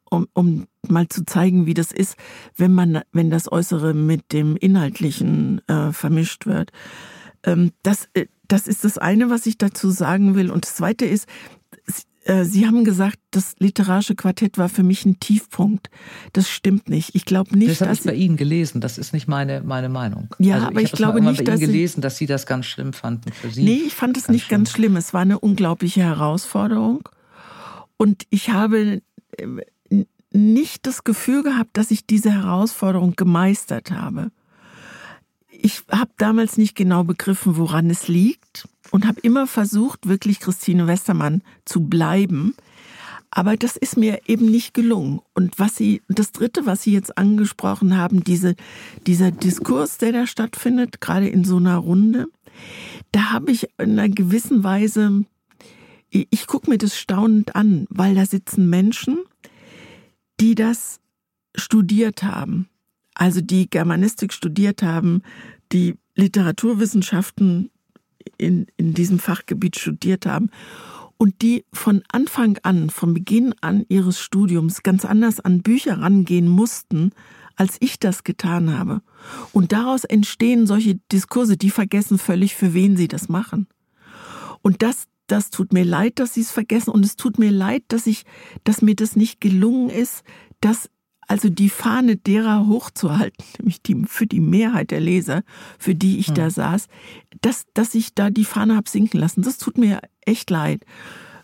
um, 0.08 0.28
um 0.32 0.68
mal 0.86 1.08
zu 1.08 1.26
zeigen, 1.26 1.66
wie 1.66 1.74
das 1.74 1.90
ist, 1.90 2.16
wenn 2.56 2.72
man, 2.72 3.00
wenn 3.10 3.30
das 3.30 3.50
Äußere 3.50 3.94
mit 3.94 4.32
dem 4.32 4.54
Inhaltlichen 4.54 5.60
äh, 5.66 5.90
vermischt 5.90 6.46
wird. 6.46 6.70
Ähm, 7.42 7.72
das, 7.82 8.08
äh, 8.14 8.26
das 8.46 8.68
ist 8.68 8.84
das 8.84 8.96
eine, 8.96 9.28
was 9.28 9.46
ich 9.46 9.58
dazu 9.58 9.90
sagen 9.90 10.36
will. 10.36 10.52
Und 10.52 10.66
das 10.66 10.76
zweite 10.76 11.04
ist, 11.04 11.26
Sie 12.44 12.66
haben 12.66 12.84
gesagt, 12.84 13.18
das 13.30 13.54
literarische 13.58 14.14
Quartett 14.14 14.58
war 14.58 14.68
für 14.68 14.82
mich 14.82 15.06
ein 15.06 15.18
Tiefpunkt. 15.18 15.88
Das 16.34 16.50
stimmt 16.50 16.90
nicht. 16.90 17.14
Ich 17.14 17.24
glaube 17.24 17.56
nicht, 17.56 17.70
das 17.70 17.80
habe 17.80 17.92
ich 17.94 18.02
bei 18.02 18.14
Ihnen 18.14 18.36
gelesen. 18.36 18.82
Das 18.82 18.98
ist 18.98 19.14
nicht 19.14 19.28
meine, 19.28 19.62
meine 19.62 19.88
Meinung. 19.88 20.28
Ja, 20.38 20.56
also 20.56 20.66
aber 20.66 20.80
ich, 20.80 20.92
ich 20.92 20.92
glaube 20.92 21.22
nicht, 21.22 21.42
bei 21.44 21.52
Ihnen 21.52 21.60
gelesen, 21.60 22.02
dass 22.02 22.18
Sie 22.18 22.26
das 22.26 22.44
ganz 22.44 22.66
schlimm 22.66 22.92
fanden 22.92 23.32
für 23.32 23.48
Sie. 23.48 23.62
Nee, 23.62 23.82
ich 23.86 23.94
fand 23.94 24.18
es 24.18 24.28
nicht 24.28 24.46
schlimm. 24.46 24.58
ganz 24.58 24.72
schlimm. 24.72 24.96
Es 24.96 25.14
war 25.14 25.22
eine 25.22 25.38
unglaubliche 25.38 26.02
Herausforderung. 26.02 27.08
Und 27.96 28.24
ich 28.28 28.50
habe 28.50 29.00
äh, 29.38 29.46
nicht 30.32 30.86
das 30.86 31.04
Gefühl 31.04 31.42
gehabt, 31.42 31.76
dass 31.76 31.90
ich 31.90 32.06
diese 32.06 32.32
Herausforderung 32.32 33.14
gemeistert 33.16 33.90
habe. 33.90 34.30
Ich 35.60 35.82
habe 35.90 36.12
damals 36.18 36.56
nicht 36.56 36.76
genau 36.76 37.02
begriffen, 37.02 37.56
woran 37.56 37.90
es 37.90 38.06
liegt 38.06 38.68
und 38.92 39.06
habe 39.06 39.18
immer 39.20 39.48
versucht, 39.48 40.06
wirklich 40.06 40.38
Christine 40.38 40.86
Westermann 40.86 41.42
zu 41.64 41.80
bleiben. 41.80 42.54
Aber 43.30 43.56
das 43.56 43.76
ist 43.76 43.96
mir 43.96 44.20
eben 44.26 44.46
nicht 44.46 44.72
gelungen. 44.72 45.20
Und 45.34 45.58
was 45.58 45.74
Sie, 45.74 46.00
das 46.08 46.30
dritte, 46.30 46.64
was 46.64 46.82
Sie 46.82 46.92
jetzt 46.92 47.18
angesprochen 47.18 47.96
haben, 47.96 48.22
diese, 48.22 48.54
dieser 49.06 49.32
Diskurs, 49.32 49.98
der 49.98 50.12
da 50.12 50.26
stattfindet, 50.28 51.00
gerade 51.00 51.28
in 51.28 51.42
so 51.42 51.56
einer 51.56 51.76
Runde, 51.76 52.28
da 53.10 53.32
habe 53.32 53.50
ich 53.50 53.68
in 53.78 53.98
einer 53.98 54.08
gewissen 54.08 54.62
Weise, 54.62 55.24
ich 56.10 56.46
gucke 56.46 56.70
mir 56.70 56.78
das 56.78 56.96
staunend 56.96 57.56
an, 57.56 57.86
weil 57.90 58.14
da 58.14 58.24
sitzen 58.24 58.70
Menschen, 58.70 59.18
die 60.40 60.54
das 60.54 61.00
studiert 61.56 62.22
haben. 62.22 62.68
Also 63.18 63.40
die 63.40 63.68
Germanistik 63.68 64.32
studiert 64.32 64.82
haben, 64.82 65.22
die 65.72 65.94
Literaturwissenschaften 66.14 67.70
in, 68.36 68.66
in 68.76 68.94
diesem 68.94 69.18
Fachgebiet 69.18 69.78
studiert 69.78 70.26
haben 70.26 70.50
und 71.16 71.42
die 71.42 71.64
von 71.72 72.02
Anfang 72.10 72.58
an, 72.62 72.90
von 72.90 73.14
Beginn 73.14 73.54
an 73.60 73.84
ihres 73.88 74.20
Studiums 74.20 74.82
ganz 74.82 75.04
anders 75.04 75.40
an 75.40 75.62
Bücher 75.62 76.00
rangehen 76.00 76.48
mussten 76.48 77.12
als 77.58 77.76
ich 77.80 77.98
das 77.98 78.22
getan 78.22 78.78
habe. 78.78 79.02
Und 79.52 79.72
daraus 79.72 80.04
entstehen 80.04 80.66
solche 80.66 80.94
Diskurse, 81.10 81.56
die 81.56 81.70
vergessen 81.70 82.16
völlig, 82.16 82.54
für 82.54 82.72
wen 82.72 82.96
sie 82.96 83.08
das 83.08 83.28
machen. 83.28 83.66
Und 84.62 84.82
das, 84.82 85.08
das 85.26 85.50
tut 85.50 85.72
mir 85.72 85.84
leid, 85.84 86.20
dass 86.20 86.34
sie 86.34 86.42
es 86.42 86.52
vergessen. 86.52 86.90
Und 86.90 87.04
es 87.04 87.16
tut 87.16 87.38
mir 87.38 87.50
leid, 87.50 87.82
dass 87.88 88.06
ich, 88.06 88.24
dass 88.62 88.80
mir 88.80 88.94
das 88.94 89.16
nicht 89.16 89.40
gelungen 89.40 89.90
ist, 89.90 90.22
dass 90.60 90.88
also 91.28 91.50
die 91.50 91.68
Fahne 91.68 92.16
derer 92.16 92.66
hochzuhalten, 92.66 93.44
nämlich 93.58 93.82
die, 93.82 94.02
für 94.06 94.26
die 94.26 94.40
Mehrheit 94.40 94.90
der 94.90 95.00
Leser, 95.00 95.42
für 95.78 95.94
die 95.94 96.18
ich 96.18 96.28
hm. 96.28 96.34
da 96.34 96.50
saß, 96.50 96.88
dass, 97.40 97.66
dass 97.74 97.94
ich 97.94 98.14
da 98.14 98.30
die 98.30 98.44
Fahne 98.44 98.76
hab 98.76 98.88
sinken 98.88 99.20
lassen. 99.20 99.42
Das 99.42 99.58
tut 99.58 99.78
mir 99.78 100.00
echt 100.22 100.50
leid. 100.50 100.84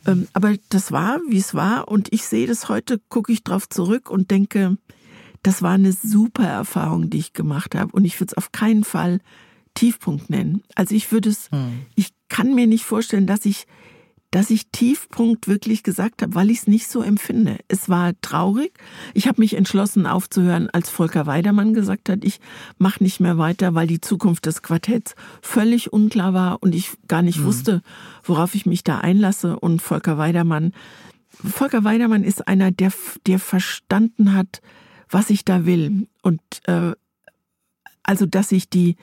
Ähm, 0.07 0.27
aber 0.33 0.55
das 0.71 0.91
war, 0.91 1.21
wie 1.29 1.39
es 1.39 1.55
war. 1.55 1.89
Und 1.89 2.13
ich 2.13 2.25
sehe 2.25 2.47
das 2.47 2.69
heute, 2.69 2.99
gucke 3.09 3.33
ich 3.33 3.45
drauf 3.45 3.69
zurück 3.69 4.11
und 4.11 4.31
denke, 4.31 4.79
das 5.43 5.63
war 5.63 5.73
eine 5.73 5.93
super 5.93 6.47
Erfahrung, 6.47 7.11
die 7.11 7.19
ich 7.19 7.33
gemacht 7.35 7.75
habe. 7.75 7.93
Und 7.93 8.05
ich 8.05 8.19
würde 8.19 8.33
es 8.33 8.39
auf 8.39 8.53
keinen 8.53 8.85
Fall 8.85 9.21
Tiefpunkt 9.75 10.31
nennen. 10.31 10.63
Also 10.75 10.95
ich 10.95 11.13
würde 11.13 11.29
es, 11.29 11.51
hm. 11.51 11.83
ich 11.95 12.11
kann 12.29 12.55
mir 12.55 12.67
nicht 12.67 12.85
vorstellen, 12.85 13.27
dass 13.27 13.45
ich, 13.45 13.67
dass 14.35 14.51
ich 14.51 14.67
Tiefpunkt 14.73 15.47
wirklich 15.47 15.85
gesagt 15.85 16.21
habe, 16.21 16.35
weil 16.35 16.51
ich 16.51 16.59
es 16.59 16.67
nicht 16.67 16.89
so 16.89 17.03
empfinde. 17.03 17.59
Es 17.69 17.89
war 17.89 18.21
traurig. 18.21 18.73
Ich 19.13 19.29
habe 19.29 19.41
mich 19.41 19.55
entschlossen 19.55 20.09
aufzuhören, 20.09 20.69
als 20.71 20.91
Volker 20.91 21.27
Weidermann 21.27 21.73
gesagt 21.73 22.09
hat, 22.09 22.25
ich 22.25 22.41
mache 22.77 23.01
nicht 23.01 23.21
mehr 23.21 23.39
weiter, 23.39 23.77
weil 23.77 23.87
die 23.87 24.01
Zukunft 24.01 24.47
des 24.47 24.63
Quartetts 24.63 25.15
völlig 25.41 25.93
unklar 25.93 26.35
war 26.35 26.61
und 26.65 26.75
ich 26.75 26.91
gar 27.07 27.23
nicht 27.23 27.39
hm. 27.39 27.45
wusste, 27.45 27.83
worauf 28.25 28.57
ich 28.57 28.67
mich 28.67 28.83
da 28.83 28.99
einlasse. 28.99 29.57
Und 29.57 29.81
Volker 29.81 30.19
Weidermann, 30.19 30.73
Volker 31.31 31.85
Weidermann 31.85 32.25
ist 32.25 32.49
einer, 32.49 32.73
der, 32.73 32.93
der 33.29 33.39
verstanden 33.39 34.33
hat, 34.33 34.63
was 35.09 35.31
ich 35.31 35.45
da 35.45 35.65
will. 35.65 36.09
Und 36.23 36.41
äh, 36.65 36.91
also, 38.03 38.27
dass 38.27 38.51
ich 38.51 38.69
die, 38.69 38.97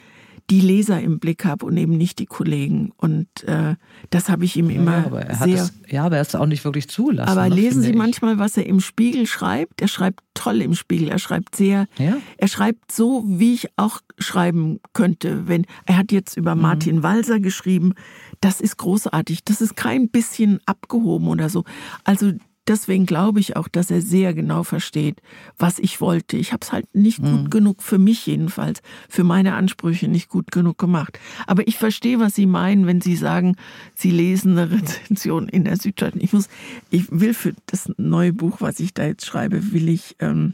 die 0.51 0.59
Leser 0.59 1.01
im 1.01 1.19
Blick 1.19 1.45
habe 1.45 1.65
und 1.65 1.77
eben 1.77 1.97
nicht 1.97 2.19
die 2.19 2.25
Kollegen. 2.25 2.91
Und 2.97 3.27
äh, 3.45 3.75
das 4.09 4.27
habe 4.27 4.43
ich 4.43 4.57
ihm 4.57 4.69
immer 4.69 4.97
ja, 4.97 5.05
aber 5.05 5.21
er 5.21 5.35
sehr. 5.35 5.63
Es, 5.63 5.73
ja, 5.87 6.03
aber 6.03 6.17
er 6.17 6.19
hat 6.19 6.27
es 6.27 6.35
auch 6.35 6.45
nicht 6.45 6.65
wirklich 6.65 6.89
zulassen. 6.89 7.31
Aber 7.31 7.47
ne, 7.47 7.55
lesen 7.55 7.81
Sie 7.81 7.91
ich. 7.91 7.95
manchmal, 7.95 8.37
was 8.37 8.57
er 8.57 8.65
im 8.65 8.81
Spiegel 8.81 9.27
schreibt. 9.27 9.81
Er 9.81 9.87
schreibt 9.87 10.19
toll 10.33 10.61
im 10.61 10.75
Spiegel. 10.75 11.07
Er 11.07 11.19
schreibt 11.19 11.55
sehr. 11.55 11.87
Ja? 11.97 12.17
Er 12.37 12.47
schreibt 12.49 12.91
so, 12.91 13.23
wie 13.25 13.53
ich 13.53 13.69
auch 13.77 14.01
schreiben 14.17 14.81
könnte. 14.91 15.47
Wenn 15.47 15.65
er 15.85 15.97
hat 15.97 16.11
jetzt 16.11 16.35
über 16.35 16.53
mhm. 16.53 16.61
Martin 16.61 17.03
Walser 17.03 17.39
geschrieben. 17.39 17.93
Das 18.41 18.59
ist 18.59 18.77
großartig. 18.77 19.45
Das 19.45 19.61
ist 19.61 19.77
kein 19.77 20.09
bisschen 20.09 20.59
abgehoben 20.65 21.27
oder 21.27 21.47
so. 21.47 21.63
Also 22.03 22.33
deswegen 22.67 23.05
glaube 23.05 23.39
ich 23.39 23.55
auch, 23.55 23.67
dass 23.67 23.91
er 23.91 24.01
sehr 24.01 24.33
genau 24.33 24.63
versteht, 24.63 25.21
was 25.57 25.79
ich 25.79 26.01
wollte. 26.01 26.37
Ich 26.37 26.53
habe 26.53 26.61
es 26.63 26.71
halt 26.71 26.85
nicht 26.93 27.19
mhm. 27.19 27.31
gut 27.31 27.51
genug, 27.51 27.83
für 27.83 27.97
mich 27.97 28.25
jedenfalls, 28.25 28.81
für 29.09 29.23
meine 29.23 29.55
Ansprüche 29.55 30.07
nicht 30.07 30.29
gut 30.29 30.51
genug 30.51 30.77
gemacht. 30.77 31.19
Aber 31.47 31.67
ich 31.67 31.77
verstehe, 31.77 32.19
was 32.19 32.35
Sie 32.35 32.45
meinen, 32.45 32.87
wenn 32.87 33.01
Sie 33.01 33.15
sagen, 33.15 33.55
Sie 33.95 34.11
lesen 34.11 34.57
eine 34.57 34.71
Rezension 34.71 35.47
in 35.47 35.63
der 35.63 35.77
Süddeutschen. 35.77 36.21
Ich 36.21 36.33
muss, 36.33 36.49
ich 36.89 37.05
will 37.11 37.33
für 37.33 37.53
das 37.65 37.91
neue 37.97 38.33
Buch, 38.33 38.57
was 38.59 38.79
ich 38.79 38.93
da 38.93 39.05
jetzt 39.05 39.25
schreibe, 39.25 39.71
will 39.71 39.89
ich, 39.89 40.15
ähm, 40.19 40.53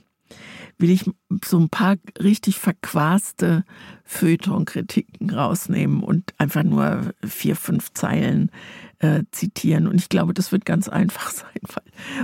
will 0.79 0.91
ich 0.91 1.09
so 1.43 1.59
ein 1.59 1.69
paar 1.69 1.95
richtig 2.19 2.59
verquaste 2.59 3.63
Feuilleton-Kritiken 4.03 5.31
rausnehmen 5.31 6.03
und 6.03 6.33
einfach 6.37 6.63
nur 6.63 7.13
vier, 7.25 7.55
fünf 7.55 7.93
Zeilen 7.93 8.51
äh, 8.99 9.23
zitieren. 9.31 9.87
Und 9.87 9.95
ich 9.95 10.09
glaube, 10.09 10.33
das 10.33 10.51
wird 10.51 10.65
ganz 10.65 10.87
einfach 10.87 11.29
sein, 11.31 11.61
weil, 11.61 11.83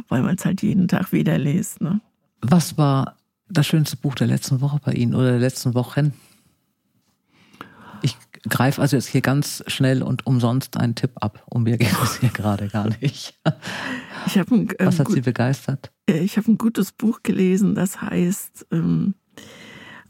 weil 0.09 0.21
man 0.23 0.35
es 0.35 0.45
halt 0.45 0.61
jeden 0.61 0.87
Tag 0.87 1.11
wieder 1.11 1.37
liest. 1.37 1.81
Ne? 1.81 2.01
Was 2.41 2.77
war 2.77 3.17
das 3.49 3.67
schönste 3.67 3.97
Buch 3.97 4.15
der 4.15 4.27
letzten 4.27 4.61
Woche 4.61 4.79
bei 4.83 4.93
Ihnen 4.93 5.15
oder 5.15 5.31
der 5.31 5.39
letzten 5.39 5.73
Wochen? 5.73 6.13
Greife 8.49 8.81
also 8.81 8.97
jetzt 8.97 9.07
hier 9.07 9.21
ganz 9.21 9.63
schnell 9.67 10.03
und 10.03 10.25
umsonst 10.25 10.77
einen 10.77 10.95
Tipp 10.95 11.11
ab. 11.15 11.43
Um 11.49 11.63
mir 11.63 11.77
geht 11.77 11.95
es 12.03 12.15
hier 12.19 12.29
gerade 12.29 12.67
gar 12.67 12.89
nicht. 13.01 13.39
Ich 14.25 14.37
ein, 14.39 14.69
äh, 14.69 14.85
Was 14.85 14.99
hat 14.99 15.09
Sie 15.09 15.21
begeistert? 15.21 15.91
Ich 16.05 16.37
habe 16.37 16.51
ein 16.51 16.57
gutes 16.57 16.91
Buch 16.91 17.21
gelesen, 17.23 17.75
das 17.75 18.01
heißt 18.01 18.67
ähm, 18.71 19.15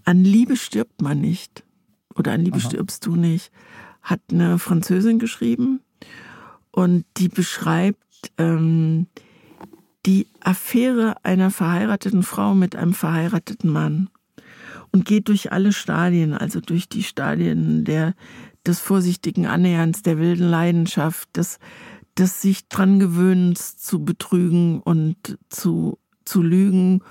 An 0.04 0.24
Liebe 0.24 0.56
stirbt 0.56 1.02
man 1.02 1.22
nicht 1.22 1.64
oder 2.16 2.32
An 2.34 2.42
Liebe 2.42 2.58
Aha. 2.58 2.70
stirbst 2.70 3.06
du 3.06 3.16
nicht. 3.16 3.52
Hat 4.02 4.22
eine 4.32 4.60
Französin 4.60 5.20
geschrieben 5.20 5.82
und 6.72 7.06
die 7.18 7.30
beschreibt 7.30 8.32
ähm, 8.38 9.08
die 10.06 10.28
Affäre 10.42 11.16
einer 11.24 11.52
verheirateten 11.52 12.24
Frau 12.24 12.56
mit 12.56 12.76
einem 12.76 12.94
verheirateten 12.94 13.70
Mann 13.70 14.10
und 14.94 15.06
geht 15.06 15.28
durch 15.28 15.52
alle 15.52 15.74
Stadien, 15.74 16.34
also 16.34 16.62
durch 16.62 16.88
die 16.88 17.04
Stadien 17.04 17.84
der, 17.84 18.14
des 18.66 18.80
vorsichtigen 18.80 19.48
Annäherns, 19.48 20.04
der 20.04 20.20
wilden 20.20 20.48
Leidenschaft, 20.48 21.36
des, 21.36 21.60
des 22.18 22.42
sich 22.42 22.68
dran 22.70 23.00
gewöhnens 23.00 23.76
zu 23.76 24.06
betrügen 24.06 24.82
und 24.82 25.18
zu, 25.50 25.98
zu 26.24 26.42
lügen, 26.42 27.02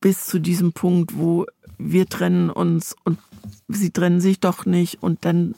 bis 0.00 0.26
zu 0.26 0.38
diesem 0.38 0.72
Punkt, 0.72 1.18
wo 1.18 1.46
wir 1.78 2.06
trennen 2.06 2.50
uns 2.50 2.94
und 3.04 3.18
sie 3.68 3.90
trennen 3.90 4.20
sich 4.20 4.38
doch 4.38 4.64
nicht. 4.64 5.02
Und 5.02 5.24
dann, 5.24 5.54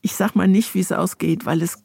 ich 0.00 0.14
sag 0.14 0.34
mal 0.34 0.48
nicht, 0.48 0.74
wie 0.74 0.80
es 0.80 0.90
ausgeht, 0.90 1.44
weil 1.44 1.62
es 1.62 1.84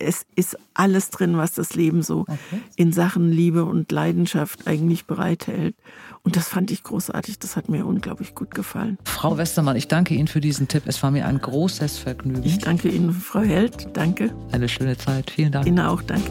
es 0.00 0.26
ist 0.34 0.56
alles 0.74 1.10
drin, 1.10 1.36
was 1.36 1.52
das 1.52 1.74
Leben 1.74 2.02
so 2.02 2.20
okay. 2.20 2.34
in 2.76 2.92
Sachen 2.92 3.30
Liebe 3.30 3.64
und 3.64 3.92
Leidenschaft 3.92 4.66
eigentlich 4.66 5.06
bereithält. 5.06 5.76
Und 6.22 6.36
das 6.36 6.48
fand 6.48 6.70
ich 6.70 6.82
großartig. 6.82 7.38
Das 7.38 7.56
hat 7.56 7.68
mir 7.68 7.86
unglaublich 7.86 8.34
gut 8.34 8.54
gefallen. 8.54 8.98
Frau 9.04 9.36
Westermann, 9.36 9.76
ich 9.76 9.88
danke 9.88 10.14
Ihnen 10.14 10.28
für 10.28 10.40
diesen 10.40 10.68
Tipp. 10.68 10.84
Es 10.86 11.02
war 11.02 11.10
mir 11.10 11.26
ein 11.26 11.38
großes 11.38 11.98
Vergnügen. 11.98 12.42
Ich 12.44 12.58
danke 12.58 12.88
Ihnen, 12.88 13.12
Frau 13.12 13.40
Held. 13.40 13.88
Danke. 13.94 14.32
Eine 14.52 14.68
schöne 14.68 14.96
Zeit. 14.96 15.30
Vielen 15.30 15.52
Dank. 15.52 15.66
Ihnen 15.66 15.80
auch. 15.80 16.02
Danke. 16.02 16.30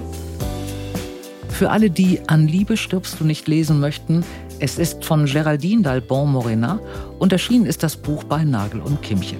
Für 1.49 1.71
alle, 1.71 1.89
die 1.89 2.21
an 2.27 2.47
Liebe 2.47 2.77
stirbst 2.77 3.19
du 3.19 3.25
nicht 3.25 3.47
lesen 3.47 3.79
möchten, 3.79 4.23
es 4.59 4.77
ist 4.77 5.03
von 5.03 5.25
Geraldine 5.25 5.81
Dalbon 5.81 6.31
Morena 6.31 6.79
und 7.17 7.31
erschienen 7.31 7.65
ist 7.65 7.83
das 7.83 7.97
Buch 7.97 8.23
bei 8.23 8.43
Nagel 8.43 8.81
und 8.81 9.01
Kimmchen. 9.01 9.39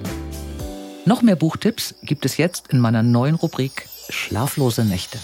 Noch 1.06 1.22
mehr 1.22 1.36
Buchtipps 1.36 1.94
gibt 2.02 2.26
es 2.26 2.36
jetzt 2.36 2.68
in 2.68 2.78
meiner 2.78 3.02
neuen 3.02 3.34
Rubrik 3.34 3.86
Schlaflose 4.12 4.84
Nächte. 4.84 5.18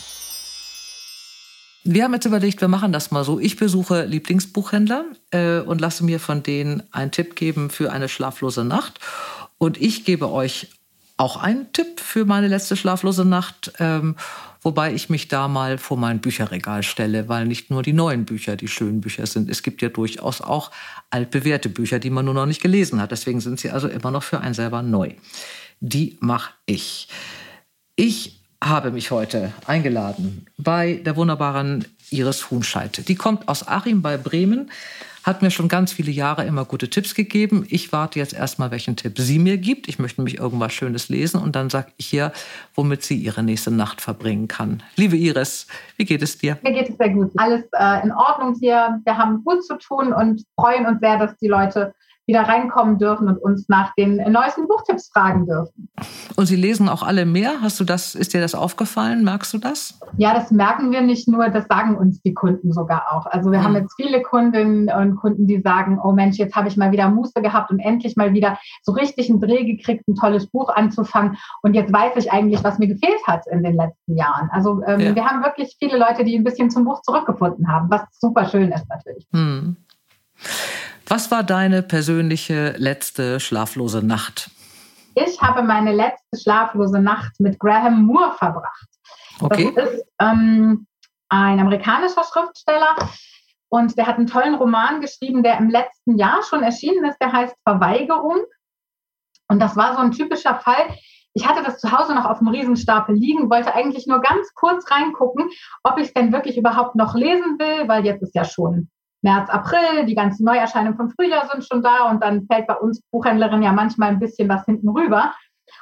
Wir 1.89 2.03
haben 2.03 2.15
jetzt 2.15 2.25
überlegt, 2.25 2.61
wir 2.61 2.69
machen 2.69 2.93
das 2.93 3.13
mal 3.13 3.23
so. 3.23 3.39
Ich 3.39 3.57
besuche 3.57 4.07
Lieblingsbuchhändler 4.07 5.05
äh, 5.31 5.61
und 5.61 5.81
lasse 5.81 6.05
mir 6.05 6.19
von 6.19 6.43
denen 6.43 6.83
einen 6.91 7.13
Tipp 7.13 7.37
geben 7.37 7.71
für 7.71 7.93
eine 7.93 8.09
schlaflose 8.09 8.65
Nacht. 8.65 8.99
Und 9.59 9.81
ich 9.81 10.05
gebe 10.05 10.31
euch 10.33 10.69
auch 11.17 11.37
einen 11.37 11.73
Tipp 11.73 12.01
für 12.01 12.25
meine 12.25 12.49
letzte 12.49 12.77
schlaflose 12.77 13.25
Nacht, 13.25 13.73
ähm, 13.79 14.17
wobei 14.63 14.93
ich 14.95 15.09
mich 15.09 15.29
da 15.29 15.49
mal 15.49 15.79
vor 15.79 15.97
mein 15.97 16.21
Bücherregal 16.21 16.83
stelle, 16.83 17.29
weil 17.29 17.47
nicht 17.47 17.71
nur 17.71 17.83
die 17.85 17.93
neuen 17.93 18.25
Bücher 18.25 18.57
die 18.57 18.69
schönen 18.69 19.01
Bücher 19.01 19.27
sind. 19.27 19.49
Es 19.49 19.63
gibt 19.63 19.81
ja 19.81 19.89
durchaus 19.89 20.41
auch 20.41 20.73
altbewährte 21.11 21.69
Bücher, 21.69 22.01
die 22.01 22.11
man 22.11 22.25
nur 22.25 22.35
noch 22.35 22.47
nicht 22.47 22.61
gelesen 22.61 23.01
hat. 23.01 23.13
Deswegen 23.13 23.41
sind 23.41 23.61
sie 23.61 23.71
also 23.71 23.87
immer 23.89 24.11
noch 24.11 24.25
für 24.25 24.41
einen 24.41 24.55
selber 24.55 24.83
neu. 24.83 25.13
Die 25.81 26.19
mache 26.21 26.53
ich. 26.67 27.09
Ich 27.95 28.43
habe 28.63 28.91
mich 28.91 29.11
heute 29.11 29.53
eingeladen 29.67 30.47
bei 30.59 31.01
der 31.05 31.17
wunderbaren 31.17 31.85
Iris 32.11 32.51
Huhnscheid. 32.51 33.09
Die 33.09 33.15
kommt 33.15 33.49
aus 33.49 33.67
Achim 33.67 34.03
bei 34.03 34.17
Bremen, 34.17 34.71
hat 35.25 35.43
mir 35.43 35.51
schon 35.51 35.67
ganz 35.67 35.93
viele 35.93 36.13
Jahre 36.13 36.45
immer 36.45 36.65
gute 36.65 36.89
Tipps 36.89 37.15
gegeben. 37.15 37.67
Ich 37.69 37.93
warte 37.93 38.21
jetzt 38.21 38.33
erstmal, 38.33 38.71
welchen 38.71 38.95
Tipp 38.95 39.19
sie 39.19 39.41
mir 39.41 39.59
gibt. 39.59 39.89
Ich 39.89 39.99
möchte 39.99 40.21
nämlich 40.21 40.39
irgendwas 40.39 40.73
Schönes 40.73 41.09
lesen 41.09 41.43
und 41.43 41.57
dann 41.57 41.69
sage 41.69 41.91
ich 41.97 42.13
ihr, 42.13 42.33
womit 42.77 43.03
sie 43.03 43.17
ihre 43.17 43.43
nächste 43.43 43.73
Nacht 43.73 44.01
verbringen 44.01 44.47
kann. 44.47 44.85
Liebe 44.95 45.17
Iris, 45.17 45.67
wie 45.97 46.05
geht 46.05 46.23
es 46.23 46.39
dir? 46.39 46.59
Mir 46.63 46.73
geht 46.73 46.91
es 46.91 46.97
sehr 46.97 47.11
gut. 47.11 47.33
Alles 47.37 47.65
äh, 47.73 48.05
in 48.05 48.13
Ordnung 48.13 48.55
hier. 48.61 49.01
Wir 49.05 49.19
haben 49.19 49.43
gut 49.43 49.65
zu 49.65 49.77
tun 49.79 50.13
und 50.13 50.45
freuen 50.55 50.87
uns 50.87 51.01
sehr, 51.01 51.19
dass 51.19 51.37
die 51.39 51.49
Leute 51.49 51.93
wieder 52.27 52.43
reinkommen 52.43 52.99
dürfen 52.99 53.29
und 53.29 53.39
uns 53.39 53.69
nach 53.69 53.95
den 53.95 54.17
neuesten 54.33 54.67
Buchtipps 54.67 55.11
fragen 55.13 55.47
dürfen. 55.47 55.89
Und 56.35 56.47
Sie 56.47 56.57
lesen 56.57 56.89
auch 56.89 57.03
alle 57.03 57.25
mehr? 57.25 57.61
Hast 57.63 57.79
du 57.79 57.85
das, 57.85 58.15
ist 58.15 58.35
dir 58.35 58.41
das 58.41 58.55
aufgefallen? 58.55 59.23
Merkst 59.23 59.55
du 59.55 59.59
das? 59.59 59.99
Ja, 60.17 60.35
das 60.35 60.51
merken 60.51 60.91
wir 60.91 61.03
nicht 61.03 61.29
nur, 61.29 61.49
das 61.49 61.67
sagen 61.69 61.97
uns 61.97 62.21
die 62.23 62.35
Kunden 62.35 62.73
sogar 62.73 63.07
auch. 63.13 63.27
Also 63.27 63.51
wir 63.53 63.61
mhm. 63.61 63.65
haben 63.65 63.75
jetzt 63.77 63.95
viele 63.97 64.23
Kundinnen 64.23 64.89
und 64.89 65.17
Kunden, 65.17 65.47
die 65.47 65.61
sagen, 65.61 66.01
oh 66.03 66.13
Mensch, 66.13 66.37
jetzt 66.37 66.57
habe 66.57 66.69
ich 66.69 66.77
mal 66.77 66.91
wieder 66.91 67.09
Muße 67.09 67.41
gehabt 67.43 67.71
und 67.71 67.79
endlich 67.79 68.17
mal 68.17 68.33
wieder 68.33 68.59
so 68.83 68.93
richtig 68.93 69.31
einen 69.31 69.41
Dreh 69.41 69.65
gekriegt, 69.65 70.07
ein 70.09 70.17
tolles 70.17 70.47
Buch 70.49 70.69
anzufangen. 70.69 71.37
Und 71.63 71.75
jetzt 71.75 71.93
weiß 71.93 72.17
ich 72.17 72.33
eigentlich, 72.33 72.65
was 72.65 72.79
mir 72.79 72.89
gefehlt 72.89 73.25
hat 73.27 73.47
in 73.51 73.63
den 73.63 73.77
letzten 73.77 74.17
Jahren. 74.17 74.51
Also 74.51 74.83
ähm, 74.87 75.01
ja. 75.01 75.15
wir 75.15 75.25
haben 75.25 75.45
wirklich 75.45 75.77
viele 75.79 75.97
Leute, 75.97 76.25
die 76.25 76.37
ein 76.37 76.45
bisschen 76.45 76.71
zum 76.71 76.85
Buch 76.85 77.03
zurückgefunden 77.03 77.69
haben, 77.69 77.89
was 77.91 78.03
super 78.19 78.47
schön 78.47 78.73
ist 78.73 78.89
natürlich. 78.89 79.27
Mhm. 79.31 79.77
Was 81.09 81.31
war 81.31 81.45
deine 81.45 81.83
persönliche 81.83 82.75
letzte 82.79 83.39
schlaflose 83.39 84.05
Nacht? 84.05 84.51
Ich 85.15 85.41
habe 85.41 85.63
meine 85.63 85.93
letzte 85.93 86.37
schlaflose 86.37 86.99
Nacht 87.01 87.39
mit 87.39 87.61
Graham 87.61 88.03
Moore 88.03 88.35
verbracht. 88.37 88.89
Okay. 89.41 89.73
Das 89.75 89.91
ist 89.91 90.05
ähm, 90.21 90.87
ein 91.29 91.61
amerikanischer 91.61 92.25
Schriftsteller. 92.25 92.97
Und 93.69 93.97
der 93.97 94.07
hat 94.07 94.17
einen 94.17 94.27
tollen 94.27 94.57
Roman 94.57 95.01
geschrieben, 95.01 95.43
der 95.43 95.59
im 95.59 95.71
letzten 95.71 96.19
Jahr 96.19 96.43
schon 96.43 96.63
erschienen 96.63 97.05
ist, 97.05 97.19
der 97.21 97.33
heißt 97.33 97.55
Verweigerung. 97.63 98.45
Und 99.49 99.61
das 99.61 99.77
war 99.77 99.95
so 99.95 100.01
ein 100.01 100.13
typischer 100.13 100.57
Fall. 100.57 100.97
Ich 101.35 101.47
hatte 101.47 101.63
das 101.63 101.79
zu 101.79 101.93
Hause 101.93 102.15
noch 102.15 102.25
auf 102.25 102.39
dem 102.39 102.49
Riesenstapel 102.49 103.15
liegen, 103.15 103.51
wollte 103.51 103.75
eigentlich 103.75 104.07
nur 104.07 104.21
ganz 104.21 104.53
kurz 104.55 104.91
reingucken, 104.91 105.51
ob 105.85 105.99
ich 105.99 106.09
es 106.09 106.15
denn 106.15 106.33
wirklich 106.33 106.57
überhaupt 106.57 106.97
noch 106.97 107.15
lesen 107.15 107.59
will, 107.59 107.87
weil 107.89 108.05
jetzt 108.05 108.23
ist 108.23 108.35
ja 108.35 108.45
schon 108.45 108.89
März, 109.27 109.51
April, 109.51 110.07
die 110.07 110.15
ganzen 110.15 110.45
Neuerscheinungen 110.45 110.97
vom 110.97 111.11
Frühjahr 111.11 111.49
sind 111.49 111.65
schon 111.65 111.83
da 111.83 112.09
und 112.09 112.23
dann 112.23 112.47
fällt 112.47 112.69
bei 112.69 112.77
uns 112.77 113.03
Buchhändlerin 113.11 113.63
ja 113.63 113.73
manchmal 113.73 114.11
ein 114.11 114.21
bisschen 114.21 114.49
was 114.49 114.65
hinten 114.67 114.89
rüber. 114.89 115.35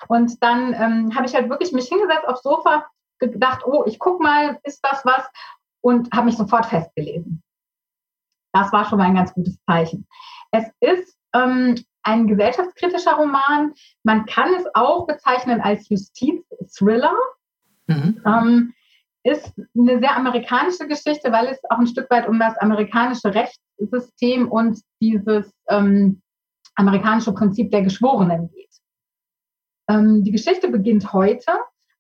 Und 0.08 0.42
dann 0.42 0.72
ähm, 0.72 1.14
habe 1.14 1.26
ich 1.26 1.34
halt 1.34 1.50
wirklich 1.50 1.72
mich 1.72 1.88
hingesetzt 1.88 2.26
aufs 2.26 2.42
Sofa, 2.42 2.86
gedacht, 3.18 3.62
oh, 3.66 3.84
ich 3.86 3.98
guck 3.98 4.20
mal, 4.20 4.58
ist 4.64 4.80
das 4.82 5.04
was? 5.04 5.28
Und 5.82 6.10
habe 6.12 6.26
mich 6.26 6.38
sofort 6.38 6.64
festgelesen. 6.64 7.42
Das 8.52 8.72
war 8.72 8.86
schon 8.86 8.98
mal 8.98 9.04
ein 9.04 9.14
ganz 9.14 9.34
gutes 9.34 9.58
Zeichen. 9.66 10.06
Es 10.50 10.64
ist 10.80 11.14
ähm, 11.34 11.74
ein 12.02 12.26
gesellschaftskritischer 12.26 13.14
Roman. 13.14 13.74
Man 14.04 14.24
kann 14.24 14.54
es 14.54 14.64
auch 14.74 15.06
bezeichnen 15.06 15.60
als 15.60 15.88
Justiz-Thriller. 15.90 17.14
Mhm. 17.88 18.22
Ähm, 18.24 18.74
ist 19.24 19.54
eine 19.76 19.98
sehr 19.98 20.16
amerikanische 20.16 20.86
Geschichte, 20.86 21.32
weil 21.32 21.46
es 21.48 21.58
auch 21.70 21.78
ein 21.78 21.86
Stück 21.86 22.10
weit 22.10 22.28
um 22.28 22.38
das 22.38 22.56
amerikanische 22.58 23.34
Rechtssystem 23.34 24.50
und 24.50 24.80
dieses 25.00 25.50
ähm, 25.68 26.20
amerikanische 26.76 27.32
Prinzip 27.32 27.70
der 27.70 27.82
Geschworenen 27.82 28.50
geht. 28.50 28.70
Ähm, 29.88 30.22
die 30.24 30.32
Geschichte 30.32 30.68
beginnt 30.68 31.12
heute. 31.12 31.52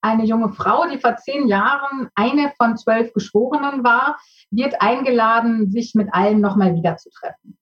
Eine 0.02 0.24
junge 0.24 0.52
Frau, 0.52 0.86
die 0.86 0.98
vor 0.98 1.16
zehn 1.16 1.48
Jahren 1.48 2.10
eine 2.14 2.52
von 2.58 2.76
zwölf 2.76 3.14
Geschworenen 3.14 3.84
war, 3.84 4.18
wird 4.50 4.82
eingeladen, 4.82 5.70
sich 5.70 5.94
mit 5.94 6.12
allen 6.12 6.42
nochmal 6.42 6.74
wiederzutreffen. 6.74 7.56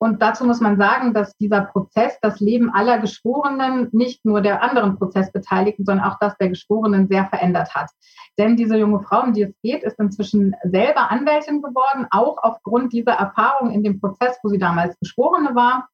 Und 0.00 0.22
dazu 0.22 0.44
muss 0.44 0.60
man 0.60 0.76
sagen, 0.76 1.12
dass 1.12 1.36
dieser 1.36 1.62
Prozess 1.62 2.18
das 2.22 2.38
Leben 2.38 2.70
aller 2.70 2.98
Geschworenen, 2.98 3.88
nicht 3.90 4.24
nur 4.24 4.40
der 4.40 4.62
anderen 4.62 4.96
Prozessbeteiligten, 4.96 5.84
sondern 5.84 6.06
auch 6.06 6.18
das 6.20 6.36
der 6.38 6.50
Geschworenen 6.50 7.08
sehr 7.08 7.26
verändert 7.26 7.74
hat. 7.74 7.90
Denn 8.38 8.56
diese 8.56 8.78
junge 8.78 9.00
Frau, 9.00 9.22
um 9.22 9.32
die 9.32 9.42
es 9.42 9.54
geht, 9.60 9.82
ist 9.82 9.98
inzwischen 9.98 10.54
selber 10.62 11.10
Anwältin 11.10 11.62
geworden, 11.62 12.06
auch 12.10 12.38
aufgrund 12.40 12.92
dieser 12.92 13.12
Erfahrung 13.12 13.72
in 13.72 13.82
dem 13.82 14.00
Prozess, 14.00 14.38
wo 14.44 14.48
sie 14.48 14.58
damals 14.58 14.96
Geschworene 15.00 15.56
war. 15.56 15.88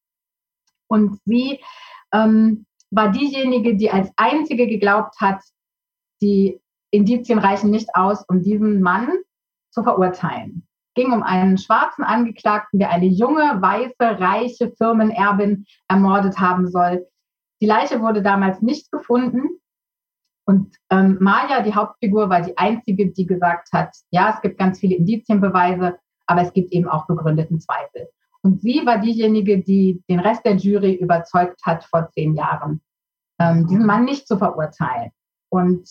Und 0.87 1.19
sie 1.25 1.61
ähm, 2.13 2.67
war 2.91 3.11
diejenige, 3.11 3.75
die 3.75 3.91
als 3.91 4.11
einzige 4.17 4.67
geglaubt 4.67 5.19
hat, 5.19 5.41
die 6.21 6.61
Indizien 6.91 7.39
reichen 7.39 7.71
nicht 7.71 7.89
aus, 7.95 8.23
um 8.29 8.43
diesen 8.43 8.83
Mann 8.83 9.09
zu 9.71 9.83
verurteilen 9.83 10.67
ging 10.95 11.13
um 11.13 11.23
einen 11.23 11.59
schwarzen 11.59 12.05
Angeklagten, 12.05 12.79
der 12.79 12.91
eine 12.91 13.07
junge, 13.07 13.61
weiße, 13.61 14.21
reiche 14.21 14.73
Firmenerbin 14.77 15.67
ermordet 15.89 16.39
haben 16.39 16.69
soll. 16.69 17.07
Die 17.61 17.67
Leiche 17.67 18.01
wurde 18.01 18.23
damals 18.23 18.63
nicht 18.63 18.91
gefunden. 18.91 19.61
Und 20.47 20.77
ähm, 20.91 21.17
Maya, 21.21 21.63
die 21.63 21.75
Hauptfigur, 21.75 22.29
war 22.29 22.43
die 22.43 22.57
einzige, 22.59 23.11
die 23.11 23.27
gesagt 23.27 23.69
hat, 23.73 23.95
ja, 24.11 24.31
es 24.35 24.43
gibt 24.43 24.59
ganz 24.59 24.79
viele 24.79 24.97
Indizienbeweise, 24.97 25.99
aber 26.27 26.43
es 26.43 26.53
gibt 26.53 26.73
eben 26.73 26.89
auch 26.89 27.07
begründeten 27.07 27.61
Zweifel. 27.61 28.09
Und 28.43 28.61
sie 28.61 28.85
war 28.85 28.99
diejenige, 28.99 29.63
die 29.63 30.03
den 30.09 30.21
Rest 30.21 30.45
der 30.45 30.57
Jury 30.57 30.95
überzeugt 30.95 31.61
hat 31.65 31.85
vor 31.85 32.11
zehn 32.11 32.35
Jahren, 32.35 32.83
ähm, 33.41 33.67
diesen 33.67 33.87
Mann 33.87 34.05
nicht 34.05 34.29
zu 34.29 34.37
verurteilen. 34.37 35.11
Und 35.49 35.89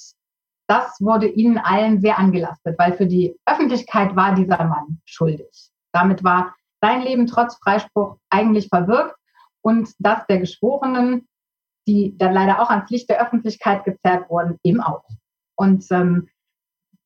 das 0.67 0.99
wurde 0.99 1.27
ihnen 1.27 1.57
allen 1.57 1.99
sehr 2.01 2.17
angelastet, 2.17 2.77
weil 2.77 2.93
für 2.93 3.05
die 3.05 3.35
Öffentlichkeit 3.45 4.15
war 4.15 4.33
dieser 4.33 4.63
Mann 4.63 5.01
schuldig. 5.05 5.69
Damit 5.91 6.23
war 6.23 6.55
sein 6.81 7.01
Leben 7.01 7.27
trotz 7.27 7.55
Freispruch 7.57 8.17
eigentlich 8.29 8.67
verwirkt 8.69 9.15
und 9.61 9.89
das 9.99 10.25
der 10.27 10.39
Geschworenen, 10.39 11.27
die 11.87 12.17
dann 12.17 12.33
leider 12.33 12.61
auch 12.61 12.69
ans 12.69 12.89
Licht 12.89 13.09
der 13.09 13.21
Öffentlichkeit 13.21 13.83
gezerrt 13.83 14.29
wurden, 14.29 14.57
eben 14.63 14.81
auch. 14.81 15.03
Und 15.55 15.85
ähm, 15.91 16.29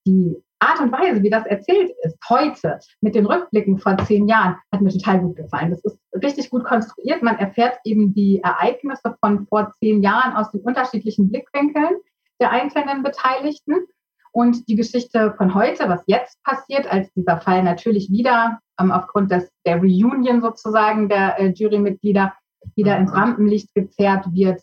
die 0.05 0.41
Art 0.60 0.80
und 0.80 0.91
Weise, 0.91 1.22
wie 1.22 1.30
das 1.30 1.45
erzählt 1.45 1.91
ist, 2.03 2.18
heute 2.30 2.80
mit 3.01 3.14
den 3.14 3.28
Rückblicken 3.28 3.78
vor 3.78 3.97
zehn 4.05 4.28
Jahren, 4.28 4.58
hat 4.72 4.82
mir 4.82 4.91
total 4.91 5.20
gut 5.20 5.36
gefallen. 5.36 5.72
Das 5.72 5.84
ist 5.84 5.99
richtig 6.24 6.49
gut 6.49 6.64
konstruiert. 6.64 7.22
Man 7.22 7.38
erfährt 7.38 7.78
eben 7.84 8.14
die 8.14 8.41
Ereignisse 8.41 9.16
von 9.20 9.45
vor 9.47 9.74
zehn 9.80 10.01
Jahren 10.01 10.36
aus 10.36 10.51
den 10.51 10.62
unterschiedlichen 10.62 11.30
Blickwinkeln 11.30 11.97
der 12.40 12.52
einzelnen 12.52 13.04
Beteiligten. 13.04 13.88
Und 14.32 14.68
die 14.68 14.76
Geschichte 14.76 15.34
von 15.38 15.56
heute, 15.56 15.90
was 15.90 16.04
jetzt 16.06 16.42
passiert, 16.44 16.86
als 16.92 17.12
dieser 17.14 17.38
Fall 17.42 17.64
natürlich 17.64 18.12
wieder 18.12 18.60
ähm, 18.80 18.92
aufgrund 18.92 19.32
des, 19.32 19.50
der 19.66 19.78
Reunion 19.78 20.42
sozusagen 20.42 21.10
der 21.10 21.40
äh, 21.40 21.48
Jurymitglieder 21.48 22.34
wieder 22.76 22.98
ins 22.98 23.12
Rampenlicht 23.12 23.74
gezerrt 23.74 24.26
wird, 24.34 24.62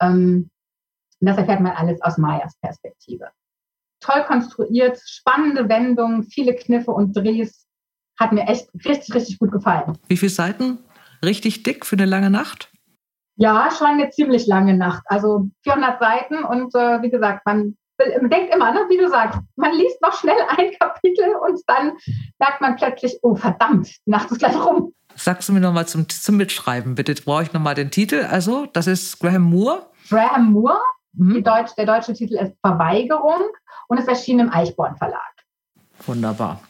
ähm, 0.00 0.50
das 1.20 1.36
erfährt 1.36 1.60
man 1.60 1.72
alles 1.72 2.02
aus 2.02 2.18
Mayas 2.18 2.56
Perspektive. 2.60 3.28
Toll 4.00 4.24
konstruiert, 4.24 5.00
spannende 5.06 5.68
Wendungen, 5.68 6.24
viele 6.24 6.54
Kniffe 6.56 6.90
und 6.90 7.16
Drehs. 7.16 7.66
Hat 8.18 8.32
mir 8.32 8.48
echt 8.48 8.68
richtig, 8.74 9.14
richtig 9.14 9.38
gut 9.38 9.52
gefallen. 9.52 9.96
Wie 10.08 10.16
viele 10.16 10.30
Seiten? 10.30 10.78
Richtig 11.24 11.62
dick 11.62 11.86
für 11.86 11.94
eine 11.94 12.06
lange 12.06 12.30
Nacht? 12.30 12.71
Ja, 13.36 13.70
schon 13.76 13.86
eine 13.86 14.10
ziemlich 14.10 14.46
lange 14.46 14.76
Nacht. 14.76 15.02
Also 15.06 15.48
400 15.62 16.00
Seiten 16.00 16.44
und 16.44 16.74
äh, 16.74 17.02
wie 17.02 17.10
gesagt, 17.10 17.46
man 17.46 17.76
denkt 17.98 18.54
immer, 18.54 18.72
ne, 18.72 18.80
wie 18.88 18.98
du 18.98 19.08
sagst, 19.08 19.38
man 19.56 19.72
liest 19.74 20.00
noch 20.02 20.12
schnell 20.14 20.36
ein 20.56 20.72
Kapitel 20.78 21.34
und 21.36 21.60
dann 21.66 21.92
merkt 22.38 22.60
man 22.60 22.76
plötzlich, 22.76 23.18
oh 23.22 23.34
verdammt, 23.34 23.88
die 24.06 24.10
Nacht 24.10 24.30
ist 24.30 24.38
gleich 24.38 24.56
rum. 24.56 24.92
Sagst 25.14 25.48
du 25.48 25.52
mir 25.52 25.60
nochmal 25.60 25.86
zum, 25.86 26.08
zum 26.08 26.36
Mitschreiben, 26.36 26.94
bitte 26.94 27.14
brauche 27.14 27.42
ich 27.42 27.52
nochmal 27.52 27.74
den 27.74 27.90
Titel. 27.90 28.26
Also, 28.30 28.66
das 28.72 28.86
ist 28.86 29.18
Graham 29.18 29.42
Moore. 29.42 29.86
Graham 30.08 30.52
Moore. 30.52 30.80
Mhm. 31.12 31.44
Deutsch, 31.44 31.74
der 31.76 31.84
deutsche 31.84 32.14
Titel 32.14 32.36
ist 32.36 32.54
Verweigerung 32.64 33.42
und 33.88 33.98
es 33.98 34.08
erschien 34.08 34.38
im 34.40 34.50
Eichborn 34.50 34.96
Verlag. 34.96 35.20
Wunderbar 36.06 36.60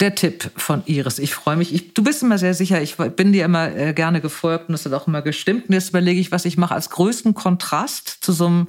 der 0.00 0.14
Tipp 0.14 0.50
von 0.56 0.82
Iris. 0.86 1.18
Ich 1.18 1.34
freue 1.34 1.56
mich. 1.56 1.74
Ich, 1.74 1.94
du 1.94 2.02
bist 2.02 2.22
immer 2.22 2.38
sehr 2.38 2.54
sicher. 2.54 2.82
Ich 2.82 2.96
bin 2.96 3.32
dir 3.32 3.44
immer 3.44 3.74
äh, 3.74 3.92
gerne 3.92 4.20
gefolgt 4.20 4.68
und 4.68 4.72
das 4.72 4.84
hat 4.84 4.92
auch 4.92 5.06
immer 5.06 5.22
gestimmt. 5.22 5.68
Und 5.68 5.74
jetzt 5.74 5.90
überlege 5.90 6.20
ich, 6.20 6.32
was 6.32 6.44
ich 6.44 6.56
mache 6.56 6.74
als 6.74 6.90
größten 6.90 7.34
Kontrast 7.34 8.08
zu 8.20 8.32
so 8.32 8.46
einem 8.46 8.66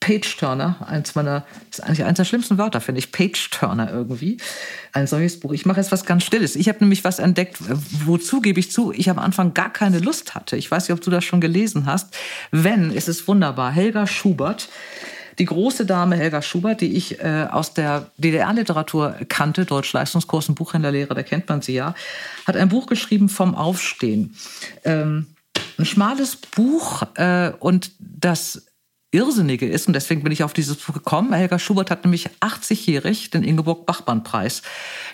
Page-Turner. 0.00 0.76
Eins 0.86 1.14
meiner, 1.14 1.44
ist 1.70 1.82
eigentlich 1.82 2.04
eines 2.04 2.16
der 2.16 2.24
schlimmsten 2.24 2.58
Wörter, 2.58 2.80
finde 2.80 3.00
ich. 3.00 3.12
Page-Turner 3.12 3.90
irgendwie. 3.90 4.38
Ein 4.92 5.06
solches 5.06 5.40
Buch. 5.40 5.52
Ich 5.52 5.66
mache 5.66 5.80
jetzt 5.80 5.92
was 5.92 6.04
ganz 6.04 6.24
Stilles. 6.24 6.56
Ich 6.56 6.68
habe 6.68 6.78
nämlich 6.80 7.04
was 7.04 7.18
entdeckt, 7.18 7.58
wozu 8.04 8.40
gebe 8.40 8.60
ich 8.60 8.70
zu, 8.70 8.92
ich 8.92 9.10
am 9.10 9.18
Anfang 9.18 9.54
gar 9.54 9.72
keine 9.72 9.98
Lust 9.98 10.34
hatte. 10.34 10.56
Ich 10.56 10.70
weiß 10.70 10.88
nicht, 10.88 10.96
ob 10.96 11.00
du 11.00 11.10
das 11.10 11.24
schon 11.24 11.40
gelesen 11.40 11.86
hast. 11.86 12.16
Wenn, 12.50 12.92
ist 12.92 13.08
es 13.08 13.26
wunderbar. 13.26 13.72
Helga 13.72 14.06
Schubert 14.06 14.68
die 15.38 15.44
große 15.44 15.86
Dame 15.86 16.16
Helga 16.16 16.42
Schubert, 16.42 16.80
die 16.80 16.96
ich 16.96 17.20
äh, 17.20 17.46
aus 17.50 17.74
der 17.74 18.10
DDR-Literatur 18.16 19.16
kannte, 19.28 19.64
Deutsch-Leistungskurs 19.64 20.48
und 20.48 20.54
Buchhändlerlehre, 20.56 21.14
da 21.14 21.22
kennt 21.22 21.48
man 21.48 21.62
sie 21.62 21.74
ja, 21.74 21.94
hat 22.46 22.56
ein 22.56 22.68
Buch 22.68 22.86
geschrieben 22.86 23.28
vom 23.28 23.54
Aufstehen. 23.54 24.34
Ähm, 24.84 25.26
ein 25.78 25.84
schmales 25.84 26.36
Buch 26.36 27.02
äh, 27.14 27.52
und 27.58 27.92
das 27.98 28.67
Irrsinnige 29.10 29.66
ist, 29.66 29.86
und 29.86 29.94
deswegen 29.94 30.22
bin 30.22 30.32
ich 30.32 30.42
auf 30.42 30.52
dieses 30.52 30.76
Buch 30.76 30.92
gekommen, 30.92 31.32
Helga 31.32 31.58
Schubert 31.58 31.90
hat 31.90 32.04
nämlich 32.04 32.28
80-jährig 32.40 33.30
den 33.30 33.42
Ingeborg-Bachmann-Preis 33.42 34.60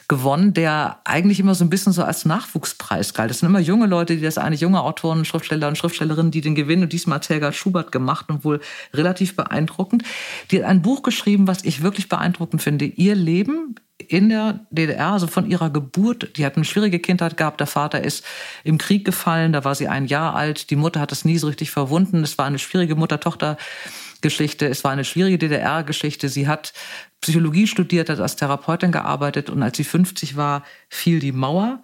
gewonnen, 0.09 0.53
der 0.53 1.01
eigentlich 1.05 1.39
immer 1.39 1.55
so 1.55 1.65
ein 1.65 1.71
bisschen 1.71 1.93
so 1.93 2.03
als 2.03 2.25
Nachwuchspreis 2.25 3.15
galt. 3.15 3.31
Das 3.31 3.39
sind 3.39 3.49
immer 3.49 3.61
junge 3.61 3.87
Leute, 3.87 4.17
die 4.17 4.23
das 4.23 4.37
eigentlich 4.37 4.63
junge 4.63 4.83
Autoren, 4.83 5.25
Schriftsteller 5.25 5.69
und 5.69 5.79
Schriftstellerinnen, 5.79 6.33
die 6.33 6.41
den 6.41 6.57
gewinnen. 6.57 6.83
Und 6.83 6.93
diesmal 6.93 7.17
hat 7.17 7.29
Helga 7.29 7.53
Schubert 7.53 7.93
gemacht 7.93 8.31
und 8.31 8.45
wohl 8.45 8.61
relativ 8.93 9.37
beeindruckend. 9.37 10.03
Die 10.51 10.59
hat 10.59 10.69
ein 10.69 10.83
Buch 10.83 11.05
geschrieben, 11.05 11.47
was 11.47 11.65
ich 11.65 11.83
wirklich 11.83 12.09
beeindruckend 12.09 12.63
finde. 12.63 12.87
Ihr 12.87 13.15
Leben 13.15 13.77
in 13.99 14.29
der 14.29 14.67
DDR, 14.71 15.13
also 15.13 15.27
von 15.27 15.49
ihrer 15.49 15.71
Geburt, 15.71 16.37
die 16.37 16.45
hat 16.45 16.57
eine 16.57 16.65
schwierige 16.65 16.99
Kindheit 16.99 17.37
gehabt. 17.37 17.61
Der 17.61 17.67
Vater 17.67 18.03
ist 18.03 18.25
im 18.65 18.79
Krieg 18.79 19.05
gefallen, 19.05 19.53
da 19.53 19.65
war 19.65 19.75
sie 19.75 19.89
ein 19.89 20.07
Jahr 20.07 20.35
alt. 20.35 20.71
Die 20.71 20.77
Mutter 20.77 21.01
hat 21.01 21.13
es 21.13 21.25
nie 21.25 21.39
so 21.39 21.47
richtig 21.47 21.71
verwunden. 21.71 22.23
Es 22.25 22.37
war 22.37 22.47
eine 22.47 22.59
schwierige 22.59 22.97
Mutter-Tochter-Geschichte. 22.97 24.67
Es 24.67 24.83
war 24.83 24.91
eine 24.91 25.05
schwierige 25.05 25.39
DDR-Geschichte. 25.39 26.29
Sie 26.29 26.49
hat 26.49 26.73
Psychologie 27.21 27.69
studiert, 27.69 28.11
hat 28.11 28.21
als 28.21 28.37
Therapeutin 28.37 28.91
gearbeitet 28.91 29.49
und 29.49 29.63
als 29.63 29.77
sie 29.77 29.85
50 29.85 30.37
war, 30.37 30.65
fiel 30.89 31.21
die 31.21 31.33
Mauer. 31.33 31.83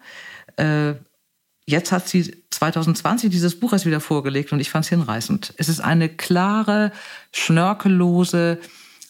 Äh, 0.56 0.94
jetzt 1.64 1.92
hat 1.92 2.08
sie 2.08 2.44
2020 2.50 3.30
dieses 3.30 3.58
Buch 3.58 3.72
erst 3.72 3.86
wieder 3.86 4.00
vorgelegt 4.00 4.52
und 4.52 4.58
ich 4.58 4.70
fand 4.70 4.84
es 4.84 4.88
hinreißend. 4.88 5.54
Es 5.58 5.68
ist 5.68 5.80
eine 5.80 6.08
klare, 6.08 6.90
schnörkellose, 7.32 8.58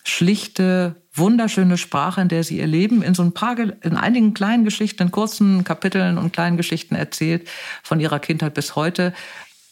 schlichte, 0.04 0.99
wunderschöne 1.12 1.76
Sprache, 1.76 2.20
in 2.20 2.28
der 2.28 2.44
sie 2.44 2.58
ihr 2.58 2.66
Leben 2.66 3.02
in 3.02 3.14
so 3.14 3.22
ein 3.22 3.32
paar, 3.32 3.58
in 3.58 3.96
einigen 3.96 4.34
kleinen 4.34 4.64
Geschichten, 4.64 5.04
in 5.04 5.10
kurzen 5.10 5.64
Kapiteln 5.64 6.18
und 6.18 6.32
kleinen 6.32 6.56
Geschichten 6.56 6.94
erzählt, 6.94 7.48
von 7.82 8.00
ihrer 8.00 8.20
Kindheit 8.20 8.54
bis 8.54 8.76
heute. 8.76 9.12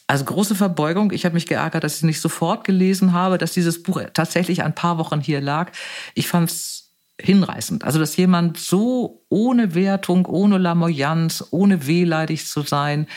Also 0.07 0.25
große 0.25 0.55
Verbeugung. 0.55 1.11
Ich 1.11 1.23
habe 1.25 1.35
mich 1.35 1.45
geärgert, 1.45 1.83
dass 1.83 1.97
ich 1.97 2.03
nicht 2.03 2.19
sofort 2.19 2.63
gelesen 2.63 3.13
habe, 3.13 3.37
dass 3.37 3.53
dieses 3.53 3.83
Buch 3.83 4.01
tatsächlich 4.13 4.63
ein 4.63 4.75
paar 4.75 4.97
Wochen 4.97 5.21
hier 5.21 5.39
lag. 5.39 5.71
Ich 6.13 6.27
fand 6.27 6.49
es 6.49 6.89
hinreißend. 7.21 7.83
Also, 7.83 7.99
dass 7.99 8.17
jemand 8.17 8.57
so 8.57 9.25
ohne 9.29 9.75
Wertung, 9.75 10.25
ohne 10.25 10.57
Lamoyanz, 10.57 11.45
ohne 11.51 11.85
wehleidig 11.85 12.47
zu 12.47 12.61
sein, 12.61 13.07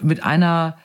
mit 0.00 0.22
einer 0.22 0.78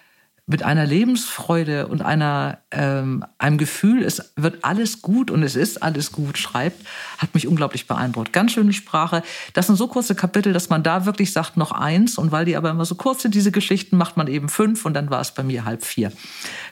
mit 0.45 0.61
einer 0.61 0.85
Lebensfreude 0.85 1.87
und 1.87 2.01
einer, 2.01 2.59
ähm, 2.71 3.23
einem 3.37 3.57
Gefühl, 3.57 4.03
es 4.03 4.33
wird 4.35 4.65
alles 4.65 5.01
gut 5.01 5.31
und 5.31 5.41
es 5.41 5.55
ist 5.55 5.81
alles 5.81 6.11
gut, 6.11 6.37
schreibt, 6.37 6.85
hat 7.17 7.33
mich 7.33 7.47
unglaublich 7.47 7.87
beeindruckt. 7.87 8.33
Ganz 8.33 8.51
schöne 8.51 8.73
Sprache. 8.73 9.23
Das 9.53 9.67
sind 9.67 9.77
so 9.77 9.87
kurze 9.87 10.15
Kapitel, 10.15 10.51
dass 10.51 10.69
man 10.69 10.83
da 10.83 11.05
wirklich 11.05 11.31
sagt, 11.31 11.55
noch 11.55 11.71
eins. 11.71 12.17
Und 12.17 12.33
weil 12.33 12.43
die 12.43 12.57
aber 12.57 12.71
immer 12.71 12.83
so 12.83 12.95
kurz 12.95 13.21
sind, 13.21 13.35
diese 13.35 13.51
Geschichten, 13.51 13.95
macht 13.95 14.17
man 14.17 14.27
eben 14.27 14.49
fünf 14.49 14.85
und 14.85 14.93
dann 14.93 15.09
war 15.09 15.21
es 15.21 15.33
bei 15.33 15.43
mir 15.43 15.63
halb 15.63 15.85
vier. 15.85 16.11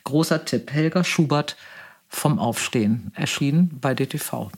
Großer 0.03 0.43
Tipp. 0.43 0.71
Helga 0.71 1.05
Schubert 1.05 1.55
vom 2.09 2.39
Aufstehen, 2.39 3.13
erschienen 3.15 3.79
bei 3.79 3.95
DTV. 3.95 4.51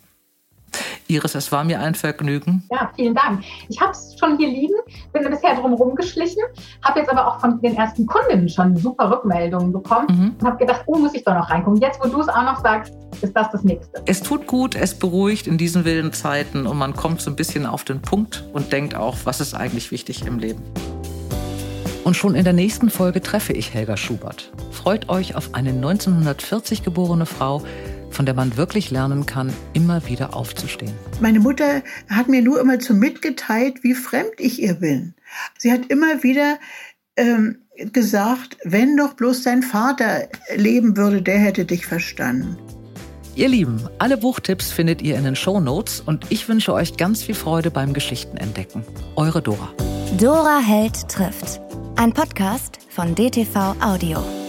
Iris, 1.07 1.36
es 1.36 1.51
war 1.51 1.63
mir 1.63 1.80
ein 1.80 1.95
Vergnügen. 1.95 2.63
Ja, 2.71 2.91
vielen 2.95 3.15
Dank. 3.15 3.43
Ich 3.69 3.80
habe 3.80 3.91
es 3.91 4.15
schon 4.19 4.38
hier 4.38 4.47
liegen, 4.47 4.74
bin 5.11 5.30
bisher 5.30 5.55
drum 5.55 5.95
geschlichen, 5.95 6.41
habe 6.84 6.99
jetzt 6.99 7.11
aber 7.11 7.28
auch 7.28 7.39
von 7.39 7.61
den 7.61 7.76
ersten 7.76 8.05
Kundinnen 8.05 8.49
schon 8.49 8.76
super 8.78 9.11
Rückmeldungen 9.11 9.71
bekommen 9.71 10.07
mhm. 10.09 10.36
und 10.39 10.47
habe 10.47 10.57
gedacht, 10.57 10.84
oh, 10.86 10.97
muss 10.97 11.13
ich 11.13 11.24
doch 11.24 11.34
noch 11.34 11.49
reingucken. 11.49 11.82
Jetzt, 11.82 11.99
wo 12.03 12.07
du 12.07 12.21
es 12.21 12.30
auch 12.30 12.43
noch 12.43 12.61
sagst, 12.61 12.93
ist 13.21 13.36
das 13.36 13.51
das 13.51 13.63
Nächste. 13.63 14.01
Es 14.05 14.21
tut 14.21 14.47
gut, 14.47 14.76
es 14.76 14.95
beruhigt 14.95 15.47
in 15.47 15.57
diesen 15.57 15.86
wilden 15.86 16.13
Zeiten 16.13 16.65
und 16.65 16.78
man 16.78 16.95
kommt 16.95 17.21
so 17.21 17.30
ein 17.30 17.36
bisschen 17.36 17.65
auf 17.65 17.84
den 17.84 18.01
Punkt 18.01 18.43
und 18.53 18.71
denkt 18.71 18.95
auch, 18.95 19.17
was 19.24 19.39
ist 19.39 19.53
eigentlich 19.53 19.91
wichtig 19.91 20.26
im 20.26 20.39
Leben. 20.39 20.63
Und 22.03 22.17
schon 22.17 22.36
in 22.36 22.43
der 22.43 22.53
nächsten 22.53 22.89
Folge 22.89 23.21
treffe 23.21 23.53
ich 23.53 23.74
Helga 23.74 23.95
Schubert. 23.95 24.51
Freut 24.71 25.07
euch 25.07 25.36
auf 25.36 25.53
eine 25.53 25.69
1940 25.69 26.84
geborene 26.84 27.26
Frau, 27.26 27.63
von 28.14 28.26
der 28.26 28.36
man 28.36 28.55
wirklich 28.57 28.91
lernen 28.91 29.26
kann, 29.26 29.51
immer 29.74 30.07
wieder 30.07 30.36
aufzustehen. 30.36 30.93
Meine 31.20 31.39
Mutter 31.39 31.82
hat 32.09 32.30
mir 32.30 32.41
nur 32.41 32.59
immer 32.59 32.80
zu 32.80 32.93
mitgeteilt, 32.93 33.84
wie 33.84 33.93
fremd 33.93 34.34
ich 34.38 34.61
ihr 34.61 34.76
bin. 34.76 35.14
Sie 35.57 35.72
hat 35.72 35.88
immer 35.88 36.24
wieder 36.24 36.59
ähm, 37.18 37.57
gesagt, 37.91 38.57
wenn 38.64 38.97
doch 38.97 39.14
bloß 39.14 39.43
dein 39.43 39.64
Vater 39.64 40.28
leben 40.55 40.95
würde, 40.97 41.22
der 41.22 41.39
hätte 41.39 41.66
dich 41.66 41.86
verstanden. 41.86 42.57
Ihr 43.36 43.49
Lieben, 43.49 43.89
alle 43.97 44.18
Buchtipps 44.18 44.72
findet 44.72 45.01
ihr 45.01 45.16
in 45.16 45.24
den 45.24 45.36
Show 45.36 45.59
Notes 45.59 46.01
und 46.01 46.28
ich 46.30 46.47
wünsche 46.47 46.72
euch 46.72 46.97
ganz 46.97 47.24
viel 47.24 47.34
Freude 47.34 47.72
beim 47.72 47.93
Geschichtenentdecken. 47.93 48.84
Eure 49.16 49.41
Dora. 49.41 49.74
Dora 50.20 50.59
Held 50.59 51.09
trifft. 51.09 51.59
Ein 51.95 52.14
Podcast 52.14 52.78
von 52.89 53.16
DTV 53.16 53.76
Audio. 53.82 54.43